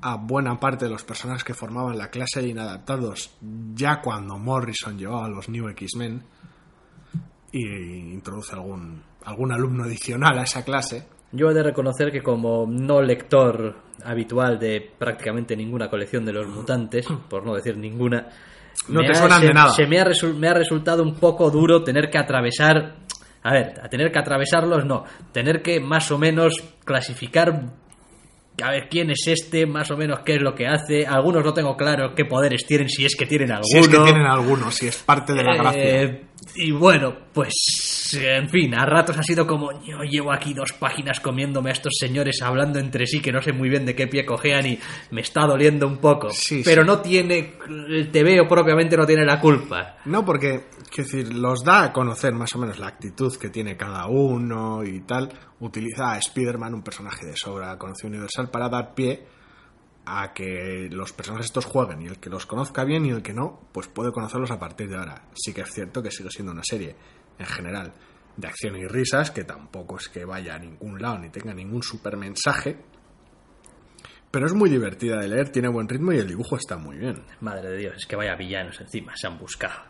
a 0.00 0.16
buena 0.16 0.58
parte 0.58 0.86
de 0.86 0.90
los 0.90 1.04
personajes 1.04 1.44
que 1.44 1.54
formaban 1.54 1.98
la 1.98 2.08
clase 2.08 2.40
de 2.40 2.48
inadaptados 2.48 3.36
ya 3.74 4.00
cuando 4.00 4.38
Morrison 4.38 4.98
llevaba 4.98 5.26
a 5.26 5.28
los 5.28 5.48
New 5.48 5.68
X-Men 5.68 6.22
y 7.52 8.12
introduce 8.12 8.54
algún, 8.54 9.02
algún 9.24 9.52
alumno 9.52 9.84
adicional 9.84 10.38
a 10.38 10.42
esa 10.42 10.64
clase. 10.64 11.06
Yo 11.32 11.50
he 11.50 11.54
de 11.54 11.62
reconocer 11.62 12.10
que 12.10 12.22
como 12.22 12.66
no 12.66 13.02
lector 13.02 13.76
habitual 14.04 14.58
de 14.58 14.92
prácticamente 14.98 15.56
ninguna 15.56 15.88
colección 15.88 16.24
de 16.24 16.32
los 16.32 16.48
mutantes, 16.48 17.06
por 17.28 17.44
no 17.44 17.54
decir 17.54 17.76
ninguna, 17.76 18.28
No 18.88 19.00
me 19.00 19.06
te 19.06 19.12
ha- 19.12 19.14
suenan 19.14 19.40
se, 19.40 19.46
de 19.46 19.54
nada. 19.54 19.70
se 19.72 19.86
me, 19.86 20.00
ha 20.00 20.06
me 20.36 20.48
ha 20.48 20.54
resultado 20.54 21.02
un 21.02 21.14
poco 21.16 21.50
duro 21.50 21.82
tener 21.82 22.10
que 22.10 22.18
atravesar, 22.18 22.96
a 23.42 23.52
ver, 23.52 23.74
a 23.82 23.88
tener 23.88 24.10
que 24.12 24.18
atravesarlos 24.18 24.84
no, 24.84 25.04
tener 25.32 25.62
que 25.62 25.80
más 25.80 26.10
o 26.10 26.18
menos 26.18 26.54
clasificar 26.84 27.70
a 28.62 28.70
ver 28.70 28.88
quién 28.88 29.10
es 29.10 29.26
este, 29.26 29.66
más 29.66 29.90
o 29.90 29.96
menos 29.96 30.20
qué 30.20 30.36
es 30.36 30.40
lo 30.42 30.54
que 30.54 30.66
hace. 30.66 31.06
Algunos 31.06 31.44
no 31.44 31.52
tengo 31.52 31.76
claro 31.76 32.14
qué 32.14 32.24
poderes 32.24 32.64
tienen, 32.66 32.88
si 32.88 33.04
es 33.04 33.16
que 33.16 33.26
tienen 33.26 33.50
alguno. 33.50 33.66
Si 33.68 33.78
es 33.78 33.88
que 33.88 33.98
tienen 33.98 34.26
algunos, 34.26 34.74
si 34.76 34.86
es 34.86 34.96
parte 34.98 35.32
de 35.32 35.42
la 35.42 35.56
gracia. 35.56 35.82
Eh, 35.82 36.24
y 36.56 36.70
bueno, 36.70 37.16
pues 37.32 37.52
en 38.12 38.48
fin, 38.48 38.74
a 38.74 38.84
ratos 38.84 39.16
ha 39.16 39.22
sido 39.22 39.46
como 39.46 39.72
yo 39.84 39.98
llevo 40.02 40.32
aquí 40.32 40.52
dos 40.52 40.72
páginas 40.72 41.20
comiéndome 41.20 41.70
a 41.70 41.72
estos 41.72 41.94
señores 41.98 42.42
hablando 42.42 42.78
entre 42.78 43.06
sí 43.06 43.20
que 43.20 43.32
no 43.32 43.40
sé 43.40 43.52
muy 43.52 43.68
bien 43.68 43.86
de 43.86 43.94
qué 43.94 44.06
pie 44.06 44.26
cojean 44.26 44.66
y 44.66 44.78
me 45.10 45.20
está 45.20 45.46
doliendo 45.46 45.86
un 45.86 45.98
poco. 45.98 46.30
Sí, 46.30 46.62
pero 46.64 46.82
sí. 46.82 46.88
no 46.88 47.00
tiene, 47.00 47.54
el 47.88 48.10
TVO 48.10 48.46
propiamente 48.48 48.96
no 48.96 49.06
tiene 49.06 49.24
la 49.24 49.40
culpa. 49.40 49.96
No, 50.04 50.24
porque, 50.24 50.66
quiero 50.90 51.10
decir, 51.10 51.34
los 51.34 51.64
da 51.64 51.84
a 51.84 51.92
conocer 51.92 52.34
más 52.34 52.54
o 52.54 52.58
menos 52.58 52.78
la 52.78 52.88
actitud 52.88 53.34
que 53.36 53.50
tiene 53.50 53.76
cada 53.76 54.06
uno 54.06 54.84
y 54.84 55.00
tal. 55.00 55.32
Utiliza 55.60 56.12
a 56.12 56.18
Spider-Man, 56.18 56.74
un 56.74 56.82
personaje 56.82 57.26
de 57.26 57.36
sobra 57.36 57.78
conocido 57.78 58.08
universal, 58.10 58.50
para 58.50 58.68
dar 58.68 58.94
pie 58.94 59.24
a 60.06 60.32
que 60.32 60.88
los 60.90 61.12
personajes 61.12 61.46
estos 61.46 61.64
jueguen 61.64 62.02
y 62.02 62.06
el 62.06 62.18
que 62.18 62.28
los 62.28 62.46
conozca 62.46 62.84
bien 62.84 63.06
y 63.06 63.10
el 63.10 63.22
que 63.22 63.32
no, 63.32 63.68
pues 63.72 63.88
puede 63.88 64.12
conocerlos 64.12 64.50
a 64.50 64.58
partir 64.58 64.88
de 64.88 64.96
ahora. 64.96 65.22
Sí 65.34 65.52
que 65.52 65.62
es 65.62 65.72
cierto 65.72 66.02
que 66.02 66.10
sigue 66.10 66.30
siendo 66.30 66.52
una 66.52 66.62
serie, 66.62 66.94
en 67.38 67.46
general, 67.46 67.92
de 68.36 68.46
acción 68.48 68.76
y 68.76 68.86
risas, 68.86 69.30
que 69.30 69.44
tampoco 69.44 69.96
es 69.98 70.08
que 70.08 70.24
vaya 70.24 70.54
a 70.54 70.58
ningún 70.58 71.00
lado 71.00 71.18
ni 71.18 71.30
tenga 71.30 71.54
ningún 71.54 71.82
super 71.82 72.16
mensaje. 72.16 72.76
Pero 74.30 74.46
es 74.46 74.52
muy 74.52 74.68
divertida 74.68 75.18
de 75.20 75.28
leer, 75.28 75.50
tiene 75.50 75.68
buen 75.68 75.88
ritmo 75.88 76.12
y 76.12 76.18
el 76.18 76.26
dibujo 76.26 76.56
está 76.56 76.76
muy 76.76 76.96
bien. 76.98 77.22
Madre 77.40 77.70
de 77.70 77.76
Dios, 77.76 77.94
es 77.98 78.06
que 78.06 78.16
vaya 78.16 78.34
villanos 78.34 78.80
encima, 78.80 79.12
se 79.16 79.28
han 79.28 79.38
buscado. 79.38 79.80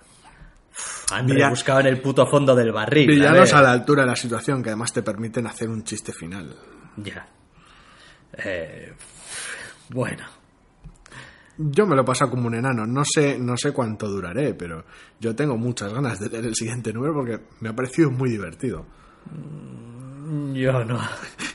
Han 1.12 1.26
buscado 1.50 1.80
en 1.80 1.86
el 1.86 2.00
puto 2.02 2.26
fondo 2.26 2.54
del 2.54 2.72
barril. 2.72 3.08
a 3.08 3.12
Villanos 3.14 3.50
ver. 3.52 3.54
a 3.54 3.62
la 3.62 3.72
altura 3.72 4.02
de 4.02 4.08
la 4.08 4.16
situación 4.16 4.62
que 4.62 4.70
además 4.70 4.92
te 4.92 5.02
permiten 5.02 5.46
hacer 5.46 5.68
un 5.68 5.84
chiste 5.84 6.12
final. 6.12 6.54
Ya. 6.96 7.26
Eh, 8.32 8.92
bueno. 9.90 10.26
Yo 11.56 11.86
me 11.86 11.94
lo 11.94 12.04
paso 12.04 12.28
como 12.28 12.48
un 12.48 12.54
enano, 12.54 12.86
no 12.86 13.02
sé, 13.04 13.38
no 13.38 13.56
sé 13.56 13.72
cuánto 13.72 14.08
duraré, 14.08 14.54
pero 14.54 14.84
yo 15.20 15.34
tengo 15.36 15.56
muchas 15.56 15.92
ganas 15.92 16.18
de 16.18 16.28
leer 16.28 16.46
el 16.46 16.54
siguiente 16.54 16.92
número 16.92 17.14
porque 17.14 17.40
me 17.60 17.68
ha 17.68 17.76
parecido 17.76 18.10
muy 18.10 18.30
divertido. 18.30 18.84
Yo 20.52 20.84
no. 20.84 21.00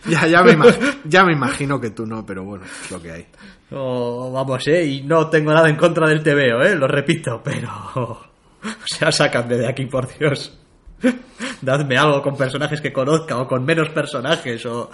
Ya, 0.10 0.26
ya, 0.26 0.42
me, 0.42 0.56
ya 1.06 1.24
me 1.26 1.34
imagino 1.34 1.80
que 1.80 1.90
tú 1.90 2.06
no, 2.06 2.26
pero 2.26 2.44
bueno, 2.44 2.64
es 2.64 2.90
lo 2.90 3.02
que 3.02 3.12
hay. 3.12 3.28
Oh, 3.72 4.32
vamos, 4.32 4.66
eh, 4.68 4.84
y 4.86 5.02
no 5.04 5.30
tengo 5.30 5.54
nada 5.54 5.70
en 5.70 5.76
contra 5.76 6.08
del 6.08 6.24
TVO, 6.24 6.64
eh, 6.64 6.76
lo 6.76 6.88
repito, 6.88 7.42
pero... 7.44 7.70
O 8.62 8.86
sea, 8.86 9.10
sácame 9.12 9.56
de 9.56 9.68
aquí, 9.68 9.86
por 9.86 10.08
Dios. 10.18 10.60
Dadme 11.62 11.98
algo 11.98 12.22
con 12.22 12.36
personajes 12.38 12.82
que 12.82 12.92
conozca 12.94 13.38
o 13.38 13.48
con 13.48 13.64
menos 13.66 13.90
personajes 13.90 14.66
o... 14.66 14.90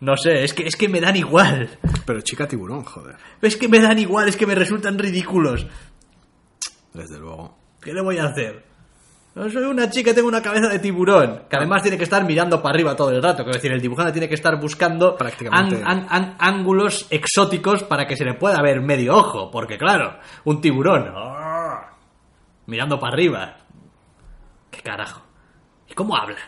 No 0.00 0.16
sé, 0.16 0.42
es 0.44 0.52
que, 0.54 0.64
es 0.64 0.76
que 0.76 0.88
me 0.88 1.00
dan 1.00 1.16
igual. 1.16 1.68
Pero 2.06 2.20
chica 2.22 2.46
tiburón, 2.48 2.84
joder, 2.84 3.16
Es 3.40 3.56
que 3.56 3.68
me 3.68 3.80
dan 3.80 3.98
igual, 3.98 4.28
es 4.28 4.36
que 4.36 4.46
me 4.46 4.54
resultan 4.54 4.98
ridículos. 4.98 5.66
desde 6.92 7.18
luego. 7.18 7.56
¿Qué 7.80 7.92
le 7.92 8.02
voy 8.02 8.18
a 8.18 8.26
hacer? 8.26 8.64
No 9.34 9.48
soy 9.48 9.62
una 9.64 9.88
chica, 9.88 10.12
tengo 10.12 10.28
una 10.28 10.42
cabeza 10.42 10.68
de 10.68 10.78
tiburón, 10.78 11.44
que 11.48 11.56
además 11.56 11.80
tiene 11.82 11.96
que 11.96 12.04
estar 12.04 12.22
mirando 12.24 12.60
para 12.60 12.74
arriba 12.74 12.94
todo 12.94 13.10
el 13.10 13.22
rato. 13.22 13.44
Quiero 13.44 13.54
decir, 13.56 13.72
el 13.72 13.80
dibujante 13.80 14.12
tiene 14.12 14.28
que 14.28 14.34
estar 14.34 14.60
buscando 14.60 15.16
Prácticamente. 15.16 15.76
an- 15.76 15.86
an- 15.86 16.06
an- 16.10 16.36
ángulos 16.38 17.06
exóticos 17.10 17.82
para 17.84 18.06
que 18.06 18.14
se 18.16 18.24
le 18.26 18.34
pueda 18.34 18.60
ver 18.60 18.82
medio 18.82 19.16
ojo. 19.16 19.50
Porque 19.50 19.78
claro, 19.78 20.18
un 20.44 20.60
tiburón 20.60 21.10
¡ah! 21.16 21.92
mirando 22.66 22.98
para 23.00 23.14
arriba. 23.14 23.56
¿Qué 24.70 24.82
carajo? 24.82 25.22
¿Y 25.92 25.94
cómo 25.94 26.16
habla? 26.16 26.38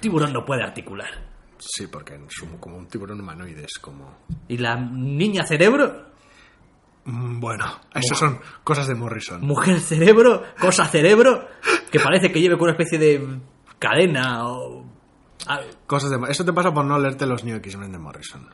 Tiburón 0.00 0.32
no 0.32 0.42
puede 0.42 0.62
articular. 0.62 1.10
Sí, 1.58 1.86
porque 1.86 2.14
es 2.14 2.48
como 2.58 2.78
un 2.78 2.86
tiburón 2.88 3.20
humanoide, 3.20 3.64
es 3.64 3.78
como... 3.78 4.20
¿Y 4.48 4.56
la 4.56 4.74
niña 4.76 5.44
cerebro? 5.44 6.06
Mm, 7.04 7.40
Bueno, 7.40 7.66
eso 7.94 8.14
son 8.14 8.40
cosas 8.64 8.88
de 8.88 8.94
Morrison. 8.94 9.42
mujer 9.42 9.78
cerebro, 9.80 10.44
cosa 10.58 10.86
cerebro, 10.86 11.46
que 11.92 12.00
parece 12.00 12.32
que 12.32 12.40
lleve 12.40 12.54
con 12.56 12.64
una 12.70 12.72
especie 12.72 12.98
de 12.98 13.38
cadena 13.78 14.48
o... 14.48 14.86
Ah, 15.46 15.60
Cosas 15.86 16.08
de... 16.08 16.16
Eso 16.30 16.42
te 16.46 16.54
pasa 16.54 16.72
por 16.72 16.86
no 16.86 16.98
leerte 16.98 17.26
los 17.26 17.44
New 17.44 17.56
X-Men 17.58 17.92
de 17.92 17.98
Morrison. 17.98 18.48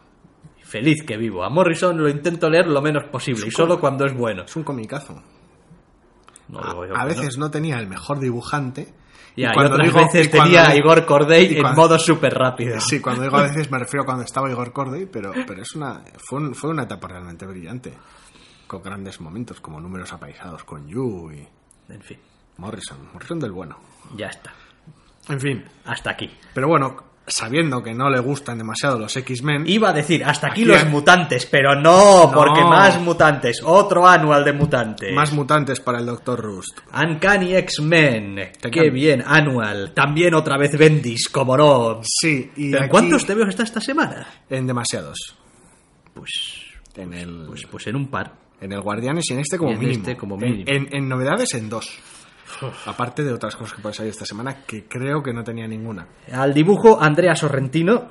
Feliz 0.65 1.05
que 1.07 1.17
vivo. 1.17 1.45
A 1.45 1.51
Morrison 1.51 1.97
lo 1.97 2.09
intento 2.09 2.51
leer 2.51 2.67
lo 2.67 2.83
menos 2.83 3.05
posible 3.05 3.47
y 3.47 3.53
solo 3.53 3.79
cuando 3.79 4.07
es 4.07 4.13
bueno. 4.17 4.43
Es 4.43 4.57
un 4.57 4.65
comicazo. 4.65 5.23
No 6.49 6.59
a 6.59 7.05
que 7.05 7.05
veces 7.05 7.39
no 7.39 7.49
tenía 7.53 7.79
el 7.79 7.87
mejor 7.87 8.19
dibujante. 8.19 8.93
Y, 9.37 9.45
cuando 9.53 9.75
otras 9.75 9.87
digo- 9.87 9.99
veces 10.07 10.27
y 10.27 10.31
cuando 10.31 10.45
tenía 10.45 10.63
a 10.69 10.73
digo- 10.73 10.87
Igor 10.87 11.07
Corday 11.07 11.45
y 11.53 11.55
en 11.57 11.61
cuando- 11.63 11.83
modo 11.83 11.99
súper 11.99 12.35
rápido. 12.35 12.81
Sí, 12.81 13.01
cuando 13.01 13.23
digo 13.23 13.37
a 13.37 13.43
veces 13.43 13.71
me 13.71 13.79
refiero 13.81 14.03
a 14.03 14.07
cuando 14.07 14.25
estaba 14.25 14.51
Igor 14.51 14.73
Corday, 14.73 15.07
pero, 15.07 15.33
pero 15.47 15.63
es 15.63 15.75
una, 15.75 16.03
fue, 16.19 16.41
un- 16.41 16.55
fue 16.55 16.71
una 16.71 16.83
etapa 16.85 17.09
realmente 17.09 17.47
brillante. 17.47 17.93
Con 18.67 18.83
grandes 18.83 19.21
momentos, 19.21 19.61
como 19.61 19.81
números 19.81 20.13
apaisados 20.13 20.63
con 20.65 20.87
Yu 20.89 21.33
y 21.33 21.49
En 21.93 22.01
fin, 22.03 22.19
Morrison. 22.59 22.99
Morrison 23.13 23.39
del 23.41 23.51
bueno. 23.53 23.77
ya 24.17 24.29
está. 24.29 24.53
En 25.29 25.41
fin, 25.41 25.65
Hasta 25.85 26.11
aquí. 26.11 26.31
pero 26.55 26.69
bueno, 26.69 26.97
sabiendo 27.31 27.83
que 27.83 27.95
no 27.95 28.11
le 28.11 28.21
gustan 28.21 28.59
demasiado 28.59 28.99
los 28.99 29.17
X-Men, 29.17 29.65
Iba 29.67 29.91
a 29.91 29.93
decir, 29.93 30.25
hasta 30.25 30.49
aquí, 30.49 30.63
Aquí 30.63 30.65
los 30.67 30.83
hay- 30.83 30.89
mutantes, 30.91 31.47
pero 31.47 31.75
no, 31.75 32.27
No. 32.27 32.33
porque 32.33 32.63
más 32.63 33.01
mutantes. 33.01 33.61
Otro 33.65 34.07
anual 34.07 34.45
de 34.45 34.53
mutantes. 34.53 35.15
más 35.15 35.33
mutantes 35.33 35.81
para 35.81 35.99
el 36.01 36.07
Dr. 36.07 36.41
Rust. 36.41 36.79
Uncanny 36.95 37.55
X-Men. 37.57 38.51
Te 38.61 38.71
Qué 38.71 38.91
bien, 38.91 39.23
anual. 39.27 39.93
También 39.95 40.35
otra 40.35 40.57
vez 40.59 40.77
Bendis, 40.77 41.29
como 41.29 41.57
no. 41.57 42.01
Sí, 42.03 42.51
y 42.57 42.67
¿Pero 42.71 42.79
en 42.79 42.85
aquí- 42.85 42.91
cuántos 42.91 43.25
TVOs 43.27 43.49
está 43.49 43.63
esta 43.63 43.81
semana? 43.81 44.27
En 44.49 44.67
demasiados. 44.67 45.37
Pues 46.15 46.31
En 46.97 47.15
el, 47.15 47.45
Pues, 47.47 47.63
pues 47.71 47.87
en 47.87 47.95
un 47.97 48.09
par. 48.09 48.33
en 48.61 48.73
el 48.73 48.81
Guardianes 48.81 49.25
y 49.31 49.35
en 49.35 49.41
este 49.41 49.57
como 49.57 49.71
en 49.71 49.79
mínimo. 49.79 49.99
este 50.01 50.17
como 50.17 50.35
En- 50.35 50.41
mínimo. 50.41 50.65
En, 50.67 50.89
en 50.91 51.09
novedades 51.09 51.55
en 51.55 51.69
dos. 51.71 51.89
Aparte 52.87 53.23
de 53.23 53.33
otras 53.33 53.57
cosas 53.57 53.75
que 53.77 53.83
pueden 53.83 53.95
salir 53.95 54.11
esta 54.11 54.25
semana, 54.27 54.65
que 54.67 54.85
creo 54.85 55.23
que 55.23 55.33
no 55.33 55.43
tenía 55.45 55.67
ninguna. 55.69 56.07
Al 56.33 56.53
dibujo, 56.55 57.01
Andrea 57.01 57.35
Sorrentino, 57.35 58.09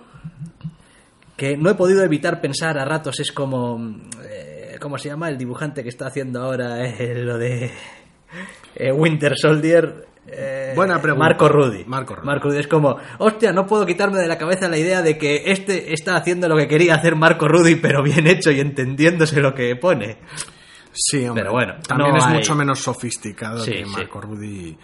que 1.35 1.55
no 1.57 1.69
he 1.69 1.75
podido 1.75 2.03
evitar 2.03 2.41
pensar 2.41 2.77
a 2.77 2.85
ratos, 2.85 3.19
es 3.19 3.31
como... 3.31 3.97
eh, 4.23 4.77
¿Cómo 4.81 4.97
se 4.97 5.09
llama? 5.09 5.27
El 5.29 5.37
dibujante 5.37 5.83
que 5.83 5.89
está 5.89 6.07
haciendo 6.07 6.41
ahora 6.41 6.85
eh, 6.87 7.13
lo 7.15 7.37
de 7.37 7.69
eh, 8.75 8.91
Winter 8.93 9.33
Soldier. 9.37 10.07
eh, 10.27 10.71
Buena 10.75 11.01
pregunta. 11.01 11.25
Marco 11.25 11.49
Rudy. 11.49 11.83
Marco 11.85 12.15
Rudy. 12.15 12.59
Es 12.59 12.67
como, 12.67 12.95
hostia, 13.17 13.51
no 13.51 13.65
puedo 13.65 13.85
quitarme 13.85 14.19
de 14.19 14.27
la 14.27 14.37
cabeza 14.37 14.69
la 14.69 14.77
idea 14.77 15.01
de 15.01 15.17
que 15.17 15.51
este 15.51 15.93
está 15.93 16.15
haciendo 16.15 16.47
lo 16.47 16.55
que 16.55 16.67
quería 16.69 16.95
hacer 16.95 17.15
Marco 17.15 17.47
Rudy, 17.49 17.75
pero 17.75 18.01
bien 18.03 18.25
hecho 18.27 18.51
y 18.51 18.61
entendiéndose 18.61 19.41
lo 19.41 19.53
que 19.53 19.75
pone. 19.75 20.17
Sí, 20.91 21.25
hombre. 21.25 21.43
Pero 21.43 21.53
bueno, 21.53 21.75
También 21.87 22.11
no 22.11 22.17
es 22.17 22.25
hay- 22.25 22.33
mucho 22.35 22.55
menos 22.55 22.79
sofisticado 22.79 23.59
Sí, 23.63 23.71
que 23.71 23.85
sí. 23.85 23.89
Marco 23.91 24.21
Rudy. 24.21 24.77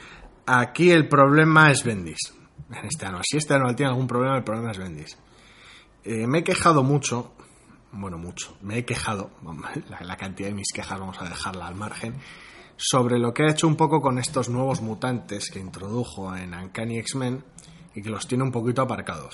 Aquí 0.46 0.91
el 0.91 1.08
problema 1.08 1.72
es 1.72 1.84
Bendis. 1.84 2.34
En 2.72 2.86
este 2.86 3.06
anual. 3.06 3.24
Si 3.26 3.38
este 3.38 3.54
anual 3.54 3.76
tiene 3.76 3.91
algún 3.91 4.08
problema, 4.08 4.38
el 4.38 4.44
problema 4.44 4.72
es 4.72 4.78
Bendis. 4.78 5.18
Eh, 6.04 6.28
me 6.28 6.39
he 6.39 6.44
quejado 6.44 6.84
mucho. 6.84 7.34
Bueno, 7.91 8.18
mucho. 8.18 8.58
Me 8.62 8.78
he 8.80 8.86
quejado. 8.86 9.32
La, 9.89 10.02
la 10.02 10.18
cantidad 10.18 10.50
de 10.50 10.56
mis 10.56 10.72
quejas 10.74 11.00
vamos 11.00 11.20
a 11.22 11.26
dejarla 11.26 11.68
al 11.68 11.76
margen. 11.76 12.15
Sobre 12.78 13.18
lo 13.20 13.34
que 13.34 13.44
ha 13.44 13.52
hecho 13.52 13.68
un 13.68 13.76
poco 13.78 14.02
con 14.02 14.20
estos 14.20 14.50
nuevos 14.50 14.82
mutantes 14.82 15.50
que 15.50 15.60
introdujo 15.60 16.36
en 16.36 16.54
Uncanny 16.54 16.98
X-Men 17.00 17.44
y 17.96 18.02
que 18.02 18.10
los 18.10 18.28
tiene 18.28 18.44
un 18.44 18.52
poquito 18.52 18.82
aparcados. 18.82 19.34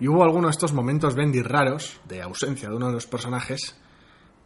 Y 0.00 0.08
hubo 0.08 0.24
algunos 0.24 0.48
de 0.48 0.52
estos 0.52 0.72
momentos 0.72 1.14
Bendis 1.14 1.46
raros, 1.46 2.00
de 2.08 2.20
ausencia 2.20 2.68
de 2.68 2.74
uno 2.74 2.88
de 2.88 2.94
los 2.94 3.06
personajes, 3.06 3.78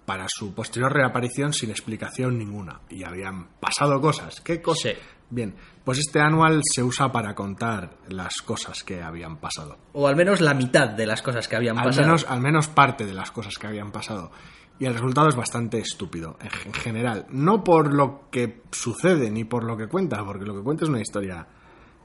para 0.07 0.27
su 0.29 0.55
posterior 0.55 0.92
reaparición 0.92 1.53
sin 1.53 1.71
explicación 1.71 2.38
ninguna. 2.38 2.81
Y 2.88 3.05
habían 3.05 3.49
pasado 3.61 4.01
cosas. 4.01 4.40
¿Qué 4.40 4.62
cosas? 4.62 4.92
Sí. 4.92 4.99
Bien, 5.29 5.57
pues 5.85 5.99
este 5.99 6.21
anual 6.21 6.62
se 6.64 6.85
usa 6.85 7.11
para 7.11 7.35
contar 7.35 7.99
las 8.09 8.37
cosas 8.42 8.85
que 8.85 9.03
habían 9.03 9.38
pasado. 9.38 9.77
O 9.92 10.07
al 10.07 10.14
menos 10.14 10.40
la 10.40 10.55
mitad 10.55 10.88
de 10.88 11.05
las 11.05 11.21
cosas 11.21 11.49
que 11.49 11.57
habían 11.57 11.77
Al 11.77 11.87
pasado. 11.87 12.07
menos, 12.07 12.27
al 12.29 12.40
menos 12.40 12.69
parte 12.69 13.05
de 13.05 13.12
las 13.12 13.33
cosas 13.33 13.59
que 13.59 13.66
habían 13.66 13.90
pasado. 13.90 14.31
Y 14.79 14.85
el 14.85 14.92
resultado 14.95 15.29
es 15.29 15.35
bastante 15.35 15.79
estúpido, 15.79 16.37
en 16.64 16.73
general. 16.75 17.27
No 17.31 17.64
por 17.64 17.92
lo 17.92 18.29
que 18.31 18.62
sucede 18.71 19.31
ni 19.31 19.42
por 19.45 19.64
lo 19.64 19.77
que 19.77 19.88
cuenta, 19.88 20.25
porque 20.25 20.45
lo 20.45 20.55
que 20.55 20.62
cuenta 20.62 20.85
es 20.85 20.90
una 20.90 21.01
historia 21.01 21.47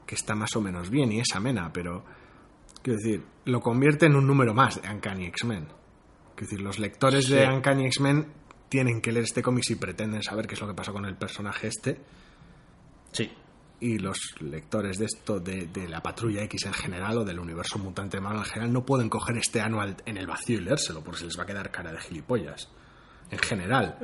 que 0.04 0.14
está 0.16 0.34
más 0.34 0.56
o 0.56 0.60
menos 0.60 0.90
bien 0.90 1.12
y 1.12 1.20
es 1.20 1.28
amena, 1.34 1.70
pero. 1.72 2.04
Quiero 2.82 2.98
decir, 2.98 3.24
lo 3.44 3.60
convierte 3.60 4.06
en 4.06 4.16
un 4.16 4.26
número 4.26 4.54
más 4.54 4.82
de 4.82 4.90
Uncanny 4.90 5.26
X-Men. 5.26 5.68
Quiero 6.42 6.50
decir, 6.50 6.60
los 6.60 6.78
lectores 6.80 7.28
de. 7.28 7.46
Uncanny 7.46 7.86
X-Men 7.86 8.26
tienen 8.68 9.00
que 9.00 9.12
leer 9.12 9.26
este 9.26 9.42
cómic 9.44 9.62
si 9.62 9.76
pretenden 9.76 10.24
saber 10.24 10.48
qué 10.48 10.54
es 10.54 10.60
lo 10.60 10.66
que 10.66 10.74
pasó 10.74 10.92
con 10.92 11.04
el 11.04 11.14
personaje 11.14 11.68
este. 11.68 12.00
Sí. 13.12 13.30
Y 13.78 13.98
los 13.98 14.18
lectores 14.40 14.98
de 14.98 15.04
esto, 15.04 15.38
de, 15.38 15.66
de 15.66 15.88
la 15.88 16.02
Patrulla 16.02 16.42
X 16.42 16.66
en 16.66 16.72
general 16.72 17.18
o 17.18 17.24
del 17.24 17.38
universo 17.38 17.78
mutante 17.78 18.16
de 18.16 18.22
Marvel 18.22 18.40
en 18.40 18.46
general, 18.46 18.72
no 18.72 18.84
pueden 18.84 19.08
coger 19.08 19.36
este 19.36 19.60
anual 19.60 19.96
en 20.04 20.16
el 20.16 20.26
vacío 20.26 20.58
y 20.58 20.62
leérselo, 20.62 21.04
porque 21.04 21.20
se 21.20 21.26
les 21.26 21.38
va 21.38 21.44
a 21.44 21.46
quedar 21.46 21.70
cara 21.70 21.92
de 21.92 22.00
gilipollas. 22.00 22.68
En 23.32 23.38
general. 23.38 23.96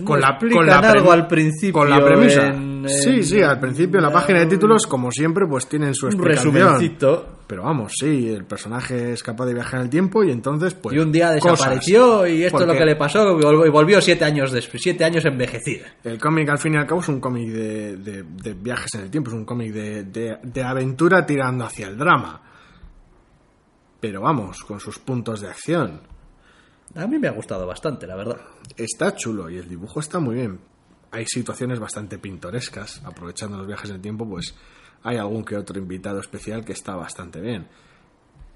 No 0.00 0.16
explican 0.18 0.82
premi- 0.82 0.84
algo 0.96 1.12
al 1.12 1.26
principio 1.28 1.72
Con 1.80 1.88
la 1.90 2.04
premisa. 2.04 2.48
en- 2.48 2.88
sí, 2.88 3.10
en- 3.10 3.24
sí, 3.24 3.40
al 3.40 3.60
principio 3.60 3.98
en 3.98 4.04
la 4.04 4.12
página 4.12 4.40
de 4.40 4.46
títulos, 4.46 4.84
como 4.88 5.12
siempre, 5.12 5.46
pues 5.48 5.68
tienen 5.68 5.94
su 5.94 6.06
un 6.06 6.12
explicación. 6.12 6.52
resumencito. 6.54 7.38
Pero 7.46 7.62
vamos, 7.62 7.92
sí, 7.96 8.28
el 8.30 8.44
personaje 8.44 9.12
es 9.12 9.22
capaz 9.22 9.46
de 9.46 9.54
viajar 9.54 9.76
en 9.76 9.82
el 9.84 9.90
tiempo 9.90 10.24
y 10.24 10.32
entonces, 10.32 10.74
pues. 10.74 10.96
y 10.96 10.98
un 10.98 11.12
día 11.12 11.38
cosas. 11.38 11.58
desapareció 11.58 12.26
y 12.26 12.42
esto 12.42 12.60
es 12.62 12.66
lo 12.66 12.72
que 12.74 12.84
le 12.84 12.96
pasó 12.96 13.22
y 13.38 13.42
vol- 13.42 13.66
y 13.66 13.70
volvió 13.70 14.00
siete 14.00 14.24
años 14.24 14.50
después, 14.50 14.82
siete 14.82 15.04
años 15.04 15.24
envejecida. 15.24 15.86
El 16.02 16.18
cómic, 16.18 16.48
al 16.48 16.58
fin 16.58 16.74
y 16.74 16.78
al 16.78 16.86
cabo, 16.86 17.00
es 17.00 17.08
un 17.08 17.20
cómic 17.20 17.48
de, 17.50 17.96
de- 17.98 18.22
de 18.24 18.54
viajes 18.54 18.92
en 18.94 19.02
el 19.02 19.10
tiempo, 19.10 19.30
es 19.30 19.36
un 19.36 19.44
cómic 19.44 19.72
de, 19.72 20.02
de- 20.04 20.38
de 20.42 20.62
aventura 20.64 21.24
tirando 21.24 21.64
hacia 21.64 21.86
el 21.86 21.96
drama. 21.96 22.42
Pero 24.00 24.20
vamos, 24.22 24.64
con 24.64 24.80
sus 24.80 24.98
puntos 24.98 25.40
de 25.42 25.48
acción. 25.48 26.00
A 26.94 27.06
mí 27.06 27.18
me 27.18 27.28
ha 27.28 27.32
gustado 27.32 27.66
bastante, 27.66 28.06
la 28.06 28.16
verdad. 28.16 28.36
Está 28.76 29.14
chulo 29.14 29.48
y 29.48 29.56
el 29.56 29.68
dibujo 29.68 30.00
está 30.00 30.18
muy 30.18 30.36
bien. 30.36 30.60
Hay 31.10 31.24
situaciones 31.26 31.78
bastante 31.78 32.18
pintorescas, 32.18 33.02
aprovechando 33.04 33.58
los 33.58 33.66
viajes 33.66 33.90
en 33.90 33.96
el 33.96 34.02
tiempo, 34.02 34.28
pues 34.28 34.54
hay 35.02 35.16
algún 35.16 35.44
que 35.44 35.56
otro 35.56 35.78
invitado 35.78 36.20
especial 36.20 36.64
que 36.64 36.72
está 36.72 36.94
bastante 36.94 37.40
bien. 37.40 37.68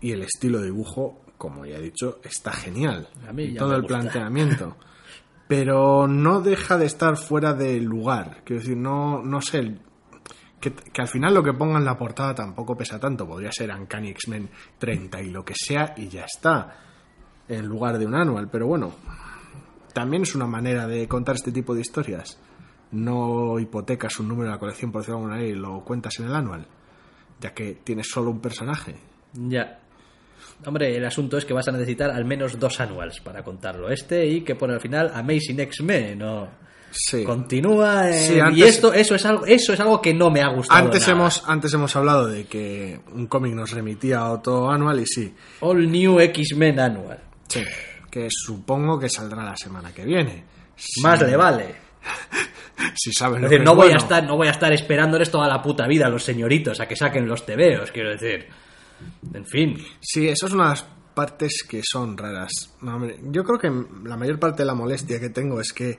Y 0.00 0.12
el 0.12 0.22
estilo 0.22 0.58
de 0.58 0.66
dibujo, 0.66 1.22
como 1.38 1.64
ya 1.66 1.76
he 1.76 1.82
dicho, 1.82 2.20
está 2.22 2.52
genial. 2.52 3.08
A 3.28 3.32
mí 3.32 3.44
y 3.44 3.54
todo 3.54 3.74
el 3.74 3.82
gusta. 3.82 4.00
planteamiento. 4.00 4.76
Pero 5.48 6.06
no 6.08 6.40
deja 6.40 6.76
de 6.76 6.86
estar 6.86 7.16
fuera 7.16 7.52
de 7.52 7.80
lugar. 7.80 8.42
Quiero 8.44 8.60
decir, 8.60 8.76
no, 8.76 9.22
no 9.22 9.40
sé. 9.40 9.78
que 10.60 10.72
al 11.00 11.08
final 11.08 11.34
lo 11.34 11.42
que 11.42 11.52
ponga 11.52 11.78
en 11.78 11.84
la 11.84 11.96
portada 11.96 12.34
tampoco 12.34 12.76
pesa 12.76 12.98
tanto. 12.98 13.26
Podría 13.26 13.52
ser 13.52 13.70
Uncanny 13.70 14.08
X-Men 14.10 14.50
30 14.78 15.22
y 15.22 15.30
lo 15.30 15.44
que 15.44 15.54
sea, 15.54 15.94
y 15.96 16.08
ya 16.08 16.24
está. 16.24 16.85
En 17.48 17.66
lugar 17.66 17.98
de 17.98 18.06
un 18.06 18.14
anual. 18.14 18.48
Pero 18.50 18.66
bueno, 18.66 18.92
también 19.92 20.22
es 20.24 20.34
una 20.34 20.46
manera 20.46 20.86
de 20.86 21.06
contar 21.08 21.36
este 21.36 21.52
tipo 21.52 21.74
de 21.74 21.80
historias. 21.82 22.38
No 22.92 23.58
hipotecas 23.58 24.18
un 24.20 24.28
número 24.28 24.48
de 24.48 24.54
la 24.54 24.58
colección 24.58 24.92
por 24.92 25.02
decirlo 25.02 25.18
de 25.18 25.22
alguna 25.24 25.36
manera 25.36 25.56
y 25.56 25.60
lo 25.60 25.84
cuentas 25.84 26.18
en 26.20 26.26
el 26.26 26.34
anual, 26.34 26.66
ya 27.40 27.52
que 27.52 27.78
tienes 27.84 28.08
solo 28.08 28.30
un 28.30 28.40
personaje. 28.40 28.94
Ya. 29.34 29.80
Hombre, 30.64 30.96
el 30.96 31.04
asunto 31.04 31.36
es 31.36 31.44
que 31.44 31.52
vas 31.52 31.66
a 31.68 31.72
necesitar 31.72 32.10
al 32.10 32.24
menos 32.24 32.58
dos 32.58 32.80
annuals 32.80 33.20
para 33.20 33.42
contarlo. 33.42 33.90
Este 33.90 34.24
y 34.26 34.40
que 34.42 34.54
pone 34.54 34.74
al 34.74 34.80
final 34.80 35.10
Amazing 35.14 35.60
X-Men, 35.60 36.18
¿no? 36.18 36.48
Sí. 36.92 37.24
Continúa. 37.24 38.10
Sí, 38.12 38.38
antes- 38.40 38.58
Y 38.58 38.62
esto, 38.62 38.92
eso 38.94 39.14
es 39.16 39.26
algo, 39.26 39.44
eso 39.44 39.72
es 39.74 39.80
algo 39.80 40.00
que 40.00 40.14
no 40.14 40.30
me 40.30 40.40
ha 40.40 40.48
gustado. 40.48 40.78
Antes 40.82 41.02
nada. 41.02 41.12
hemos, 41.12 41.42
antes 41.46 41.74
hemos 41.74 41.94
hablado 41.96 42.26
de 42.28 42.46
que 42.46 43.00
un 43.12 43.26
cómic 43.26 43.52
nos 43.54 43.72
remitía 43.72 44.20
a 44.20 44.30
otro 44.32 44.70
anual 44.70 45.00
y 45.00 45.06
sí, 45.06 45.34
All 45.60 45.90
New 45.90 46.20
X-Men 46.20 46.80
Annual. 46.80 47.20
Sí, 47.48 47.64
que 48.10 48.28
supongo 48.30 48.98
que 48.98 49.08
saldrá 49.08 49.44
la 49.44 49.56
semana 49.56 49.92
que 49.92 50.04
viene. 50.04 50.44
Más 51.02 51.20
le 51.22 51.36
vale. 51.36 51.76
Si 52.94 53.10
saben 53.10 53.40
lo 53.40 53.48
decir, 53.48 53.60
que 53.60 53.64
no 53.64 53.72
es 53.72 53.76
voy, 53.76 53.90
a 53.90 53.96
estar, 53.96 54.22
no 54.22 54.36
voy 54.36 54.48
a 54.48 54.50
estar 54.50 54.70
esperándoles 54.70 55.30
toda 55.30 55.48
la 55.48 55.62
puta 55.62 55.86
vida 55.86 56.06
a 56.06 56.10
los 56.10 56.22
señoritos 56.22 56.78
a 56.78 56.86
que 56.86 56.94
saquen 56.94 57.26
los 57.26 57.46
tebeos, 57.46 57.90
quiero 57.90 58.10
decir. 58.10 58.46
En 59.32 59.46
fin. 59.46 59.82
Sí, 60.00 60.28
eso 60.28 60.46
es 60.46 60.52
una 60.52 60.64
de 60.64 60.70
las 60.70 60.86
partes 61.14 61.64
que 61.68 61.80
son 61.82 62.16
raras. 62.16 62.76
Yo 63.22 63.44
creo 63.44 63.58
que 63.58 63.70
la 64.06 64.16
mayor 64.16 64.38
parte 64.38 64.62
de 64.62 64.66
la 64.66 64.74
molestia 64.74 65.18
que 65.18 65.30
tengo 65.30 65.60
es 65.60 65.72
que 65.72 65.98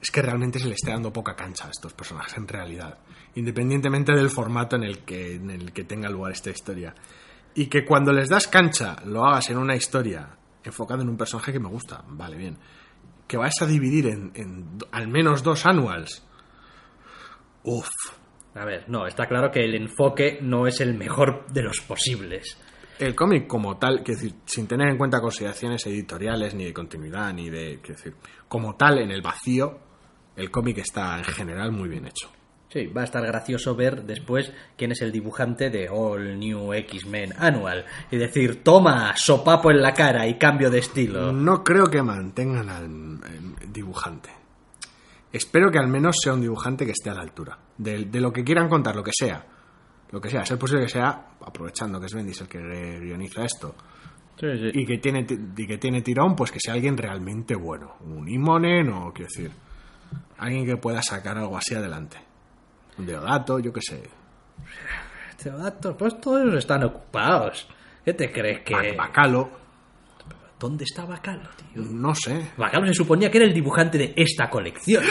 es 0.00 0.10
que 0.10 0.20
realmente 0.20 0.58
se 0.58 0.66
le 0.66 0.74
esté 0.74 0.90
dando 0.90 1.12
poca 1.12 1.34
cancha 1.34 1.68
a 1.68 1.70
estos 1.70 1.94
personajes 1.94 2.36
en 2.36 2.46
realidad, 2.46 2.98
independientemente 3.36 4.12
del 4.12 4.28
formato 4.28 4.76
en 4.76 4.82
el 4.82 5.04
que 5.04 5.36
en 5.36 5.50
el 5.50 5.72
que 5.72 5.84
tenga 5.84 6.08
lugar 6.10 6.32
esta 6.32 6.50
historia. 6.50 6.94
Y 7.54 7.66
que 7.66 7.84
cuando 7.84 8.12
les 8.12 8.28
das 8.28 8.48
cancha 8.48 8.96
lo 9.04 9.24
hagas 9.24 9.48
en 9.50 9.58
una 9.58 9.76
historia 9.76 10.36
enfocada 10.66 11.02
en 11.02 11.08
un 11.08 11.16
personaje 11.16 11.52
que 11.52 11.60
me 11.60 11.68
gusta, 11.68 12.04
vale 12.08 12.36
bien. 12.36 12.58
Que 13.26 13.36
vayas 13.36 13.60
a 13.62 13.66
dividir 13.66 14.06
en, 14.06 14.78
al 14.92 15.08
menos 15.08 15.42
dos 15.42 15.66
annuals. 15.66 16.24
Uf, 17.64 17.88
A 18.54 18.64
ver, 18.64 18.88
no, 18.88 19.06
está 19.06 19.26
claro 19.26 19.50
que 19.50 19.64
el 19.64 19.74
enfoque 19.74 20.38
no 20.40 20.66
es 20.66 20.80
el 20.80 20.94
mejor 20.94 21.46
de 21.48 21.62
los 21.62 21.80
posibles. 21.80 22.58
El 22.98 23.14
cómic 23.14 23.46
como 23.46 23.76
tal, 23.76 24.02
decir, 24.02 24.34
sin 24.46 24.66
tener 24.66 24.88
en 24.88 24.96
cuenta 24.96 25.20
consideraciones 25.20 25.84
editoriales, 25.86 26.54
ni 26.54 26.64
de 26.64 26.72
continuidad, 26.72 27.32
ni 27.34 27.50
de... 27.50 27.78
Decir, 27.86 28.14
como 28.48 28.76
tal, 28.76 28.98
en 29.00 29.10
el 29.10 29.20
vacío, 29.20 29.78
el 30.36 30.50
cómic 30.50 30.78
está 30.78 31.18
en 31.18 31.24
general 31.24 31.72
muy 31.72 31.88
bien 31.88 32.06
hecho. 32.06 32.30
Sí, 32.76 32.86
va 32.88 33.00
a 33.00 33.04
estar 33.04 33.24
gracioso 33.24 33.74
ver 33.74 34.02
después 34.04 34.52
quién 34.76 34.92
es 34.92 35.00
el 35.00 35.10
dibujante 35.10 35.70
de 35.70 35.88
All 35.88 36.38
New 36.38 36.74
X-Men 36.74 37.32
Annual 37.38 37.86
y 38.10 38.18
decir, 38.18 38.62
toma, 38.62 39.16
sopapo 39.16 39.70
en 39.70 39.80
la 39.80 39.94
cara 39.94 40.26
y 40.26 40.34
cambio 40.34 40.68
de 40.70 40.80
estilo. 40.80 41.32
No 41.32 41.64
creo 41.64 41.86
que 41.86 42.02
mantengan 42.02 42.68
al 42.68 42.84
el 42.84 43.72
dibujante. 43.72 44.28
Espero 45.32 45.70
que 45.70 45.78
al 45.78 45.88
menos 45.88 46.16
sea 46.22 46.34
un 46.34 46.42
dibujante 46.42 46.84
que 46.84 46.92
esté 46.92 47.08
a 47.10 47.14
la 47.14 47.22
altura. 47.22 47.58
De, 47.78 48.04
de 48.04 48.20
lo 48.20 48.30
que 48.32 48.44
quieran 48.44 48.68
contar, 48.68 48.94
lo 48.94 49.02
que 49.02 49.12
sea. 49.14 49.44
Lo 50.10 50.20
que 50.20 50.28
sea. 50.28 50.42
Es 50.42 50.52
posible 50.56 50.84
que 50.84 50.90
sea, 50.90 51.30
aprovechando 51.46 51.98
que 51.98 52.06
es 52.06 52.14
Bendis 52.14 52.40
el 52.42 52.48
que 52.48 52.58
guioniza 53.00 53.44
esto, 53.44 53.74
Sí, 54.38 54.46
sí. 54.58 54.70
y 54.80 54.84
que 54.84 54.98
tiene 54.98 55.24
ti- 55.24 55.38
y 55.56 55.66
que 55.66 55.78
tiene 55.78 56.02
tirón, 56.02 56.36
pues 56.36 56.52
que 56.52 56.60
sea 56.60 56.74
alguien 56.74 56.96
realmente 56.96 57.54
bueno. 57.54 57.94
Un 58.00 58.28
Imonen 58.28 58.90
o, 58.90 59.12
quiero 59.14 59.28
decir, 59.34 59.50
alguien 60.38 60.66
que 60.66 60.76
pueda 60.76 61.02
sacar 61.02 61.38
algo 61.38 61.56
así 61.56 61.74
adelante. 61.74 62.18
Deodato, 62.98 63.58
yo 63.58 63.72
qué 63.72 63.80
sé. 63.82 64.02
Teodato, 65.42 65.96
pues 65.96 66.20
todos 66.20 66.54
están 66.54 66.84
ocupados. 66.84 67.68
¿Qué 68.04 68.14
te 68.14 68.32
crees 68.32 68.60
que...? 68.64 68.74
Bac- 68.74 68.96
Bacalo, 68.96 69.50
¿Dónde 70.58 70.84
está 70.84 71.04
Bacalo, 71.04 71.42
tío? 71.56 71.82
no 71.82 72.14
sé. 72.14 72.52
Bacalo 72.56 72.86
se 72.86 72.94
suponía 72.94 73.30
que 73.30 73.36
era 73.36 73.46
el 73.46 73.52
dibujante 73.52 73.98
de 73.98 74.14
esta 74.16 74.48
colección. 74.48 75.04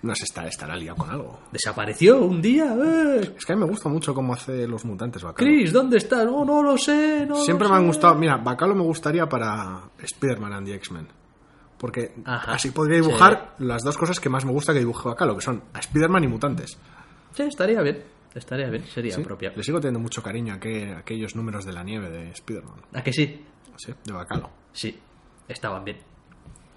No 0.00 0.14
sé, 0.14 0.24
estará, 0.24 0.48
estará 0.48 0.76
liado 0.76 0.96
con 0.96 1.10
algo. 1.10 1.40
Desapareció 1.52 2.22
un 2.22 2.40
día. 2.40 2.74
¡Eh! 2.74 3.34
Es 3.36 3.44
que 3.44 3.52
a 3.52 3.56
mí 3.56 3.60
me 3.62 3.68
gusta 3.68 3.90
mucho 3.90 4.14
cómo 4.14 4.32
hace 4.32 4.66
los 4.66 4.86
mutantes 4.86 5.22
Bacalo. 5.22 5.46
Chris, 5.46 5.72
¿dónde 5.74 5.98
estás? 5.98 6.24
No, 6.24 6.42
no 6.42 6.62
lo 6.62 6.78
sé. 6.78 7.26
No 7.28 7.34
Siempre 7.36 7.66
lo 7.68 7.74
me 7.74 7.80
han 7.80 7.86
gustado. 7.86 8.14
Mira, 8.14 8.38
Bacalo 8.38 8.74
me 8.74 8.82
gustaría 8.84 9.28
para 9.28 9.80
Spider-Man 10.02 10.52
and 10.54 10.66
the 10.68 10.74
X-Men. 10.76 11.08
Porque 11.76 12.14
Ajá, 12.24 12.52
así 12.54 12.70
podría 12.70 12.96
dibujar 13.02 13.56
las 13.58 13.82
dos 13.84 13.98
cosas 13.98 14.18
que 14.18 14.30
más 14.30 14.46
me 14.46 14.52
gusta 14.52 14.72
que 14.72 14.78
dibuje 14.78 15.06
Bacalo, 15.06 15.34
que 15.36 15.42
son 15.42 15.64
a 15.74 15.80
Spider-Man 15.80 16.24
y 16.24 16.28
mutantes. 16.28 16.78
Sí, 17.34 17.42
estaría 17.44 17.80
bien. 17.82 18.02
Estaría 18.34 18.68
bien, 18.68 18.84
sería 18.84 19.14
Sí, 19.14 19.20
apropiado. 19.22 19.56
Le 19.56 19.62
sigo 19.64 19.80
teniendo 19.80 20.00
mucho 20.00 20.22
cariño 20.22 20.52
a, 20.54 20.58
aqu- 20.60 20.94
a 20.94 20.98
aquellos 20.98 21.34
números 21.34 21.64
de 21.64 21.72
la 21.72 21.82
nieve 21.82 22.10
de 22.10 22.30
Spider-Man. 22.30 22.80
¿A 22.94 23.02
que 23.02 23.12
sí? 23.12 23.44
Sí, 23.76 23.92
de 24.04 24.12
Bacalo. 24.12 24.50
Sí, 24.72 24.98
estaban 25.48 25.84
bien. 25.84 25.98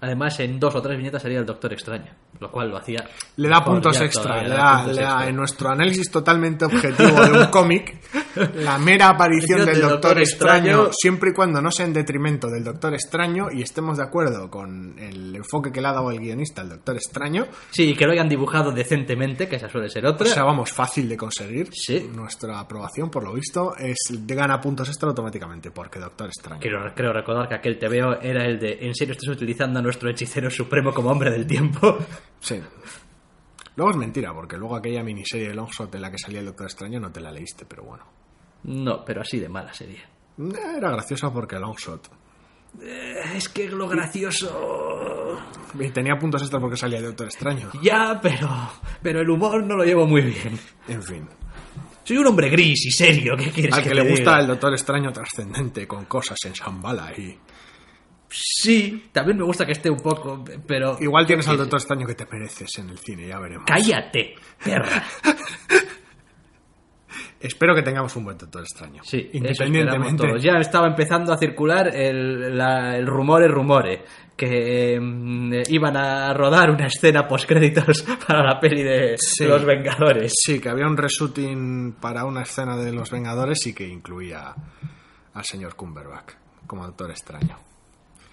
Además, 0.00 0.40
en 0.40 0.58
dos 0.58 0.74
o 0.74 0.82
tres 0.82 0.96
viñetas 0.96 1.22
salía 1.22 1.38
el 1.38 1.46
Doctor 1.46 1.72
Extraño, 1.72 2.12
lo 2.40 2.50
cual 2.50 2.70
lo 2.70 2.76
hacía. 2.78 3.04
Le 3.36 3.48
da 3.48 3.64
puntos 3.64 4.00
extra, 4.00 4.42
le 4.42 4.48
da, 4.48 4.78
puntos 4.78 4.96
le 4.96 5.02
da- 5.02 5.08
extra. 5.10 5.28
en 5.28 5.36
nuestro 5.36 5.68
análisis 5.70 6.10
totalmente 6.10 6.64
objetivo 6.64 7.20
de 7.24 7.32
un 7.38 7.46
cómic, 7.46 7.96
la 8.56 8.78
mera 8.78 9.10
aparición 9.10 9.64
Del 9.64 9.80
Doctor 9.80 10.18
Extraño, 10.18 10.86
Extraño- 10.86 10.90
siempre 10.92 11.30
y 11.30 11.32
cuando 11.34 11.62
no 11.62 11.70
sea 11.70 11.86
en 11.86 11.92
detrimento 11.92 12.48
del 12.48 12.64
Doctor 12.64 12.94
Extraño 12.94 13.46
y 13.52 13.62
estemos 13.62 13.98
de 13.98 14.04
acuerdo 14.04 14.50
con 14.50 14.98
el 14.98 15.36
enfoque 15.36 15.70
que 15.70 15.80
le 15.80 15.88
ha 15.88 15.92
dado 15.92 16.10
el 16.10 16.18
guionista 16.18 16.62
al 16.62 16.70
Doctor 16.70 16.96
Extraño, 16.96 17.46
Sí, 17.70 17.94
que 17.94 18.06
lo 18.06 18.12
hayan 18.12 18.28
dibujado 18.28 18.72
decentemente, 18.72 19.48
que 19.48 19.56
esa 19.56 19.68
suele 19.68 19.88
ser 19.88 20.04
o 20.06 20.10
otra. 20.10 20.26
sea, 20.26 20.42
vamos, 20.44 20.72
fácil 20.72 21.08
de 21.08 21.16
conseguir. 21.16 21.68
Sí. 21.72 22.10
Nuestra 22.12 22.58
aprobación, 22.58 23.10
por 23.10 23.22
lo 23.24 23.32
visto, 23.34 23.76
es 23.76 23.96
de 24.10 24.34
gana 24.34 24.60
puntos 24.60 24.88
extra 24.88 25.08
automáticamente, 25.08 25.70
porque 25.70 26.00
Doctor 26.00 26.26
Extraño. 26.28 26.60
Creo, 26.60 26.80
creo 26.94 27.12
recordar 27.12 27.48
que 27.48 27.54
aquel 27.54 27.78
TVO 27.78 28.20
era 28.20 28.44
el 28.46 28.58
de 28.58 28.78
¿En 28.80 28.94
serio 28.94 29.12
estás 29.12 29.28
utilizando 29.28 29.78
a 29.78 29.82
nuestro 29.82 30.10
hechicero 30.10 30.50
supremo 30.50 30.92
como 30.92 31.10
hombre 31.10 31.30
del 31.30 31.46
tiempo? 31.46 31.98
Sí. 32.42 32.60
Luego 33.76 33.92
es 33.92 33.96
mentira, 33.96 34.34
porque 34.34 34.58
luego 34.58 34.76
aquella 34.76 35.02
miniserie 35.02 35.48
de 35.48 35.54
Longshot 35.54 35.94
en 35.94 36.02
la 36.02 36.10
que 36.10 36.18
salía 36.18 36.40
el 36.40 36.46
Doctor 36.46 36.66
Extraño 36.66 37.00
no 37.00 37.10
te 37.10 37.20
la 37.20 37.32
leíste, 37.32 37.64
pero 37.64 37.84
bueno. 37.84 38.04
No, 38.64 39.04
pero 39.04 39.22
así 39.22 39.40
de 39.40 39.48
mala 39.48 39.72
sería. 39.72 40.02
Era 40.38 40.90
graciosa 40.90 41.32
porque 41.32 41.58
Longshot. 41.58 42.10
Es 43.34 43.48
que 43.48 43.68
lo 43.68 43.88
gracioso... 43.88 45.38
Y 45.78 45.88
tenía 45.90 46.18
puntos 46.18 46.42
extra 46.42 46.60
porque 46.60 46.76
salía 46.76 46.98
el 46.98 47.04
Doctor 47.04 47.26
Extraño. 47.26 47.70
Ya, 47.82 48.18
pero... 48.22 48.48
Pero 49.02 49.20
el 49.20 49.30
humor 49.30 49.64
no 49.64 49.76
lo 49.76 49.84
llevo 49.84 50.06
muy 50.06 50.20
bien. 50.22 50.58
En 50.88 51.02
fin. 51.02 51.26
Soy 52.04 52.18
un 52.18 52.26
hombre 52.26 52.50
gris 52.50 52.86
y 52.86 52.90
serio, 52.90 53.36
¿qué 53.36 53.50
quieres 53.50 53.74
Al 53.74 53.82
que, 53.82 53.88
que 53.90 53.94
le 53.94 54.02
gusta 54.02 54.22
diga? 54.22 54.40
el 54.40 54.46
Doctor 54.48 54.72
Extraño 54.72 55.12
trascendente 55.12 55.86
con 55.86 56.04
cosas 56.06 56.38
en 56.44 56.52
Shambhala 56.52 57.12
y... 57.16 57.38
Sí, 58.34 59.10
también 59.12 59.36
me 59.36 59.44
gusta 59.44 59.66
que 59.66 59.72
esté 59.72 59.90
un 59.90 59.98
poco, 59.98 60.42
pero... 60.66 60.96
Igual 61.00 61.26
tienes 61.26 61.46
al 61.48 61.58
Doctor 61.58 61.78
Extraño 61.78 62.06
que 62.06 62.14
te 62.14 62.26
mereces 62.30 62.78
en 62.78 62.88
el 62.90 62.98
cine, 62.98 63.26
ya 63.28 63.38
veremos. 63.38 63.66
Cállate, 63.66 64.34
perra. 64.64 65.04
Espero 67.40 67.74
que 67.74 67.82
tengamos 67.82 68.14
un 68.16 68.24
buen 68.24 68.38
Doctor 68.38 68.62
Extraño. 68.62 69.02
Sí, 69.04 69.28
independientemente. 69.32 70.38
Ya 70.38 70.58
estaba 70.60 70.86
empezando 70.86 71.32
a 71.32 71.36
circular 71.38 71.88
el, 71.94 72.56
la- 72.56 72.96
el 72.96 73.04
rumore 73.06 73.48
rumore 73.48 74.04
que 74.36 74.98
mm, 75.00 75.52
iban 75.68 75.96
a 75.96 76.32
rodar 76.34 76.70
una 76.70 76.86
escena 76.86 77.26
postcréditos 77.26 78.02
para 78.26 78.44
la 78.44 78.60
peli 78.60 78.82
de 78.84 79.16
Sí. 79.18 79.44
Los 79.44 79.64
Vengadores. 79.64 80.32
Sí, 80.36 80.60
que 80.60 80.68
había 80.68 80.86
un 80.86 80.96
reshooting 80.96 81.96
para 82.00 82.24
una 82.24 82.42
escena 82.42 82.76
de 82.76 82.92
Los 82.92 83.10
Vengadores 83.10 83.66
y 83.66 83.74
que 83.74 83.86
incluía 83.88 84.54
al 85.34 85.44
señor 85.44 85.74
Cumberbatch 85.74 86.34
como 86.66 86.86
Doctor 86.86 87.10
Extraño. 87.10 87.58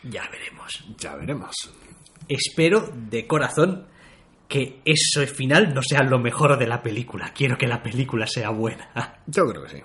Ya 0.04 0.28
veremos. 0.32 0.86
Ya 0.98 1.16
veremos. 1.16 1.56
Espero 2.28 2.90
de 2.94 3.28
corazón 3.28 3.88
que 4.48 4.82
eso 4.84 5.26
final 5.28 5.74
no 5.74 5.82
sea 5.84 6.04
lo 6.04 6.20
mejor 6.20 6.58
de 6.58 6.68
la 6.68 6.82
película. 6.82 7.32
Quiero 7.34 7.58
que 7.58 7.68
la 7.68 7.84
película 7.84 8.26
sea 8.26 8.50
buena. 8.50 8.90
Yo 9.28 9.46
creo 9.46 9.64
que 9.64 9.70
sí. 9.70 9.84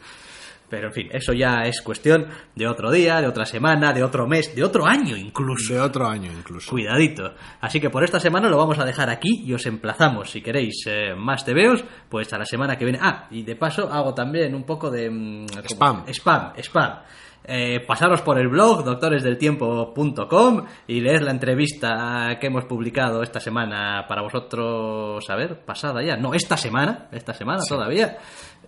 Pero 0.68 0.88
en 0.88 0.92
fin, 0.92 1.08
eso 1.12 1.32
ya 1.32 1.62
es 1.66 1.82
cuestión 1.82 2.26
de 2.54 2.66
otro 2.66 2.90
día, 2.90 3.20
de 3.20 3.28
otra 3.28 3.44
semana, 3.44 3.92
de 3.92 4.02
otro 4.02 4.26
mes, 4.26 4.56
de 4.56 4.64
otro 4.64 4.86
año 4.86 5.16
incluso. 5.16 5.74
De 5.74 5.80
otro 5.80 6.06
año 6.06 6.32
incluso. 6.32 6.70
Cuidadito. 6.70 7.34
Así 7.60 7.78
que 7.78 7.90
por 7.90 8.02
esta 8.02 8.18
semana 8.18 8.48
lo 8.48 8.56
vamos 8.56 8.78
a 8.78 8.84
dejar 8.84 9.10
aquí 9.10 9.44
y 9.44 9.52
os 9.52 9.66
emplazamos. 9.66 10.30
Si 10.30 10.40
queréis 10.40 10.82
eh, 10.86 11.14
más 11.14 11.44
TVOs, 11.44 11.84
pues 12.08 12.32
a 12.32 12.38
la 12.38 12.46
semana 12.46 12.76
que 12.76 12.86
viene. 12.86 12.98
Ah, 13.00 13.28
y 13.30 13.42
de 13.42 13.54
paso 13.56 13.92
hago 13.92 14.14
también 14.14 14.54
un 14.54 14.64
poco 14.64 14.90
de... 14.90 15.10
mm. 15.10 15.46
Spam. 15.68 16.04
Spam, 16.08 16.52
spam. 16.56 16.98
Eh, 17.46 17.80
pasaros 17.86 18.22
por 18.22 18.38
el 18.38 18.48
blog 18.48 18.84
doctoresdeltiempo.com 18.84 20.64
y 20.86 21.00
leer 21.00 21.22
la 21.22 21.30
entrevista 21.30 22.38
que 22.40 22.46
hemos 22.46 22.64
publicado 22.64 23.22
esta 23.22 23.38
semana 23.38 24.06
para 24.08 24.22
vosotros, 24.22 25.28
a 25.28 25.36
ver, 25.36 25.62
pasada 25.62 26.02
ya, 26.02 26.16
no, 26.16 26.32
esta 26.32 26.56
semana, 26.56 27.08
esta 27.12 27.34
semana 27.34 27.60
todavía, 27.68 28.16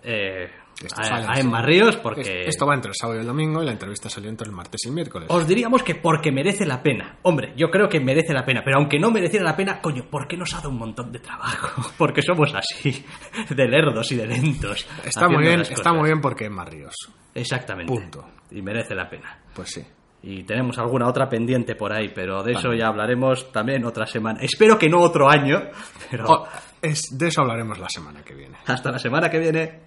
eh, 0.03 0.47
Esto 0.79 1.01
a, 1.01 1.03
sale, 1.05 1.25
a 1.27 1.33
sí. 1.33 1.41
Emma 1.41 1.63
Ríos, 1.63 1.97
porque... 1.97 2.43
Esto 2.45 2.67
va 2.67 2.75
entre 2.75 2.89
el 2.89 2.95
sábado 2.95 3.17
y 3.17 3.21
el 3.21 3.27
domingo 3.27 3.63
y 3.63 3.65
la 3.65 3.71
entrevista 3.71 4.11
salió 4.11 4.29
entre 4.29 4.47
el 4.47 4.53
martes 4.53 4.79
y 4.85 4.89
el 4.89 4.93
miércoles. 4.93 5.27
Os 5.31 5.47
diríamos 5.47 5.81
que 5.81 5.95
porque 5.95 6.31
merece 6.31 6.63
la 6.63 6.83
pena. 6.83 7.17
Hombre, 7.23 7.53
yo 7.57 7.71
creo 7.71 7.89
que 7.89 7.99
merece 7.99 8.31
la 8.31 8.45
pena, 8.45 8.61
pero 8.63 8.77
aunque 8.77 8.99
no 8.99 9.09
mereciera 9.09 9.43
la 9.43 9.55
pena, 9.55 9.81
coño, 9.81 10.05
¿por 10.07 10.27
qué 10.27 10.37
nos 10.37 10.53
ha 10.53 10.57
dado 10.57 10.69
un 10.69 10.77
montón 10.77 11.11
de 11.11 11.17
trabajo? 11.17 11.81
Porque 11.97 12.21
somos 12.21 12.53
así, 12.53 13.03
de 13.49 13.67
lerdos 13.67 14.11
y 14.11 14.17
de 14.17 14.27
lentos. 14.27 14.87
Está 15.03 15.27
muy 15.27 15.41
bien, 15.43 15.61
está 15.61 15.93
muy 15.93 16.09
bien 16.09 16.21
porque 16.21 16.47
más 16.47 16.69
ríos. 16.69 16.93
Exactamente. 17.33 17.91
Punto. 17.91 18.36
Y 18.51 18.61
merece 18.61 18.95
la 18.95 19.09
pena. 19.09 19.39
Pues 19.53 19.69
sí. 19.71 19.85
Y 20.23 20.43
tenemos 20.43 20.77
alguna 20.79 21.07
otra 21.07 21.29
pendiente 21.29 21.75
por 21.75 21.93
ahí, 21.93 22.09
pero 22.13 22.41
de 22.43 22.53
eso 22.53 22.73
ya 22.73 22.87
hablaremos 22.87 23.51
también 23.51 23.85
otra 23.85 24.05
semana. 24.07 24.39
Espero 24.41 24.77
que 24.77 24.89
no 24.89 24.99
otro 24.99 25.29
año, 25.29 25.61
pero 26.09 26.25
Oh, 26.27 26.47
es, 26.81 27.01
de 27.17 27.27
eso 27.27 27.41
hablaremos 27.41 27.77
la 27.79 27.87
semana 27.87 28.23
que 28.23 28.33
viene. 28.33 28.57
hasta 28.65 28.91
la 28.91 28.99
semana 28.99 29.29
que 29.29 29.39
viene. 29.39 29.86